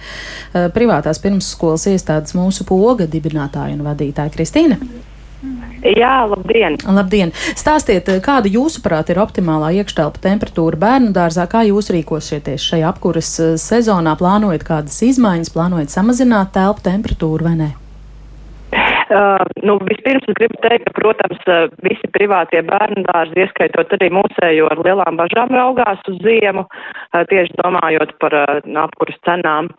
privātās 0.52 1.20
pirmsskolas 1.22 1.88
iestādes 1.90 2.36
mūsu 2.36 2.66
poga 2.68 3.08
dibinātāja 3.10 3.76
un 3.76 3.84
vadītāja 3.86 4.34
Kristīne. 4.36 4.80
Jā, 5.84 6.24
labdien! 6.30 6.78
Labdien! 6.88 7.32
Stāstiet, 7.58 8.08
kāda 8.24 8.50
jūsuprāt 8.50 9.10
ir 9.12 9.20
optimālā 9.20 9.74
iekštelpa 9.82 10.22
temperatūra 10.24 10.80
bērnu 10.80 11.12
dārzā, 11.16 11.44
kā 11.50 11.66
jūs 11.68 11.92
rīkosieties 11.94 12.64
šajā 12.70 12.92
apkuras 12.94 13.32
eh, 13.42 13.56
sezonā, 13.60 14.16
plānojat 14.18 14.64
kādas 14.66 15.00
izmaiņas, 15.04 15.52
plānojat 15.54 15.92
samazināt 15.92 16.54
telpu 16.56 16.86
temperatūru 16.86 17.50
vai 17.50 17.56
nē? 17.60 17.72
Uh, 19.06 19.38
nu, 19.62 19.76
vispirms 19.86 20.24
es 20.26 20.34
gribu 20.34 20.58
teikt, 20.64 20.88
ka, 20.88 20.92
protams, 20.96 21.42
uh, 21.46 21.68
visi 21.86 22.08
privātie 22.10 22.58
bērnu 22.66 23.04
dārzi, 23.06 23.38
ieskaitot 23.44 23.92
arī 23.94 24.08
mūsējo, 24.10 24.66
ar 24.72 24.82
lielām 24.82 25.20
bažām 25.20 25.54
raugās 25.54 26.00
uz 26.10 26.16
ziemu, 26.24 26.64
uh, 26.66 27.22
tieši 27.30 27.54
domājot 27.60 28.16
par 28.18 28.34
uh, 28.34 28.58
apkuras 28.82 29.20
cenām. 29.28 29.70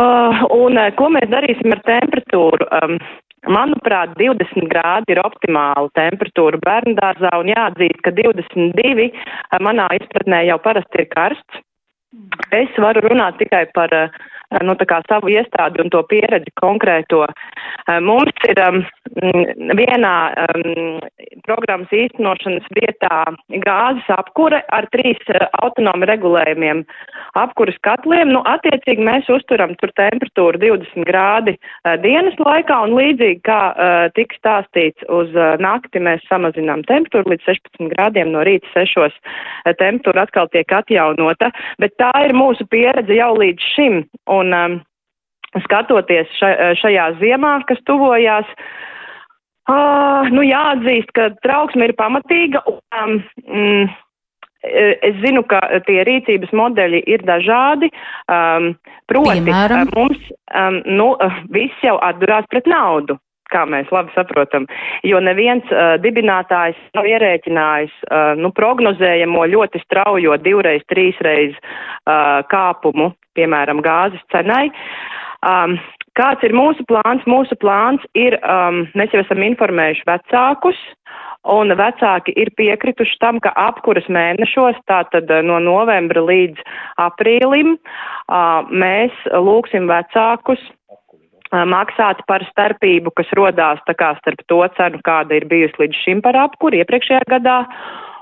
Uh, 0.00 0.40
un 0.56 0.80
uh, 0.80 0.88
ko 0.96 1.10
mēs 1.12 1.28
darīsim 1.34 1.76
ar 1.76 1.84
temperatūru? 1.84 2.70
Um, 2.80 2.96
Manuprāt, 3.44 4.14
20 4.16 4.68
grādi 4.70 5.12
ir 5.12 5.20
optimāla 5.20 5.90
temperatūra 5.98 6.60
bērnu 6.64 6.94
dārzā 6.96 7.32
un 7.40 7.50
jāatzīst, 7.52 8.00
ka 8.04 8.12
22 8.16 9.10
manā 9.64 9.88
izpratnē 9.98 10.44
jau 10.48 10.58
parasti 10.64 11.02
ir 11.02 11.10
karsts. 11.12 11.60
Es 12.54 12.70
varu 12.78 13.02
runāt 13.04 13.36
tikai 13.40 13.66
par 13.74 13.92
uh, 13.92 14.08
nu, 14.62 14.76
savu 15.08 15.32
iestādi 15.32 15.82
un 15.82 15.90
to 15.90 16.02
pieredzi 16.10 16.52
konkrēto. 16.60 17.24
Eh, 17.26 18.00
mums 18.00 18.46
ir 18.48 18.60
um, 18.64 18.80
vienā 19.76 20.14
um, 20.44 21.00
programmas 21.44 21.90
īstenošanas 21.92 22.66
vietā 22.76 23.24
gāzes 23.64 24.08
apkure 24.14 24.62
ar 24.72 24.88
trīs 24.94 25.20
uh, 25.28 25.46
autonomi 25.64 26.08
regulējumiem 26.08 26.84
apkuras 27.40 27.76
katliem. 27.86 28.32
Nu, 28.32 28.42
attiecīgi 28.48 29.04
mēs 29.04 29.28
uzturam 29.32 29.74
tur 29.80 29.92
temperatūru 29.98 30.60
20 30.62 31.08
grādi 31.08 31.56
uh, 31.56 31.96
dienas 32.04 32.38
laikā 32.40 32.80
un 32.86 32.96
līdzīgi 32.98 33.42
kā 33.46 33.60
uh, 33.72 34.06
tika 34.16 34.38
stāstīts 34.40 35.08
uz 35.08 35.32
uh, 35.36 35.54
nakti 35.60 36.02
mēs 36.02 36.24
samazinām 36.30 36.84
temperatūru 36.88 37.34
līdz 37.34 37.48
16 37.50 37.92
grādiem 37.94 38.32
no 38.34 38.44
rīta 38.46 38.70
6. 38.76 39.04
Uh, 39.04 39.74
temperatūra 39.80 40.26
atkal 40.26 40.48
tiek 40.52 40.72
atjaunota, 40.72 41.50
bet 41.82 41.96
tā 42.00 42.12
ir 42.26 42.34
mūsu 42.36 42.66
pieredze 42.70 43.16
jau 43.16 43.32
līdz 43.38 43.70
šim. 43.74 44.00
Un, 44.30 44.43
um, 44.52 44.78
skatoties 45.64 46.30
šajā 46.80 47.10
ziemā, 47.20 47.56
kas 47.68 47.80
tuvojās, 47.88 48.48
uh, 49.70 50.30
nu 50.34 50.44
jāatzīst, 50.44 51.12
ka 51.16 51.30
trauksme 51.46 51.90
ir 51.90 51.96
pamatīga. 52.00 52.64
Un, 52.68 53.20
um, 53.48 53.92
Es 54.64 55.18
zinu, 55.20 55.42
ka 55.44 55.58
tie 55.84 55.98
rīcības 56.08 56.48
modeļi 56.56 57.02
ir 57.12 57.20
dažādi. 57.28 57.90
Um, 58.32 58.70
proti, 59.12 59.42
Piemēram? 59.44 59.90
mums 59.92 60.22
um, 60.56 60.78
nu, 60.88 61.10
viss 61.52 61.84
jau 61.84 61.98
atdurās 62.00 62.48
pret 62.48 62.64
naudu 62.72 63.18
kā 63.54 63.64
mēs 63.70 63.90
labi 63.94 64.12
saprotam, 64.16 64.68
jo 65.06 65.20
neviens 65.22 65.66
uh, 65.72 65.94
dibinātājs 66.02 66.78
nav 66.96 67.08
ierēķinājis 67.10 67.94
uh, 68.08 68.32
nu, 68.40 68.50
prognozējamo 68.56 69.46
ļoti 69.54 69.82
straujo 69.84 70.38
divreiz, 70.42 70.84
trīsreiz 70.90 71.54
uh, 71.54 72.42
kāpumu, 72.50 73.12
piemēram, 73.38 73.82
gāzes 73.84 74.22
cenai. 74.34 74.66
Um, 75.44 75.78
kāds 76.18 76.44
ir 76.46 76.54
mūsu 76.56 76.86
plāns? 76.88 77.24
Mūsu 77.30 77.56
plāns 77.60 78.04
ir, 78.18 78.38
um, 78.42 78.84
mēs 78.98 79.14
jau 79.14 79.24
esam 79.24 79.42
informējuši 79.44 80.06
vecākus, 80.08 80.78
un 81.54 81.74
vecāki 81.76 82.32
ir 82.40 82.50
piekrituši 82.56 83.18
tam, 83.20 83.40
ka 83.44 83.52
apkuras 83.60 84.06
mēnešos, 84.08 84.78
tātad 84.90 85.30
uh, 85.30 85.42
no 85.44 85.60
novembra 85.62 86.24
līdz 86.24 86.62
aprīlim, 87.02 87.76
uh, 87.76 88.64
mēs 88.70 89.26
lūksim 89.34 89.90
vecākus 89.90 90.62
maksāt 91.70 92.24
par 92.28 92.44
starpību, 92.50 93.12
kas 93.18 93.30
rodās 93.38 93.82
tā 93.88 93.94
kā 93.98 94.14
starp 94.18 94.42
to 94.50 94.62
cenu, 94.78 95.00
kāda 95.06 95.38
ir 95.38 95.46
bijusi 95.50 95.84
līdz 95.84 96.00
šim 96.04 96.24
par 96.24 96.38
apkuri 96.46 96.82
iepriekšējā 96.82 97.22
gadā, 97.30 97.58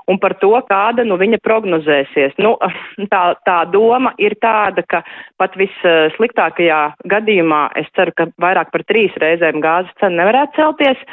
un 0.07 0.19
par 0.19 0.35
to, 0.41 0.51
kāda 0.69 1.05
nu, 1.07 1.17
viņa 1.21 1.39
prognozēsies. 1.43 2.35
Nu, 2.43 2.55
tā, 3.13 3.23
tā 3.47 3.57
doma 3.71 4.13
ir 4.21 4.35
tāda, 4.43 4.83
ka 4.89 5.03
pat 5.41 5.55
vissliktākajā 5.59 6.81
gadījumā 7.11 7.63
es 7.79 7.89
ceru, 7.97 8.13
ka 8.17 8.27
vairāk 8.41 8.71
par 8.73 8.85
trīs 8.89 9.15
reizēm 9.21 9.61
gāzes 9.63 9.93
cena 10.01 10.21
nevarētu 10.21 10.59
celties. 10.59 11.03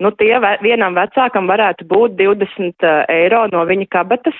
Nu, 0.00 0.12
tie 0.16 0.32
vienam 0.64 0.96
vecākam 0.98 1.50
varētu 1.50 1.86
būt 1.90 2.16
20 2.18 2.86
eh, 2.86 3.02
eiro 3.20 3.44
no 3.52 3.64
viņa 3.68 3.88
kabatas, 3.92 4.36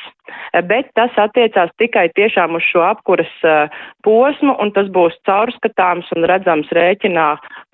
bet 0.68 0.90
tas 0.98 1.14
attiecās 1.20 1.72
tikai 1.80 2.08
tiešām 2.16 2.56
uz 2.58 2.64
šo 2.70 2.84
apkuras 2.86 3.30
eh, 3.44 3.80
posmu, 4.06 4.56
un 4.62 4.72
tas 4.76 4.88
būs 4.92 5.18
caurskatāms 5.28 6.08
un 6.16 6.26
redzams 6.30 6.70
rēķinā, 6.76 7.28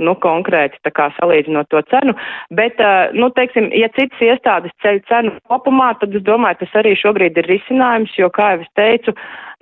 nu, 0.06 0.16
konkrēti, 0.22 0.80
tā 0.84 0.92
kā 0.94 1.08
salīdzinot 1.20 1.70
to 1.72 1.82
cenu. 1.92 2.16
Bet, 2.58 2.80
eh, 2.82 3.14
nu, 3.16 3.30
teiksim, 3.36 3.70
ja 3.76 3.90
citas 3.96 4.22
iestādes 4.24 4.74
ceļ 4.84 5.02
cenu 5.10 5.36
kopumā, 5.50 5.92
tad 6.00 6.14
es 6.16 6.25
domāju, 6.26 6.60
tas 6.62 6.78
arī 6.82 6.94
šobrīd 6.98 7.38
ir 7.40 7.50
risinājums, 7.50 8.14
jo, 8.18 8.30
kā 8.34 8.54
jau 8.54 8.64
es 8.64 8.72
teicu, 8.78 9.14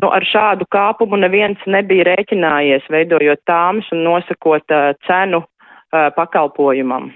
nu, 0.03 0.11
ar 0.11 0.27
šādu 0.29 0.69
kāpumu 0.73 1.21
neviens 1.21 1.61
nebija 1.71 2.09
rēķinājies, 2.11 2.89
veidojot 2.93 3.45
tāmas 3.49 3.91
un 3.95 4.07
nosakot 4.07 4.75
uh, 4.75 4.95
cenu 5.09 5.45
uh, 5.45 6.09
pakalpojumam. 6.17 7.13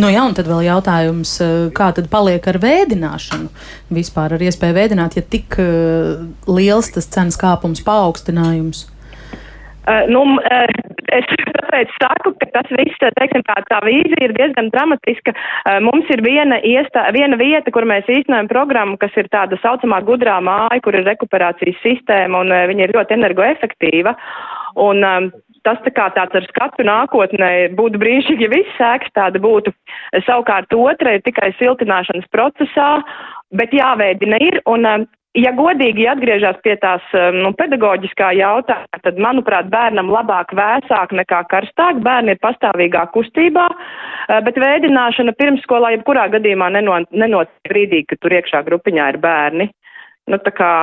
Nu 0.00 0.08
jā, 0.08 0.22
un 0.24 0.32
tad 0.34 0.48
vēl 0.48 0.62
jautājums, 0.64 1.34
kā 1.76 1.90
tad 1.94 2.08
paliek 2.10 2.46
ar 2.48 2.56
vēdināšanu? 2.62 3.50
Vispār 3.92 4.32
ar 4.34 4.42
iespēju 4.42 4.76
vēdināt, 4.78 5.18
ja 5.18 5.22
tik 5.22 5.58
uh, 5.60 6.24
liels 6.48 6.88
tas 6.94 7.10
cenas 7.12 7.36
kāpums 7.38 7.84
paaugstinājums? 7.84 8.86
Uh, 9.84 10.06
nu, 10.08 10.24
uh, 10.40 10.93
es 11.18 11.28
tāpēc 11.74 11.92
saku, 11.98 12.34
ka 12.40 12.48
tas 12.56 12.70
viss, 12.78 13.00
teiksim, 13.18 13.44
tā, 13.48 13.56
tā 13.70 13.80
vīzija 13.84 14.28
ir 14.28 14.34
diezgan 14.36 14.70
dramatiska. 14.74 15.34
Uh, 15.34 15.78
mums 15.84 16.10
ir 16.14 16.22
viena, 16.24 16.60
iestā, 16.64 17.06
viena 17.16 17.38
vieta, 17.40 17.72
kur 17.74 17.86
mēs 17.88 18.08
īstenojam 18.10 18.50
programmu, 18.50 18.98
kas 19.00 19.14
ir 19.20 19.30
tāda 19.32 19.58
saucamā 19.62 20.00
gudrā 20.06 20.40
māja, 20.44 20.82
kur 20.84 20.96
ir 20.98 21.06
rekuperācijas 21.08 21.80
sistēma 21.84 22.44
un 22.44 22.52
uh, 22.54 22.66
viņa 22.70 22.86
ir 22.86 22.94
ļoti 22.96 23.18
energoefektīva. 23.18 24.14
Un, 24.84 25.02
um, 25.06 25.30
tas 25.64 25.80
tā 25.84 25.90
kā 25.96 26.10
tāds 26.12 26.36
ar 26.36 26.46
skatu 26.50 26.84
nākotnē 26.86 27.50
būtu 27.78 28.00
brīnišķīgi, 28.02 28.46
ja 28.46 28.52
viss 28.52 28.78
sēks 28.78 29.14
tāda 29.16 29.40
būtu. 29.40 29.72
Savukārt 30.26 30.74
otra 30.76 31.16
ir 31.16 31.24
tikai 31.24 31.54
siltināšanas 31.58 32.28
procesā, 32.34 32.88
bet 33.56 33.72
jāveidina 33.72 34.40
ir. 34.44 34.60
Un, 34.68 34.84
ja 35.38 35.52
godīgi 35.56 36.06
atgriežas 36.10 36.58
pie 36.64 36.76
tās 36.82 37.04
um, 37.16 37.40
nu, 37.46 37.52
pedagoģiskā 37.58 38.30
jautājuma, 38.38 39.02
tad, 39.04 39.20
manuprāt, 39.22 39.68
bērnam 39.72 40.10
labāk 40.12 40.54
vēsāk 40.56 41.14
nekā 41.20 41.44
karstāk. 41.50 42.02
Bērni 42.04 42.36
ir 42.36 42.42
pastāvīgā 42.42 43.06
kustībā, 43.14 43.68
uh, 43.70 44.40
bet 44.46 44.58
vēdināšana 44.60 45.36
pirmsskolā 45.38 45.94
jebkurā 45.96 46.28
gadījumā 46.36 46.70
nenotiek 46.74 47.70
brīdī, 47.70 48.04
kad 48.08 48.22
tur 48.22 48.36
iekšā 48.40 48.64
grupiņā 48.66 49.14
ir 49.14 49.22
bērni. 49.22 49.70
Nu, 50.30 50.40
tā 50.40 50.54
kā 50.56 50.74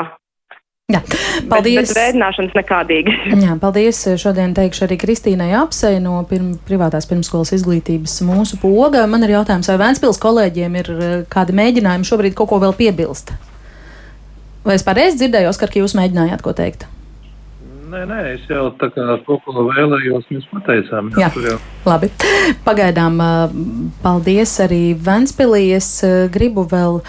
Jā, 0.91 0.99
paldies. 1.47 1.87
Bet, 1.87 1.91
bet 1.93 1.95
vēdināšanas 1.95 2.55
nekādīgi. 2.57 3.13
Jā, 3.45 3.55
paldies. 3.61 4.01
Šodien 4.19 4.55
teikšu 4.57 4.83
arī 4.87 4.97
Kristīnai 4.99 5.53
Apsei 5.61 6.01
no 6.03 6.17
pirm, 6.27 6.57
privātās 6.67 7.07
pirmskolas 7.09 7.53
izglītības 7.55 8.17
mūsu 8.27 8.59
poga. 8.61 9.05
Man 9.07 9.23
ir 9.23 9.37
jautājums, 9.37 9.71
vai 9.71 9.79
Vēnspils 9.85 10.19
kolēģiem 10.21 10.75
ir 10.81 10.91
uh, 10.91 11.15
kādi 11.31 11.55
mēģinājumi 11.55 12.11
šobrīd 12.11 12.35
kaut 12.35 12.51
ko 12.51 12.59
vēl 12.65 12.75
piebilst? 12.75 13.31
Vai 14.65 14.77
es 14.77 14.85
pareizi 14.85 15.23
dzirdēju, 15.23 15.49
Oskar, 15.49 15.71
ka 15.73 15.81
jūs 15.81 15.95
mēģinājāt 15.97 16.43
ko 16.45 16.53
teikt? 16.57 16.85
Nē, 17.91 18.05
nē, 18.07 18.19
es 18.37 18.43
jau 18.47 18.69
tā 18.79 18.87
kā 18.93 19.03
to, 19.25 19.35
ko 19.43 19.65
vēlējos, 19.67 20.29
mēs 20.31 20.45
pateicām. 20.53 21.09
Jā, 21.19 21.27
jā. 21.43 21.57
labi. 21.83 22.07
Pagaidām, 22.63 23.19
paldies 24.03 24.53
arī 24.63 24.93
Ventspilī. 24.95 25.65
Es 25.75 25.97
gribu 26.31 26.63
vēl. 26.71 27.01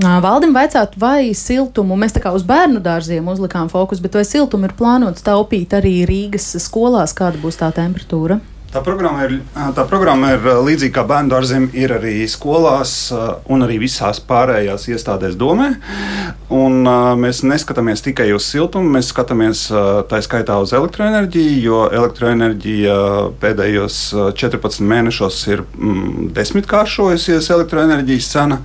Valdim 0.00 0.52
vaicāt, 0.52 0.96
vai 1.00 1.32
siltumu, 1.36 1.96
mēs 2.00 2.12
tā 2.16 2.20
kā 2.24 2.32
uz 2.36 2.42
bērnu 2.48 2.82
dārziem 2.84 3.28
uzlikām 3.32 3.68
fokus, 3.72 4.00
bet 4.04 4.16
vai 4.16 4.24
siltumu 4.28 4.68
ir 4.68 4.74
plānots 4.76 5.24
taupīt 5.24 5.72
arī 5.76 6.02
Rīgas 6.08 6.50
skolās, 6.64 7.16
kāda 7.16 7.40
būs 7.40 7.60
tā 7.60 7.70
temperatūra? 7.76 8.36
Tā 8.72 8.82
programma, 8.84 9.24
ir, 9.24 9.38
tā 9.76 9.84
programma 9.88 10.32
ir 10.34 10.46
līdzīga 10.66 10.94
kā 10.98 11.04
bērnu 11.08 11.30
dārziem, 11.32 11.68
ir 11.78 11.94
arī 11.96 12.16
skolās 12.28 13.08
un 13.48 13.62
arī 13.64 13.78
visās 13.80 14.18
pārējās 14.20 14.88
iestādēs 14.90 15.36
domē. 15.38 15.70
Un, 16.52 16.82
mēs 17.22 17.40
neskatāmies 17.46 18.04
tikai 18.04 18.28
uz 18.34 18.44
siltumu, 18.50 18.90
mēs 18.96 19.12
skatāmies 19.14 19.64
tā 20.10 20.20
skaitā 20.22 20.58
uz 20.62 20.74
elektroenerģiju, 20.76 21.54
jo 21.62 21.80
elektroenerģija 21.88 22.98
pēdējos 23.42 24.00
14 24.42 24.84
mēnešos 24.92 25.40
ir 25.54 25.62
mm, 25.64 26.28
desmitkāršojusies 26.36 27.50
elektroenerģijas 27.56 28.30
cena. 28.34 28.60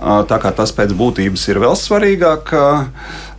Tā 0.00 0.40
kā 0.40 0.54
tas 0.56 0.72
pēc 0.76 0.94
būtības 0.96 1.48
ir 1.50 1.60
vēl 1.64 1.76
svarīgāk. 1.80 2.54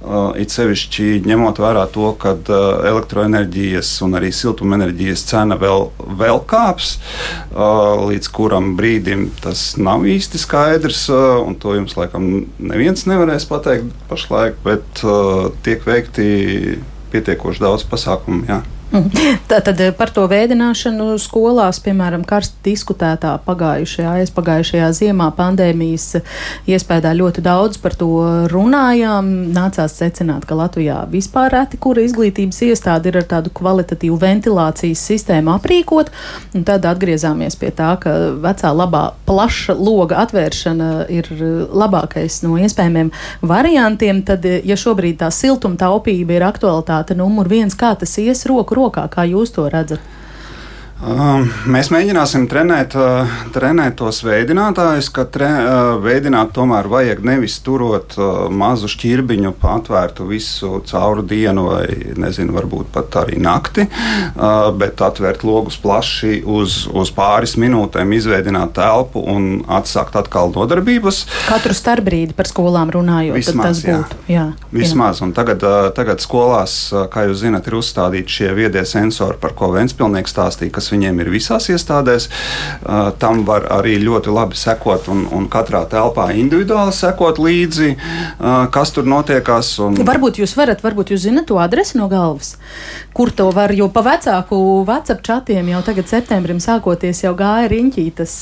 Uh, 0.01 0.31
it 0.41 0.49
sevišķi 0.49 1.21
ņemot 1.29 1.59
vērā 1.61 1.83
to, 1.93 2.07
ka 2.17 2.33
uh, 2.33 2.79
elektroenerģijas 2.89 3.91
un 4.01 4.17
arī 4.17 4.31
siltumenerģijas 4.33 5.25
cena 5.29 5.59
vēl, 5.61 5.91
vēl 6.17 6.41
kāps, 6.49 6.95
uh, 7.53 8.01
līdz 8.09 8.31
kuram 8.33 8.73
brīdim 8.79 9.27
tas 9.43 9.75
nav 9.77 10.07
īsti 10.09 10.41
skaidrs, 10.41 11.03
to 11.61 11.77
jums 11.77 11.93
laikam 11.99 12.27
neviens 12.57 13.05
nevarēs 13.05 13.45
pateikt 13.49 13.93
pašlaik, 14.09 14.57
bet 14.65 15.05
tiek 15.65 15.85
veikti 15.85 16.27
pietiekoši 17.13 17.61
daudz 17.61 17.85
pasākumu. 17.91 18.47
Jā. 18.49 18.63
Tātad 18.91 19.79
eh, 19.79 19.91
par 19.95 20.11
to 20.11 20.25
vēdināšanu 20.27 21.13
skolās, 21.21 21.79
piemēram, 21.83 22.25
karsti 22.27 22.59
diskutētā 22.65 23.37
pagājušajā, 23.45 24.17
aizpagājušajā 24.25 24.89
ziemā 24.97 25.29
pandēmijas 25.37 26.19
iespējā 26.67 27.13
ļoti 27.15 27.43
daudz 27.45 27.79
par 27.79 27.95
to 27.95 28.09
runājām. 28.51 29.29
Nācās 29.55 29.95
secināt, 29.95 30.43
ka 30.47 30.57
Latvijā 30.59 31.05
vispār 31.11 31.53
reti, 31.55 31.79
kura 31.79 32.03
izglītības 32.03 32.59
iestāde 32.67 33.11
ir 33.11 33.21
ar 33.21 33.29
tādu 33.31 33.53
kvalitatīvu 33.55 34.17
ventilācijas 34.19 35.05
sistēmu 35.11 35.55
aprīkot, 35.55 36.11
tad 36.67 36.87
atgriezāmies 36.89 37.55
pie 37.61 37.71
tā, 37.75 37.93
ka 38.01 38.17
vecā 38.43 38.73
labā 38.75 39.05
plaša 39.27 39.77
loga 39.79 40.19
atvēršana 40.25 40.91
ir 41.15 41.31
labākais 41.71 42.41
no 42.43 42.57
iespējamiem 42.59 43.13
variantiem. 43.39 44.19
Tad, 44.27 44.43
ja 44.67 44.75
šobrīd 44.75 45.21
tā 45.23 45.31
siltuma 45.31 45.79
taupība 45.79 46.35
ir 46.35 46.47
aktualitāte 46.51 47.15
numur 47.15 47.47
viens, 47.51 47.77
kā 47.77 47.95
tas 47.95 48.19
ies 48.19 48.43
roku 48.51 48.80
rokā, 48.81 49.05
kā 49.13 49.27
jūs 49.29 49.53
to 49.57 49.69
redzat? 49.69 50.01
Um, 51.01 51.47
mēs 51.65 51.87
mēģināsim 51.89 52.43
trenēt, 52.45 52.93
uh, 52.93 53.29
trenēt 53.55 53.95
tos 53.97 54.19
veidinātājus, 54.21 55.07
ka 55.09 55.23
tre, 55.25 55.47
uh, 55.49 55.79
veidināt 55.97 56.51
tomēr 56.53 56.85
vajag 56.91 57.23
nevis 57.25 57.55
turot 57.65 58.13
uh, 58.19 58.45
mazu 58.53 58.85
šķirbiņu, 58.91 59.55
atvērtu 59.65 60.27
visu 60.29 60.83
cauru 60.85 61.23
dienu, 61.25 61.63
vai 61.71 62.13
nezinu, 62.21 62.53
varbūt 62.53 62.91
pat 62.93 63.17
arī 63.23 63.39
nakti, 63.41 63.87
bet 64.77 65.01
atvērt 65.01 65.45
logus 65.47 65.77
plaši 65.81 66.41
uz, 66.45 66.83
uz 66.91 67.11
pāris 67.15 67.55
minūtēm, 67.61 68.11
izveidināt 68.17 68.73
telpu 68.75 69.23
un 69.31 69.61
atsākt 69.71 70.17
atkal 70.19 70.51
nodarbības. 70.53 71.23
Katru 71.47 71.75
starpbrīdi 71.77 72.35
par 72.37 72.49
skolām 72.49 72.91
runājot, 72.93 73.37
Vismaz, 73.39 73.81
tas 73.81 73.83
būtu. 73.87 74.19
Jā, 74.27 74.35
jā, 74.35 74.45
Vismaz, 74.75 75.21
jā. 75.21 75.29
un 75.29 75.33
tagad, 75.37 75.63
tagad 75.97 76.21
skolās, 76.23 76.77
kā 77.13 77.25
jūs 77.29 77.45
zinat, 77.45 77.69
ir 77.69 77.79
uzstādīti 77.79 78.37
šie 78.41 78.51
viedie 78.57 78.83
sensori, 78.89 79.39
par 79.41 79.55
ko 79.57 79.71
Ventspilnieks 79.77 80.35
stāstīja, 80.35 80.75
kas 80.91 80.97
viņiem 80.97 81.21
ir 81.23 81.31
visās 81.31 81.69
iestādēs. 81.71 82.27
Tam 83.19 83.45
var 83.47 83.67
arī 83.71 83.97
ļoti 84.01 84.31
labi 84.33 84.59
sekot 84.59 85.07
un, 85.11 85.25
un 85.31 85.47
katrā 85.51 85.85
telpā 85.87 86.31
individuāli 86.35 86.91
sekot 86.91 87.39
līdzi, 87.39 87.95
kas 88.71 88.91
tur 88.91 89.07
notiekās. 89.07 89.79
Un... 89.79 90.01
Varbūt 90.03 90.41
jūs 90.41 90.55
varat, 90.57 90.83
varbūt 90.83 91.13
jūs 91.13 91.23
zinat 91.27 91.47
to 91.47 91.59
adresi 91.61 91.97
no 91.97 92.09
galvas, 92.11 92.57
kur 93.15 93.31
to 93.31 93.49
var, 93.55 93.71
jo 93.71 93.87
pa 93.89 94.03
vecāku 94.03 94.83
WhatsApp 94.87 95.23
čatiem 95.23 95.71
jau 95.71 95.81
tagad 95.85 96.11
septembrim 96.11 96.59
sākoties 96.59 97.23
jau 97.23 97.35
gāja 97.37 97.71
riņķī 97.71 98.09
tas 98.19 98.35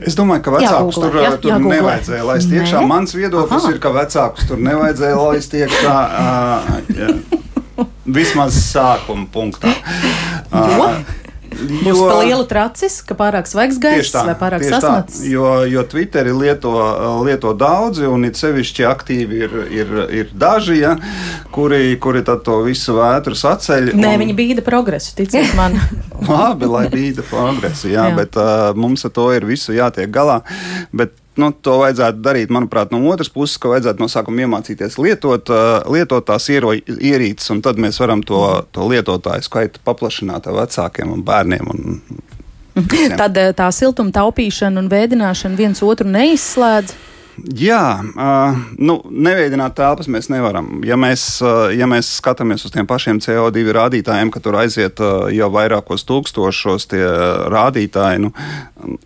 Es 0.00 0.16
domāju, 0.16 0.40
ka 0.42 0.52
vecākus 0.54 0.96
tur, 0.98 1.14
jā, 1.20 1.30
tur 1.36 1.52
jāgooglē. 1.52 1.76
nevajadzēja 1.76 2.24
laist 2.26 2.48
Nē? 2.48 2.56
iekšā. 2.58 2.80
Mans 2.88 3.12
viedoklis 3.14 3.60
Aha. 3.60 3.72
ir, 3.74 3.78
ka 3.80 3.92
vecākus 3.94 4.48
tur 4.48 4.62
nevajadzēja 4.64 5.18
laist 5.20 5.56
iekšā. 5.60 5.96
Uh, 6.16 7.44
vismaz 8.18 8.56
sākuma 8.56 9.28
punktā. 9.32 9.76
Uh, 10.50 11.04
Būs 11.56 12.00
pa 12.00 12.18
lielu 12.20 12.44
tracis, 12.48 12.98
ka 13.06 13.16
pārāk 13.18 13.48
svaigs 13.50 13.80
gaiss 13.82 14.14
vai 14.14 14.34
pārāk 14.38 14.64
sasmats. 14.66 15.20
Jo, 15.26 15.64
jo 15.68 15.84
Twitteri 15.88 16.34
lieto, 16.36 16.72
lieto 17.26 17.52
daudzi 17.56 18.06
un 18.08 18.26
it 18.28 18.38
sevišķi 18.40 18.86
aktīvi 18.88 19.42
ir, 19.46 19.58
ir, 19.72 19.92
ir 20.20 20.32
daži, 20.36 20.80
ja, 20.82 20.94
kuri, 21.54 21.96
kuri 22.02 22.24
to 22.26 22.60
visu 22.66 22.96
vētru 22.98 23.36
saceļ. 23.38 23.92
Nē, 23.96 24.14
un... 24.14 24.24
viņi 24.24 24.38
bīda 24.38 24.66
progresu, 24.66 25.14
ticiet 25.18 25.54
man. 25.58 25.78
Labi, 26.30 26.70
lai 26.70 26.86
bīda 26.92 27.24
progresu, 27.26 27.90
jā, 27.92 28.10
jā. 28.10 28.16
bet 28.18 28.40
uh, 28.40 28.72
mums 28.78 29.06
ar 29.08 29.14
to 29.16 29.30
ir 29.36 29.46
visu 29.48 29.76
jātiek 29.76 30.10
galā. 30.12 30.42
Bet 30.96 31.16
nu, 31.40 31.50
to 31.52 31.78
vajadzētu 31.82 32.22
darīt, 32.24 32.52
manuprāt, 32.54 32.92
no 32.94 33.02
otras 33.10 33.30
puses, 33.32 33.58
ka 33.60 33.70
vajadzētu 33.72 34.02
no 34.02 34.08
sākuma 34.12 34.46
iemācīties 34.46 34.98
lietot, 35.00 35.52
lietot 35.92 36.26
tās 36.28 36.48
ierīces, 36.52 37.50
un 37.54 37.62
tad 37.64 37.80
mēs 37.82 38.00
varam 38.02 38.24
to, 38.26 38.42
to 38.72 38.86
lietotāju 38.90 39.46
skaitu 39.46 39.82
paplašināt 39.86 40.48
ar 40.48 40.60
vecākiem 40.62 41.12
un 41.12 41.26
bērniem. 41.26 41.72
Un, 41.74 42.00
Visiem. 42.76 43.16
Tad 43.16 43.38
tā 43.56 43.70
siltuma 43.72 44.12
taupīšana 44.12 44.82
un 44.82 44.90
vēdināšana 44.92 45.56
viens 45.56 45.80
otru 45.80 46.10
neizslēdz. 46.12 46.92
Jā, 47.36 48.00
uh, 48.00 48.58
nu, 48.80 48.96
neveidināt 49.10 49.74
telpas 49.76 50.08
mēs 50.12 50.30
nevaram. 50.32 50.80
Ja 50.86 50.96
mēs, 51.00 51.24
uh, 51.44 51.68
ja 51.76 51.88
mēs 51.90 52.14
skatāmies 52.20 52.64
uz 52.64 52.72
tiem 52.72 52.88
pašiem 52.88 53.20
CO2 53.20 53.64
rādītājiem, 53.76 54.32
ka 54.32 54.40
tur 54.44 54.56
aiziet 54.62 55.00
uh, 55.04 55.28
jau 55.34 55.50
vairākos 55.52 56.06
tūkstošos 56.08 56.88
tie 56.94 57.04
rādītāji, 57.52 58.22
nu, 58.24 58.32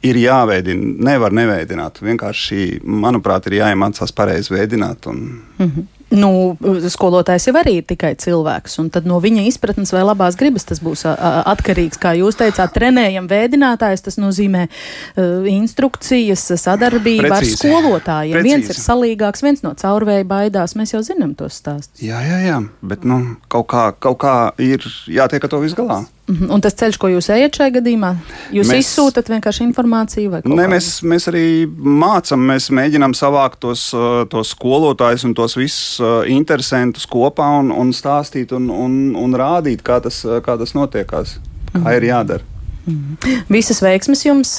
ir 0.07 0.20
jāveidina. 0.22 0.95
Nevar 1.11 1.35
neveidināt. 1.35 1.99
Vienkārši, 2.05 2.81
manuprāt, 2.85 3.51
ir 3.51 3.61
jāiemācās 3.64 4.14
pareizi 4.14 4.55
veidināt. 4.55 5.11
Un... 5.11 5.24
Mm 5.59 5.66
-hmm. 5.66 5.89
Nu, 6.11 6.56
skolotājs 6.90 7.46
jau 7.46 7.54
arī 7.61 7.76
ir 7.78 7.84
tikai 7.86 8.16
cilvēks, 8.18 8.76
un 8.82 8.88
tad 8.90 9.06
no 9.06 9.20
viņa 9.22 9.44
izpratnes 9.46 9.92
vai 9.94 10.02
labās 10.02 10.34
gribas 10.38 10.66
tas 10.66 10.80
būs 10.82 11.04
atkarīgs. 11.06 12.00
Kā 12.02 12.16
jūs 12.18 12.38
teicāt, 12.40 12.72
trenējam 12.74 13.28
vēdinātājs, 13.30 14.02
tas 14.08 14.18
nozīmē 14.18 14.64
uh, 14.66 15.46
instrukcijas, 15.50 16.48
sadarbība 16.58 17.28
Precīzi. 17.28 17.54
ar 17.54 17.62
skolotājiem. 17.62 18.34
Precīzi. 18.34 18.48
Viens 18.48 18.72
ir 18.74 18.82
salīgāks, 18.82 19.44
viens 19.46 19.62
no 19.66 19.74
caurvēja 19.78 20.26
baidās. 20.26 20.74
Mēs 20.78 20.96
jau 20.96 21.04
zinām 21.06 21.36
tos 21.38 21.61
stāstus. 21.62 22.02
Jā, 22.02 22.18
jā, 22.26 22.42
jā, 22.48 22.58
bet 22.82 23.06
nu, 23.06 23.20
kaut, 23.52 23.70
kā, 23.70 23.90
kaut 23.94 24.18
kā 24.24 24.34
ir 24.58 24.82
jātiek 25.06 25.46
ar 25.46 25.54
to 25.54 25.62
visu 25.62 25.78
galā. 25.78 26.02
Mhm. 26.31 26.51
Un 26.55 26.62
tas 26.62 26.76
ceļš, 26.78 26.99
ko 27.01 27.09
jūs 27.11 27.26
ejat 27.35 27.59
šajā 27.59 27.72
gadījumā, 27.81 28.11
jūs 28.55 28.70
mēs, 28.70 28.85
izsūtat 28.85 29.31
vienkārši 29.33 29.64
informāciju? 29.66 30.43
Nē, 30.47 30.68
mēs, 30.70 30.91
mēs 31.03 31.26
arī 31.33 31.45
mācām, 31.66 32.45
mēs 32.53 32.68
mēģinām 32.76 33.16
savākt 33.18 33.59
tos, 33.64 33.89
uh, 33.97 34.22
tos 34.31 34.53
skolotājus 34.55 35.26
un 35.26 35.35
tos 35.39 35.59
visus 35.59 35.99
uh, 36.03 36.20
interesantus 36.31 37.09
kopā 37.11 37.49
un, 37.59 37.74
un 37.74 37.91
stāstīt 37.97 38.55
un, 38.55 38.70
un, 38.70 38.97
un 39.18 39.35
rādīt, 39.35 39.83
kā 39.87 39.99
tas, 40.05 40.22
uh, 40.28 40.39
kā 40.45 40.55
tas 40.61 40.76
notiekās, 40.78 41.39
kā 41.72 41.83
mhm. 41.83 41.93
ir 41.99 42.11
jādara. 42.12 42.49
Mhm. 42.87 43.45
Visas 43.51 43.83
veiksmes 43.83 44.22
jums, 44.24 44.57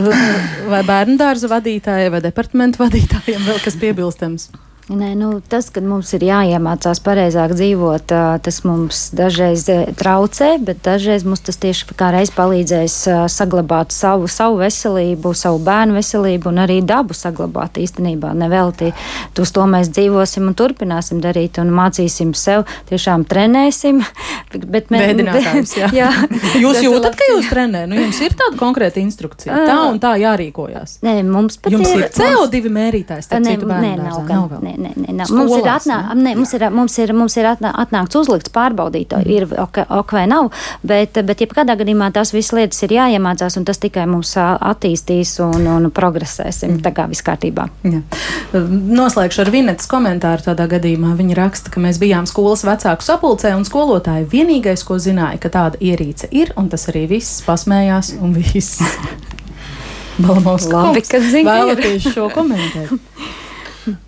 vai 0.72 0.84
bērnu 0.86 1.18
dārza 1.20 1.50
vadītājai, 1.50 2.10
vai 2.14 2.22
departamentu 2.24 2.84
vadītājiem, 2.84 3.46
vēl 3.50 3.62
kas 3.66 3.78
piebilstams? 3.82 4.50
Nē, 4.90 5.12
nu, 5.14 5.36
tas, 5.38 5.68
ka 5.70 5.78
mums 5.86 6.08
ir 6.16 6.24
jāiemācās 6.26 6.98
pareizāk 7.06 7.52
dzīvot, 7.54 8.10
tas 8.42 8.56
mums 8.66 9.04
dažreiz 9.14 9.68
traucē, 9.94 10.48
bet 10.66 10.80
dažreiz 10.82 11.22
mums 11.22 11.44
tas 11.46 11.60
tieši 11.62 11.94
kā 11.94 12.08
reiz 12.10 12.32
palīdzēs 12.34 12.96
saglabāt 13.30 13.94
savu, 13.94 14.26
savu 14.26 14.58
veselību, 14.58 15.30
savu 15.38 15.60
bērnu 15.62 15.94
veselību 15.94 16.50
un 16.50 16.58
arī 16.64 16.80
dabu 16.82 17.14
saglabāt 17.14 17.78
īstenībā. 17.78 18.32
Nevelti 18.34 18.90
uz 19.38 19.52
to 19.54 19.68
mēs 19.70 19.92
dzīvosim 19.94 20.50
un 20.50 20.58
turpināsim 20.58 21.22
darīt 21.22 21.62
un 21.62 21.70
mācīsim 21.70 22.34
sev, 22.34 22.66
tiešām 22.90 23.28
trenēsim. 23.30 24.02
Bet 24.74 24.90
Vēdinātājs, 24.90 25.76
jā. 25.78 25.92
jā. 26.00 26.10
Jūs 26.58 26.80
jūtat, 26.82 27.14
ka 27.14 27.30
jūs 27.30 27.46
trenē? 27.52 27.84
Nu, 27.86 27.94
jums 27.94 28.18
ir 28.26 28.34
tāda 28.34 28.58
konkrēta 28.58 28.98
instrukcija. 28.98 29.54
Tā 29.70 29.78
un 29.86 30.02
tā 30.02 30.16
jārīkojās. 30.18 30.98
Nē, 31.06 31.20
mums 31.30 31.60
pat 31.62 31.78
jums 31.78 31.86
ir, 31.94 32.08
ir 32.08 32.12
CO2 32.18 32.74
mērītājs. 32.74 33.30
Nē, 33.38 33.54
nē, 33.54 33.94
nav, 34.02 34.26
nav 34.26 34.50
vēl. 34.56 34.79
Nē, 34.80 34.92
nē, 34.96 35.10
nē, 35.10 35.14
nav. 35.18 35.32
Mums 35.36 35.52
ir, 35.58 35.66
atnā, 35.68 35.96
nē, 36.16 36.32
mums 36.38 36.52
ir, 36.56 36.64
mums 36.72 36.94
ir, 37.02 37.12
mums 37.16 37.36
ir 37.36 37.48
atnā, 37.50 37.72
atnākts 37.82 38.16
uzlikts 38.16 38.52
pārbaudīt, 38.54 39.12
mm. 39.12 39.32
ir 39.34 39.46
ok, 39.60 39.82
ok 40.00 40.14
vai 40.16 40.24
nav, 40.30 40.48
bet, 40.86 41.18
bet 41.26 41.42
jebkādā 41.44 41.76
gadījumā 41.80 42.08
tās 42.16 42.32
visas 42.32 42.54
lietas 42.56 42.80
ir 42.86 42.94
jāiemācās, 42.96 43.58
un 43.60 43.66
tas 43.68 43.80
tikai 43.82 44.06
mums 44.08 44.32
attīstīs 44.40 45.34
un, 45.44 45.66
un 45.68 45.90
progresēsim. 45.94 46.76
Mm. 46.76 46.84
Tā 46.86 46.94
kā 46.96 47.06
viss 47.10 47.24
kārtībā. 47.26 47.66
Jā. 47.84 48.00
Noslēgšu 48.54 49.44
ar 49.44 49.52
Vinetas 49.52 49.90
komentāru 49.90 50.46
tādā 50.48 50.68
gadījumā. 50.70 51.12
Viņa 51.18 51.36
raksta, 51.36 51.72
ka 51.74 51.82
mēs 51.84 52.00
bijām 52.00 52.28
skolas 52.30 52.64
vecāku 52.64 53.04
sapulcē, 53.04 53.52
un 53.58 53.66
skolotāji 53.68 54.28
vienīgais, 54.32 54.86
ko 54.86 54.96
zināja, 55.02 55.42
ka 55.42 55.52
tāda 55.52 55.80
ierīce 55.84 56.30
ir, 56.32 56.54
un 56.60 56.72
tas 56.72 56.88
arī 56.92 57.04
viss 57.10 57.44
pasmējās 57.44 58.14
un 58.20 58.32
viss. 58.38 58.80
Balamovs, 60.20 60.66
Labi, 60.68 61.04
ka 61.06 61.20
vēlaties 61.20 62.10
šo 62.14 62.28
komentēt. 62.34 62.96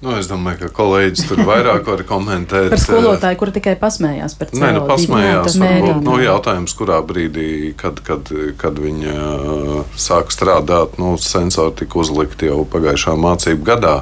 Nu, 0.03 0.14
es 0.18 0.28
domāju, 0.30 0.64
ka 0.64 0.70
kolēģis 0.76 1.26
tur 1.28 1.43
vairāk 1.47 1.87
var 1.89 2.03
komentēt. 2.09 2.70
Par 2.72 2.83
skolotāju, 2.83 3.39
kur 3.41 3.53
tikai 3.55 3.74
pasmējās 3.80 4.37
par 4.39 4.51
CO2. 4.51 4.62
Nē, 4.62 4.72
nu, 4.76 4.83
pasmējās. 4.91 5.57
Varbūt, 5.62 6.03
nu, 6.07 6.16
jautājums, 6.22 6.74
kurā 6.78 6.99
brīdī, 7.07 7.49
kad, 7.78 8.03
kad, 8.07 8.33
kad 8.61 8.83
viņa 8.83 9.14
uh, 9.14 9.97
sāk 9.99 10.35
strādāt, 10.35 10.99
nu, 11.03 11.14
sensori 11.20 11.76
tika 11.83 12.03
uzlikti 12.03 12.51
jau 12.51 12.62
pagājušā 12.72 13.16
mācību 13.20 13.66
gadā. 13.70 13.97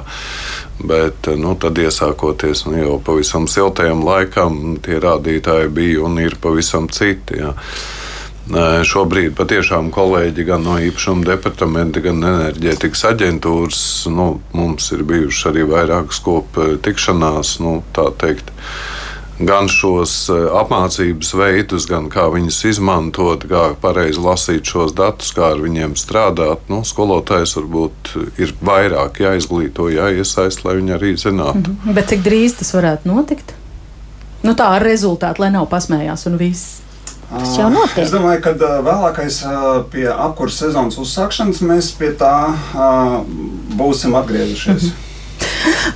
Bet 0.81 1.29
uh, 1.31 1.39
nu, 1.39 1.55
tad, 1.61 1.79
iesākoties 1.81 2.65
nu, 2.69 2.77
jau 2.79 2.99
pavisam 3.05 3.47
siltajam 3.51 4.05
laikam, 4.07 4.77
tie 4.83 5.01
rādītāji 5.01 5.73
bija 5.73 6.05
un 6.07 6.21
ir 6.23 6.37
pavisam 6.41 6.89
citi. 6.91 7.41
Jā. 7.41 7.55
Šobrīd 8.49 9.35
patiešām 9.37 9.91
kolēģi 9.93 10.43
gan 10.47 10.65
no 10.65 10.79
īpašuma 10.81 11.27
departamenta, 11.27 12.01
gan 12.01 12.23
enerģētikas 12.25 13.05
aģentūras 13.11 13.83
nu, 14.09 14.41
mums 14.57 14.89
ir 14.95 15.05
bijušas 15.07 15.51
arī 15.51 15.67
vairākas 15.69 16.19
kopu 16.25 16.73
tikšanās, 16.81 17.59
nu, 17.61 17.79
tā 17.93 18.09
teikt. 18.17 18.49
Gan 19.41 19.69
šos 19.71 20.27
apmācības 20.29 21.31
veidus, 21.37 21.87
gan 21.89 22.11
kā 22.13 22.27
viņus 22.33 22.59
izmantot, 22.73 23.47
kā 23.49 23.71
pareizi 23.81 24.21
lasīt 24.21 24.69
šos 24.69 24.93
datus, 24.97 25.31
kā 25.33 25.53
ar 25.55 25.63
viņiem 25.63 25.95
strādāt. 25.97 26.67
Nu, 26.69 26.83
skolotājs 26.85 27.55
varbūt 27.57 28.13
ir 28.41 28.53
vairāk 28.61 29.23
jāizglīto, 29.23 29.89
jāiesaist, 29.93 30.65
lai 30.65 30.77
viņi 30.81 30.97
arī 30.97 31.15
zinātu. 31.17 31.71
Mm 31.71 31.77
-hmm. 31.85 31.97
Bet 31.97 32.13
cik 32.13 32.21
drīz 32.25 32.57
tas 32.59 32.73
varētu 32.73 33.09
notikt? 33.09 33.53
Nu, 34.43 34.53
tā 34.53 34.69
ar 34.75 34.81
rezultātu, 34.81 35.41
lai 35.41 35.51
nav 35.53 35.69
pasmējās 35.69 36.27
un 36.27 36.37
viss. 36.37 36.81
Tas 37.31 37.53
jau 37.55 37.69
notiek. 37.71 38.01
Es 38.03 38.11
domāju, 38.11 38.41
ka 38.43 38.55
vēlākais 38.59 39.37
pie 39.93 40.09
apkurses 40.11 40.65
sezonas 40.65 40.99
uzsākšanas 40.99 41.61
mēs 41.63 41.93
pie 41.95 42.11
tā 42.19 42.33
būsim 43.79 44.17
atgriezušies. 44.19 44.83
Mm 44.83 44.91
-hmm. 44.91 45.10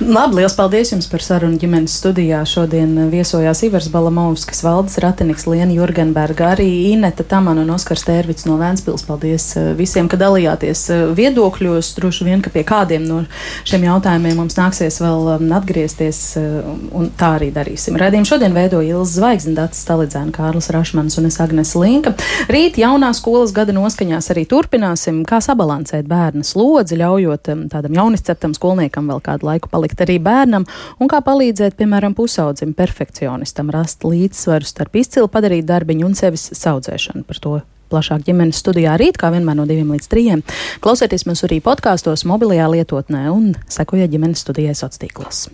Labi, 0.00 0.36
liels 0.38 0.54
paldies 0.54 0.90
jums 0.92 1.06
par 1.10 1.22
sarunu 1.24 1.56
ģimenes 1.60 1.94
studijā. 1.98 2.42
Šodien 2.46 3.08
viesojās 3.10 3.62
Ivars 3.66 3.88
Balamovskis, 3.90 4.60
Valdis 4.62 4.98
Ratiniks, 5.02 5.46
Liena 5.48 5.72
Jurgenberga, 5.72 6.52
arī 6.54 6.66
Ineta 6.92 7.24
Tamana 7.26 7.64
un 7.64 7.72
Oskars 7.74 8.04
Tērvits 8.06 8.46
no 8.46 8.58
Vēnspils. 8.60 9.06
Paldies 9.08 9.48
eh, 9.56 9.70
visiem, 9.78 10.10
ka 10.12 10.18
dalījāties 10.20 10.82
eh, 10.92 11.02
viedokļos. 11.16 11.94
Droši 11.96 12.26
vien, 12.28 12.42
ka 12.44 12.52
pie 12.54 12.62
kādiem 12.68 13.06
no 13.08 13.22
šiem 13.66 13.86
jautājumiem 13.88 14.36
mums 14.38 14.58
nāksies 14.58 15.00
vēl 15.02 15.30
um, 15.34 15.46
atgriezties, 15.56 16.20
eh, 16.38 16.60
un 16.96 17.08
tā 17.18 17.32
arī 17.38 17.50
darīsim. 17.56 17.96
Radījumu 17.98 18.30
šodien 18.30 18.54
veidoja 18.56 18.98
Ilza 18.98 19.22
Zvaigznes, 19.22 19.56
Dats 19.56 19.82
Stalidzēna, 19.86 20.34
Kārlis 20.36 20.70
Rašmans 20.76 21.18
un 21.18 21.30
es 21.30 21.40
Agnes 21.42 21.72
Linka. 21.78 22.12
Rīt 22.52 22.78
jaunā 22.82 23.10
skolas 23.16 23.54
gada 23.56 23.74
noskaņās 23.74 24.30
arī 24.34 24.44
turpināsim, 24.50 25.24
kā 25.26 25.40
sabalansēt 25.42 26.06
bērnu 26.10 26.44
slodzi, 26.46 27.00
ļaujot 27.00 27.52
um, 27.54 27.66
tādam 27.72 27.96
jaunisceptam 27.96 28.54
skolniekam 28.56 29.08
vēl 29.10 29.24
kādu 29.36 29.50
laiku 29.50 29.70
palikt 29.72 30.00
arī 30.04 30.18
bērnam, 30.22 30.66
un 30.98 31.08
kā 31.12 31.20
palīdzēt, 31.24 31.76
piemēram, 31.78 32.16
pusaudzim 32.16 32.74
perfekcionistam 32.74 33.70
rast 33.70 34.04
līdzsvaru 34.04 34.66
starp 34.66 34.96
izcilu 34.96 35.28
padarīt 35.28 35.66
darbiņu 35.68 36.06
un 36.06 36.14
sevis 36.18 36.50
saudzēšanu 36.56 37.26
par 37.26 37.40
to 37.40 37.60
plašāk 37.90 38.24
ģimenes 38.26 38.58
studijā 38.58 38.96
rīt, 38.98 39.18
kā 39.20 39.30
vienmēr 39.30 39.60
no 39.60 39.66
diviem 39.68 39.92
līdz 39.94 40.10
trijiem. 40.10 40.42
Klausieties 40.82 41.26
mūs 41.28 41.44
arī 41.46 41.60
podkāstos, 41.62 42.26
mobilajā 42.26 42.66
lietotnē 42.72 43.28
un 43.30 43.54
sekojiet 43.70 44.10
ģimenes 44.10 44.42
studijai 44.42 44.74
sociālos 44.74 45.02
tīklos. 45.04 45.46